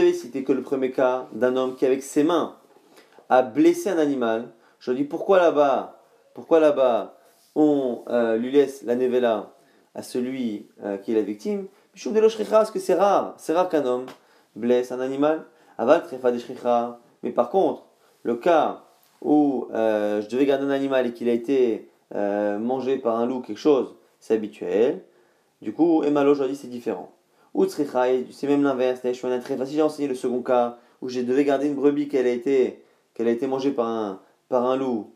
j'avais 0.00 0.12
cité 0.12 0.44
que 0.44 0.52
le 0.52 0.62
premier 0.62 0.90
cas 0.90 1.28
d'un 1.32 1.56
homme 1.56 1.76
qui 1.76 1.86
avec 1.86 2.02
ses 2.02 2.24
mains 2.24 2.56
a 3.28 3.42
blessé 3.42 3.90
un 3.90 3.98
animal, 3.98 4.48
je 4.78 4.92
dis 4.92 5.04
pourquoi 5.04 5.38
là-bas, 5.38 6.00
pourquoi 6.34 6.60
là-bas 6.60 7.16
on 7.54 8.02
euh, 8.08 8.36
lui 8.36 8.50
laisse 8.50 8.82
la 8.82 8.96
nevela 8.96 9.54
à 9.94 10.02
celui 10.02 10.68
euh, 10.82 10.96
qui 10.96 11.12
est 11.12 11.14
la 11.14 11.22
victime? 11.22 11.66
Parce 12.50 12.70
que 12.70 12.80
c'est 12.80 12.94
rare, 12.94 13.34
c'est 13.38 13.52
rare 13.52 13.68
qu'un 13.68 13.86
homme 13.86 14.06
blesse 14.56 14.90
un 14.92 15.00
animal. 15.00 15.44
Mais 17.22 17.30
par 17.30 17.50
contre, 17.50 17.84
le 18.24 18.34
cas 18.34 18.82
où 19.20 19.68
euh, 19.72 20.20
je 20.20 20.28
devais 20.28 20.44
garder 20.44 20.64
un 20.64 20.70
animal 20.70 21.06
et 21.06 21.12
qu'il 21.12 21.28
a 21.28 21.32
été 21.32 21.88
mangé 22.12 22.98
par 22.98 23.16
un 23.16 23.26
loup, 23.26 23.40
quelque 23.40 23.58
chose, 23.58 23.96
c'est 24.20 24.34
habituel. 24.34 25.02
Du 25.62 25.72
coup, 25.72 26.04
Emalo, 26.04 26.30
aujourd'hui, 26.32 26.56
c'est 26.56 26.68
différent. 26.68 27.10
Ou 27.54 27.66
c'est 27.66 28.46
même 28.46 28.62
l'inverse. 28.62 29.00
Si 29.02 29.74
j'ai 29.74 29.82
enseigné 29.82 30.08
le 30.08 30.14
second 30.14 30.42
cas, 30.42 30.78
où 31.00 31.08
je 31.08 31.20
devais 31.20 31.44
garder 31.44 31.66
une 31.66 31.74
brebis 31.74 32.08
qu'elle 32.08 32.26
a 32.26 32.30
été, 32.30 32.83
qu'elle 33.14 33.28
a 33.28 33.30
été 33.30 33.46
mangée 33.46 33.70
par 33.70 33.86
un, 33.86 34.20
par 34.48 34.66
un 34.66 34.76
loup, 34.76 35.12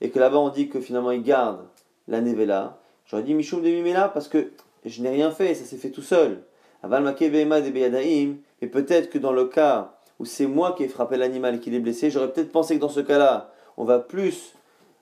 et 0.00 0.10
que 0.10 0.18
là-bas 0.18 0.38
on 0.38 0.50
dit 0.50 0.68
que 0.68 0.80
finalement 0.80 1.10
il 1.10 1.22
garde 1.22 1.60
la 2.08 2.20
nevela, 2.20 2.78
j'aurais 3.06 3.22
dit 3.22 3.34
Michoum 3.34 3.62
de 3.62 3.68
Mimela 3.68 4.08
parce 4.08 4.28
que 4.28 4.50
je 4.84 5.02
n'ai 5.02 5.10
rien 5.10 5.30
fait, 5.30 5.54
ça 5.54 5.64
s'est 5.64 5.76
fait 5.76 5.90
tout 5.90 6.02
seul. 6.02 6.42
Aval 6.82 7.02
de 7.04 8.36
et 8.62 8.66
peut-être 8.68 9.10
que 9.10 9.18
dans 9.18 9.32
le 9.32 9.46
cas 9.46 9.94
où 10.18 10.24
c'est 10.24 10.46
moi 10.46 10.72
qui 10.72 10.84
ai 10.84 10.88
frappé 10.88 11.16
l'animal 11.16 11.56
et 11.56 11.60
qui 11.60 11.70
l'ai 11.70 11.80
blessé, 11.80 12.10
j'aurais 12.10 12.32
peut-être 12.32 12.52
pensé 12.52 12.76
que 12.76 12.80
dans 12.80 12.88
ce 12.88 13.00
cas-là, 13.00 13.52
on 13.76 13.84
va 13.84 13.98
plus 13.98 14.54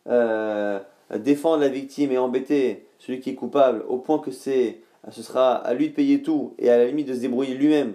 euh, 0.08 0.80
défendre 1.14 1.60
la 1.60 1.68
victime 1.68 2.10
et 2.12 2.18
embêter 2.18 2.86
celui 2.98 3.20
qui 3.20 3.30
est 3.30 3.34
coupable 3.34 3.84
au 3.88 3.98
point 3.98 4.18
que 4.18 4.30
c'est, 4.30 4.80
ce 5.10 5.22
sera 5.22 5.54
à 5.54 5.74
lui 5.74 5.90
de 5.90 5.94
payer 5.94 6.22
tout 6.22 6.54
et 6.58 6.70
à 6.70 6.78
la 6.78 6.86
limite 6.86 7.08
de 7.08 7.14
se 7.14 7.20
débrouiller 7.20 7.54
lui-même 7.54 7.94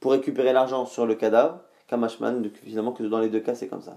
pour 0.00 0.12
récupérer 0.12 0.52
l'argent 0.52 0.84
sur 0.84 1.06
le 1.06 1.14
cadavre, 1.14 1.60
Kamashman, 1.88 2.48
finalement 2.64 2.92
que 2.92 3.02
dans 3.02 3.18
les 3.18 3.28
deux 3.28 3.40
cas 3.40 3.54
c'est 3.54 3.68
comme 3.68 3.82
ça. 3.82 3.96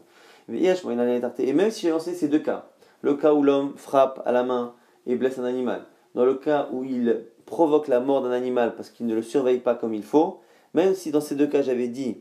Et 0.49 1.53
même 1.53 1.71
si 1.71 1.81
j'ai 1.81 1.89
lancé 1.91 2.13
ces 2.13 2.27
deux 2.27 2.39
cas, 2.39 2.69
le 3.01 3.15
cas 3.15 3.33
où 3.33 3.43
l'homme 3.43 3.73
frappe 3.75 4.21
à 4.25 4.31
la 4.31 4.43
main 4.43 4.73
et 5.05 5.15
blesse 5.15 5.39
un 5.39 5.43
animal, 5.43 5.85
dans 6.15 6.25
le 6.25 6.35
cas 6.35 6.67
où 6.71 6.83
il 6.83 7.25
provoque 7.45 7.87
la 7.87 7.99
mort 7.99 8.21
d'un 8.21 8.31
animal 8.31 8.75
parce 8.75 8.89
qu'il 8.89 9.05
ne 9.05 9.15
le 9.15 9.21
surveille 9.21 9.59
pas 9.59 9.75
comme 9.75 9.93
il 9.93 10.03
faut, 10.03 10.41
même 10.73 10.93
si 10.95 11.11
dans 11.11 11.21
ces 11.21 11.35
deux 11.35 11.47
cas 11.47 11.61
j'avais 11.61 11.87
dit 11.87 12.17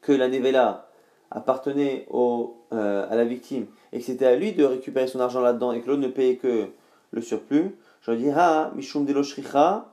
que 0.00 0.12
la 0.12 0.28
nevela 0.28 0.88
appartenait 1.30 2.06
au, 2.10 2.56
euh, 2.72 3.06
à 3.08 3.16
la 3.16 3.24
victime 3.24 3.66
et 3.92 3.98
que 3.98 4.04
c'était 4.04 4.26
à 4.26 4.36
lui 4.36 4.52
de 4.52 4.64
récupérer 4.64 5.06
son 5.06 5.20
argent 5.20 5.40
là-dedans 5.40 5.72
et 5.72 5.80
que 5.80 5.88
l'autre 5.88 6.02
ne 6.02 6.08
payait 6.08 6.36
que 6.36 6.68
le 7.10 7.22
surplus, 7.22 7.76
j'aurais 8.02 8.18
dit 8.18 8.30
Ha, 8.30 8.72
Mishum 8.74 9.06
de 9.06 9.12
l'Oshricha, 9.12 9.86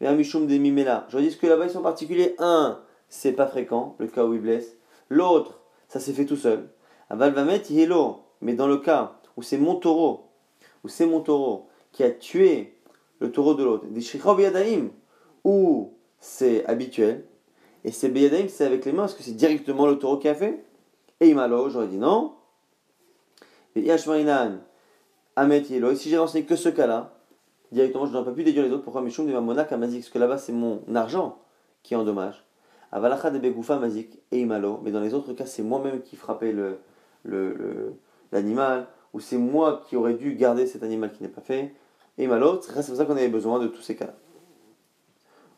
Mishum 0.00 0.46
de 0.46 0.56
Mimela. 0.58 1.06
J'aurais 1.10 1.24
dit 1.24 1.36
que 1.36 1.46
là-bas 1.46 1.66
ils 1.66 1.70
sont 1.70 1.82
particuliers? 1.82 2.34
Un, 2.38 2.78
c'est 3.12 3.32
pas 3.32 3.46
fréquent, 3.46 3.94
le 3.98 4.06
cas 4.06 4.24
où 4.24 4.32
il 4.32 4.40
blesse. 4.40 4.78
L'autre, 5.10 5.60
ça 5.86 6.00
s'est 6.00 6.14
fait 6.14 6.24
tout 6.24 6.36
seul. 6.36 6.70
Aval 7.10 7.34
va 7.34 7.44
mettre 7.44 7.70
mais 8.40 8.54
dans 8.54 8.66
le 8.66 8.78
cas 8.78 9.18
où 9.36 9.42
c'est 9.42 9.58
mon 9.58 9.74
taureau, 9.74 10.30
où 10.82 10.88
c'est 10.88 11.04
mon 11.04 11.20
taureau 11.20 11.68
qui 11.92 12.04
a 12.04 12.10
tué 12.10 12.74
le 13.20 13.30
taureau 13.30 13.52
de 13.52 13.62
l'autre, 13.62 13.84
des 13.86 14.00
Shricha 14.00 14.34
où 15.44 15.92
c'est 16.20 16.64
habituel, 16.64 17.26
et 17.84 17.92
c'est 17.92 18.08
Beyadaim, 18.08 18.48
c'est 18.48 18.64
avec 18.64 18.86
les 18.86 18.92
mains, 18.92 19.02
parce 19.02 19.14
que 19.14 19.22
c'est 19.22 19.36
directement 19.36 19.86
le 19.86 19.98
taureau 19.98 20.16
qui 20.16 20.28
a 20.28 20.34
fait. 20.34 20.64
Et 21.20 21.28
Imalo, 21.28 21.68
j'aurais 21.68 21.88
dit 21.88 21.98
non. 21.98 22.32
Et 23.76 23.82
Yashmarinan, 23.82 24.60
Amet 25.36 25.60
Yelo. 25.68 25.90
Et 25.90 25.96
si 25.96 26.08
j'ai 26.08 26.16
renseigné 26.16 26.46
que 26.46 26.56
ce 26.56 26.70
cas-là, 26.70 27.14
directement, 27.72 28.06
je 28.06 28.12
n'aurais 28.12 28.24
pas 28.24 28.32
pu 28.32 28.42
déduire 28.42 28.64
les 28.64 28.70
autres. 28.70 28.84
Pourquoi 28.84 29.02
Mishum 29.02 29.26
de 29.26 29.32
Mamonak 29.32 29.70
Mazik? 29.72 30.00
Parce 30.00 30.10
que 30.10 30.18
là-bas, 30.18 30.38
c'est 30.38 30.52
mon 30.52 30.82
argent 30.94 31.38
qui 31.82 31.92
est 31.92 31.96
en 31.98 32.04
dommage. 32.04 32.42
Avalacha 32.92 33.30
de 33.30 33.38
Begoufa 33.38 33.78
Mazik 33.78 34.20
et 34.30 34.40
Imalo. 34.40 34.80
Mais 34.84 34.90
dans 34.90 35.00
les 35.00 35.14
autres 35.14 35.32
cas, 35.32 35.46
c'est 35.46 35.62
moi-même 35.62 36.02
qui 36.02 36.16
frappais 36.16 36.52
l'animal, 36.52 36.78
le, 37.24 37.54
le, 38.32 38.86
ou 39.14 39.20
c'est 39.20 39.38
moi 39.38 39.82
qui 39.88 39.96
aurais 39.96 40.14
dû 40.14 40.34
garder 40.34 40.66
cet 40.66 40.82
animal 40.82 41.10
qui 41.12 41.22
n'est 41.22 41.28
pas 41.28 41.40
fait. 41.40 41.74
Et 42.18 42.24
Imalo, 42.24 42.60
c'est 42.60 42.72
pour 42.72 42.96
ça 42.96 43.04
qu'on 43.04 43.16
avait 43.16 43.28
besoin 43.28 43.58
de 43.58 43.66
tous 43.66 43.82
ces 43.82 43.96
cas-là. 43.96 44.14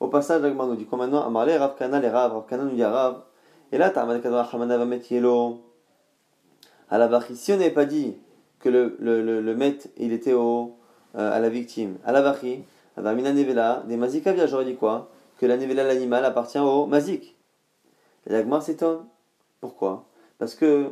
Au 0.01 0.09
passage, 0.09 0.43
l'Agmar 0.43 0.67
nous 0.67 0.77
dit 0.77 0.87
quoi 0.87 0.99
maintenant? 0.99 1.25
Amarle 1.27 1.51
Rav 1.51 1.77
Kana 1.77 2.01
les 2.01 2.09
Rav, 2.09 2.33
Rav 2.33 2.47
Kana 2.47 2.65
nous 2.65 2.75
dit 2.75 2.85
Rav. 2.85 3.23
Et 3.73 3.79
là, 3.79 3.91
Ta'amad 3.91 4.23
Kadra 4.23 4.49
Hamana 4.53 4.79
va 4.79 4.85
mettre 4.85 5.11
Yelo. 5.11 5.61
À 6.91 6.99
la 6.99 7.07
vachi, 7.09 7.35
si 7.37 7.53
on 7.53 7.57
n'avait 7.57 7.71
pas 7.71 7.87
dit 7.87 8.15
que 8.61 8.69
le, 8.69 8.97
le, 9.01 9.23
le, 9.23 9.41
le 9.41 9.57
maître, 9.57 9.89
il 9.97 10.13
était 10.13 10.35
au, 10.35 10.77
euh, 11.17 11.33
à 11.33 11.41
la 11.41 11.49
victime, 11.49 11.97
à 12.05 12.13
la 12.13 12.23
vachi, 12.23 12.63
Avamina 12.97 13.33
Nevela, 13.33 13.83
des 13.89 13.97
Mazikavia, 13.97 14.47
j'aurais 14.47 14.67
dit 14.67 14.77
quoi? 14.77 15.11
Que 15.39 15.47
la 15.47 15.57
Nevela, 15.57 15.85
l'animal, 15.85 16.25
appartient 16.25 16.59
au 16.59 16.87
Mazik. 16.87 17.37
Et 18.27 18.33
l'Agmar 18.33 18.63
s'étonne. 18.63 19.05
Pourquoi? 19.61 20.07
Parce 20.39 20.55
que, 20.55 20.91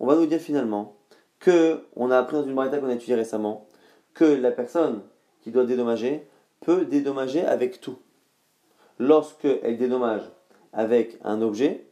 on 0.00 0.06
va 0.06 0.16
nous 0.16 0.26
dire 0.26 0.40
finalement 0.40 0.96
que, 1.38 1.84
on 1.96 2.10
a 2.10 2.18
appris 2.18 2.36
dans 2.36 2.44
une 2.44 2.54
marita 2.54 2.78
qu'on 2.78 2.88
a 2.88 2.94
étudiée 2.94 3.14
récemment, 3.14 3.66
que 4.14 4.24
la 4.24 4.50
personne 4.50 5.02
qui 5.42 5.50
doit 5.50 5.64
dédommager 5.64 6.26
peut 6.60 6.84
dédommager 6.84 7.44
avec 7.44 7.80
tout 7.80 7.98
lorsqu'elle 8.98 9.76
dédommage 9.76 10.22
avec 10.72 11.18
un 11.24 11.42
objet, 11.42 11.86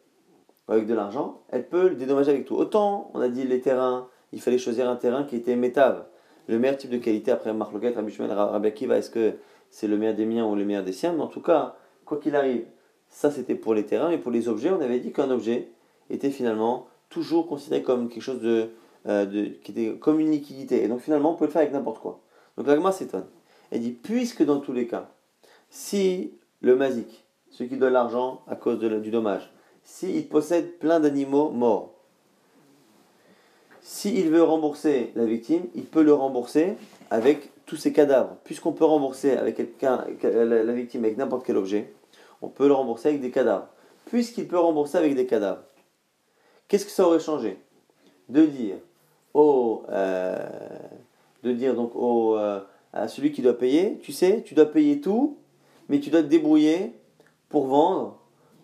avec 0.68 0.86
de 0.86 0.94
l'argent, 0.94 1.42
elle 1.50 1.68
peut 1.68 1.88
le 1.88 1.94
dédommager 1.96 2.30
avec 2.30 2.44
tout. 2.44 2.54
Autant, 2.54 3.10
on 3.14 3.20
a 3.20 3.28
dit 3.28 3.44
les 3.44 3.60
terrains, 3.60 4.08
il 4.32 4.40
fallait 4.40 4.58
choisir 4.58 4.88
un 4.88 4.96
terrain 4.96 5.24
qui 5.24 5.36
était 5.36 5.56
métave, 5.56 6.06
le 6.46 6.58
meilleur 6.58 6.76
type 6.76 6.90
de 6.90 6.98
qualité 6.98 7.30
après 7.30 7.52
Marloquet, 7.52 7.90
Rabbi 7.90 8.12
Shmuel, 8.12 8.32
Rabbi 8.32 8.68
est-ce 8.68 9.10
que 9.10 9.34
c'est 9.70 9.88
le 9.88 9.96
meilleur 9.96 10.14
des 10.14 10.26
miens 10.26 10.46
ou 10.46 10.54
le 10.54 10.64
meilleur 10.64 10.84
des 10.84 10.92
siens? 10.92 11.12
Mais 11.12 11.22
en 11.22 11.28
tout 11.28 11.42
cas, 11.42 11.76
quoi 12.10 12.18
qu'il 12.18 12.34
arrive, 12.34 12.64
ça 13.08 13.30
c'était 13.30 13.54
pour 13.54 13.72
les 13.72 13.86
terrains, 13.86 14.08
mais 14.10 14.18
pour 14.18 14.32
les 14.32 14.48
objets, 14.48 14.70
on 14.70 14.80
avait 14.80 14.98
dit 14.98 15.12
qu'un 15.12 15.30
objet 15.30 15.68
était 16.10 16.30
finalement 16.30 16.88
toujours 17.08 17.46
considéré 17.46 17.82
comme 17.82 18.08
quelque 18.08 18.22
chose 18.22 18.40
de, 18.40 18.70
euh, 19.06 19.24
de, 19.26 19.44
qui 19.44 19.70
était 19.70 19.96
comme 19.96 20.18
une 20.18 20.32
liquidité. 20.32 20.82
Et 20.82 20.88
donc 20.88 21.00
finalement, 21.00 21.32
on 21.32 21.34
peut 21.36 21.44
le 21.44 21.52
faire 21.52 21.62
avec 21.62 21.72
n'importe 21.72 22.00
quoi. 22.00 22.20
Donc 22.56 22.66
l'agma 22.66 22.90
s'étonne. 22.90 23.26
Elle 23.70 23.80
dit, 23.80 23.92
puisque 23.92 24.44
dans 24.44 24.58
tous 24.58 24.72
les 24.72 24.88
cas, 24.88 25.08
si 25.68 26.32
le 26.62 26.74
mazik, 26.74 27.24
celui 27.48 27.70
qui 27.70 27.76
donne 27.76 27.92
l'argent 27.92 28.42
à 28.48 28.56
cause 28.56 28.80
du 28.80 29.10
dommage, 29.12 29.52
s'il 29.84 30.28
possède 30.28 30.78
plein 30.78 30.98
d'animaux 30.98 31.50
morts, 31.50 31.94
s'il 33.82 34.30
veut 34.30 34.42
rembourser 34.42 35.12
la 35.14 35.26
victime, 35.26 35.62
il 35.76 35.84
peut 35.84 36.02
le 36.02 36.12
rembourser 36.12 36.74
avec 37.08 37.52
tous 37.66 37.76
ses 37.76 37.92
cadavres. 37.92 38.36
Puisqu'on 38.42 38.72
peut 38.72 38.84
rembourser 38.84 39.36
avec 39.36 39.58
la 39.80 40.72
victime 40.72 41.04
avec 41.04 41.16
n'importe 41.16 41.46
quel 41.46 41.56
objet, 41.56 41.92
on 42.42 42.48
peut 42.48 42.66
le 42.66 42.74
rembourser 42.74 43.08
avec 43.08 43.20
des 43.20 43.30
cadavres. 43.30 43.68
Puisqu'il 44.06 44.48
peut 44.48 44.58
rembourser 44.58 44.98
avec 44.98 45.14
des 45.14 45.26
cadavres, 45.26 45.62
qu'est-ce 46.68 46.84
que 46.84 46.90
ça 46.90 47.06
aurait 47.06 47.20
changé? 47.20 47.58
De 48.28 48.44
dire 48.46 48.76
au, 49.34 49.84
euh, 49.88 50.36
de 51.42 51.52
dire 51.52 51.74
donc 51.74 51.94
au, 51.94 52.36
euh, 52.36 52.60
à 52.92 53.08
celui 53.08 53.32
qui 53.32 53.42
doit 53.42 53.56
payer, 53.56 53.98
tu 54.02 54.12
sais, 54.12 54.42
tu 54.44 54.54
dois 54.54 54.66
payer 54.66 55.00
tout, 55.00 55.38
mais 55.88 56.00
tu 56.00 56.10
dois 56.10 56.22
te 56.22 56.28
débrouiller 56.28 56.92
pour 57.48 57.66
vendre, 57.66 58.18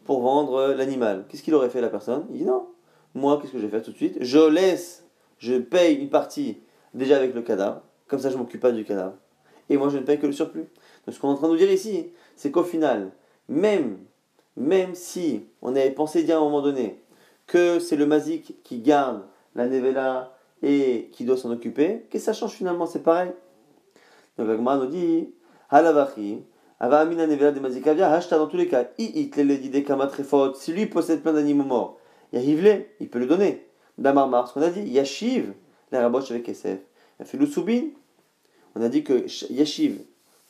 pour 0.04 0.20
vendre 0.20 0.74
l'animal. 0.76 1.26
Qu'est-ce 1.28 1.42
qu'il 1.42 1.54
aurait 1.54 1.70
fait 1.70 1.80
la 1.80 1.90
personne? 1.90 2.26
Il 2.30 2.38
dit 2.38 2.44
non. 2.44 2.68
Moi, 3.14 3.38
qu'est-ce 3.40 3.52
que 3.52 3.58
je 3.58 3.64
vais 3.64 3.70
faire 3.70 3.82
tout 3.82 3.92
de 3.92 3.96
suite? 3.96 4.18
Je 4.20 4.38
laisse, 4.38 5.06
je 5.38 5.54
paye 5.54 5.96
une 5.96 6.10
partie 6.10 6.58
déjà 6.92 7.16
avec 7.16 7.34
le 7.34 7.42
cadavre, 7.42 7.82
comme 8.08 8.18
ça 8.18 8.30
je 8.30 8.36
m'occupe 8.36 8.60
pas 8.60 8.72
du 8.72 8.84
cadavre. 8.84 9.14
Et 9.68 9.76
moi 9.76 9.88
je 9.88 9.98
ne 9.98 10.02
paye 10.02 10.18
que 10.18 10.26
le 10.26 10.32
surplus. 10.32 10.66
Donc 11.06 11.14
ce 11.14 11.20
qu'on 11.20 11.28
est 11.28 11.32
en 11.32 11.36
train 11.36 11.48
de 11.48 11.52
nous 11.52 11.58
dire 11.58 11.70
ici, 11.70 12.10
c'est 12.36 12.50
qu'au 12.50 12.62
final, 12.62 13.10
même, 13.48 13.98
même 14.56 14.94
si 14.94 15.44
on 15.62 15.76
avait 15.76 15.90
pensé 15.90 16.22
dire 16.22 16.36
à 16.36 16.40
un 16.40 16.44
moment 16.44 16.62
donné 16.62 17.00
que 17.46 17.78
c'est 17.78 17.96
le 17.96 18.06
mazik 18.06 18.62
qui 18.64 18.78
garde 18.78 19.22
la 19.54 19.66
nevela 19.66 20.36
et 20.62 21.10
qui 21.12 21.24
doit 21.24 21.36
s'en 21.36 21.50
occuper, 21.50 22.06
que 22.10 22.18
ça 22.18 22.32
change 22.32 22.52
finalement? 22.52 22.86
C'est 22.86 23.02
pareil. 23.02 23.30
Donc 24.38 24.48
Agmar 24.48 24.78
nous 24.78 24.86
dit, 24.86 25.30
halavachi, 25.70 26.42
Ava 26.78 27.00
Amina 27.00 27.26
Nevela 27.26 27.52
de 27.52 27.60
Mazikavia, 27.60 28.12
Hashta 28.12 28.36
dans 28.36 28.48
tous 28.48 28.58
les 28.58 28.68
cas, 28.68 28.84
I 28.98 29.30
dit 29.30 29.84
Kama 29.84 30.10
si 30.54 30.72
lui 30.72 30.86
possède 30.86 31.22
plein 31.22 31.32
d'animaux 31.32 31.64
morts, 31.64 31.98
Yahivle, 32.32 32.84
il 33.00 33.08
peut 33.08 33.18
le 33.18 33.26
donner. 33.26 33.66
Damarmar, 33.96 34.48
ce 34.48 34.54
qu'on 34.54 34.62
a 34.62 34.68
dit, 34.68 34.82
Yashiv, 34.82 35.54
la 35.90 36.02
raboche 36.02 36.30
avec. 36.30 36.50
Yafilou 37.18 37.46
Soubin, 37.46 37.84
on 38.74 38.82
a 38.82 38.88
dit 38.90 39.04
que 39.04 39.24
Yashiv, 39.50 40.00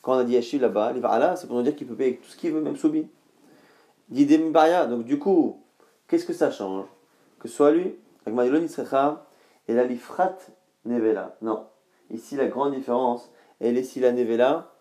quand 0.07 0.15
on 0.15 0.19
a 0.19 0.23
dit 0.23 0.35
Yashiv 0.35 0.61
là-bas, 0.61 0.93
là, 0.93 1.35
c'est 1.35 1.47
pour 1.47 1.57
nous 1.57 1.63
dire 1.63 1.75
qu'il 1.75 1.85
peut 1.85 1.93
payer 1.93 2.15
tout 2.15 2.29
ce 2.29 2.37
qu'il 2.37 2.53
veut, 2.53 2.61
même 2.61 2.77
Soubin. 2.77 3.03
Yidem 4.09 4.53
Baya, 4.53 4.85
donc 4.85 5.03
du 5.03 5.19
coup, 5.19 5.61
qu'est-ce 6.07 6.23
que 6.23 6.31
ça 6.31 6.49
change? 6.49 6.85
Que 7.39 7.49
ce 7.49 7.55
soit 7.57 7.71
lui, 7.71 7.93
Agmadilon 8.25 8.61
Yisrecha, 8.61 9.25
et 9.67 9.73
la 9.73 9.83
Lifrat 9.83 10.37
Nevela. 10.85 11.35
Non, 11.41 11.65
ici 12.09 12.37
la 12.37 12.47
grande 12.47 12.73
différence, 12.73 13.29
elle 13.59 13.77
est 13.77 13.83
si 13.83 13.99
la 13.99 14.13
Nevela, 14.13 14.71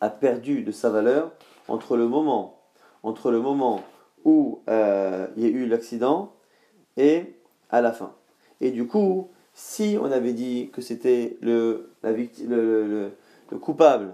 a 0.00 0.10
perdu 0.10 0.64
de 0.64 0.72
sa 0.72 0.90
valeur 0.90 1.30
entre 1.68 1.96
le 1.96 2.08
moment, 2.08 2.60
entre 3.04 3.30
le 3.30 3.40
moment 3.40 3.84
où 4.24 4.62
euh, 4.68 5.28
il 5.36 5.44
y 5.44 5.46
a 5.46 5.48
eu 5.50 5.66
l'accident 5.66 6.32
et 6.96 7.36
à 7.70 7.80
la 7.82 7.92
fin. 7.92 8.16
Et 8.60 8.72
du 8.72 8.88
coup, 8.88 9.30
si 9.54 9.96
on 10.02 10.10
avait 10.10 10.32
dit 10.32 10.70
que 10.72 10.82
c'était 10.82 11.38
le, 11.40 11.92
la 12.02 12.10
le, 12.10 13.12
le, 13.48 13.58
coupable 13.60 14.12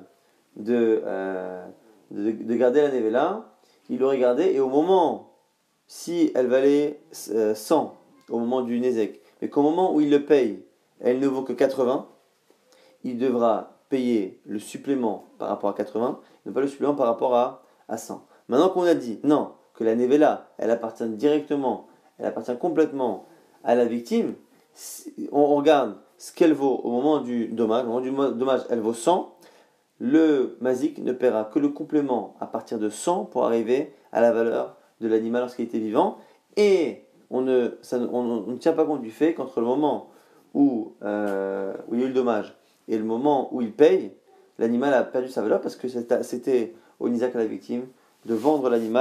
euh, 0.58 1.66
de, 2.10 2.30
de, 2.30 2.54
garder 2.54 2.82
la 2.82 2.90
nevela, 2.90 3.52
il 3.88 3.98
l'aurait 3.98 4.18
gardé 4.18 4.44
et 4.44 4.60
au 4.60 4.68
moment, 4.68 5.34
si 5.86 6.32
elle 6.34 6.46
valait 6.46 7.00
100 7.12 7.34
euh, 7.34 8.32
au 8.32 8.38
moment 8.38 8.62
du 8.62 8.80
Nézek, 8.80 9.20
mais 9.40 9.48
qu'au 9.48 9.62
moment 9.62 9.94
où 9.94 10.00
il 10.00 10.10
le 10.10 10.24
paye, 10.24 10.64
elle 11.00 11.18
ne 11.18 11.26
vaut 11.26 11.42
que 11.42 11.52
80, 11.52 12.08
il 13.04 13.18
devra 13.18 13.78
payer 13.88 14.40
le 14.46 14.58
supplément 14.58 15.26
par 15.38 15.48
rapport 15.48 15.70
à 15.70 15.74
80, 15.74 16.20
ne 16.46 16.50
pas 16.50 16.60
le 16.60 16.68
supplément 16.68 16.94
par 16.94 17.06
rapport 17.06 17.34
à, 17.34 17.62
à 17.88 17.98
100. 17.98 18.24
Maintenant 18.48 18.70
qu'on 18.70 18.82
a 18.82 18.94
dit 18.94 19.20
non, 19.22 19.52
que 19.74 19.84
la 19.84 19.94
nevela, 19.94 20.48
elle 20.58 20.70
appartient 20.70 21.08
directement, 21.08 21.86
elle 22.18 22.26
appartient 22.26 22.56
complètement 22.58 23.26
à 23.62 23.74
la 23.74 23.84
victime, 23.84 24.34
on 25.32 25.46
regarde 25.54 25.96
ce 26.18 26.32
qu'elle 26.32 26.52
vaut 26.52 26.80
au 26.82 26.90
moment 26.90 27.20
du 27.20 27.48
dommage, 27.48 27.84
au 27.84 27.88
moment 27.88 28.00
du 28.00 28.10
dommage, 28.10 28.62
elle 28.70 28.80
vaut 28.80 28.94
100, 28.94 29.35
le 29.98 30.56
mazik 30.60 30.98
ne 30.98 31.12
paiera 31.12 31.44
que 31.44 31.58
le 31.58 31.68
complément 31.68 32.36
à 32.40 32.46
partir 32.46 32.78
de 32.78 32.88
100 32.88 33.26
pour 33.26 33.44
arriver 33.44 33.92
à 34.12 34.20
la 34.20 34.32
valeur 34.32 34.76
de 35.00 35.08
l'animal 35.08 35.42
lorsqu'il 35.42 35.64
était 35.64 35.78
vivant, 35.78 36.18
et 36.56 37.04
on 37.30 37.42
ne, 37.42 37.68
tient 38.56 38.72
pas 38.72 38.84
compte 38.84 39.02
du 39.02 39.10
fait 39.10 39.34
qu'entre 39.34 39.60
le 39.60 39.66
moment 39.66 40.10
où, 40.54 40.94
euh, 41.02 41.74
où 41.88 41.94
il 41.94 42.00
y 42.00 42.02
a 42.02 42.06
eu 42.06 42.08
le 42.08 42.14
dommage 42.14 42.54
et 42.88 42.96
le 42.96 43.04
moment 43.04 43.54
où 43.54 43.60
il 43.60 43.72
paye, 43.72 44.12
l'animal 44.58 44.94
a 44.94 45.02
perdu 45.02 45.28
sa 45.28 45.42
valeur 45.42 45.60
parce 45.60 45.76
que 45.76 45.88
c'était 45.88 46.74
au 47.00 47.08
Nizak 47.08 47.34
à 47.34 47.38
la 47.38 47.46
victime 47.46 47.86
de 48.24 48.34
vendre 48.34 48.70
l'animal 48.70 48.94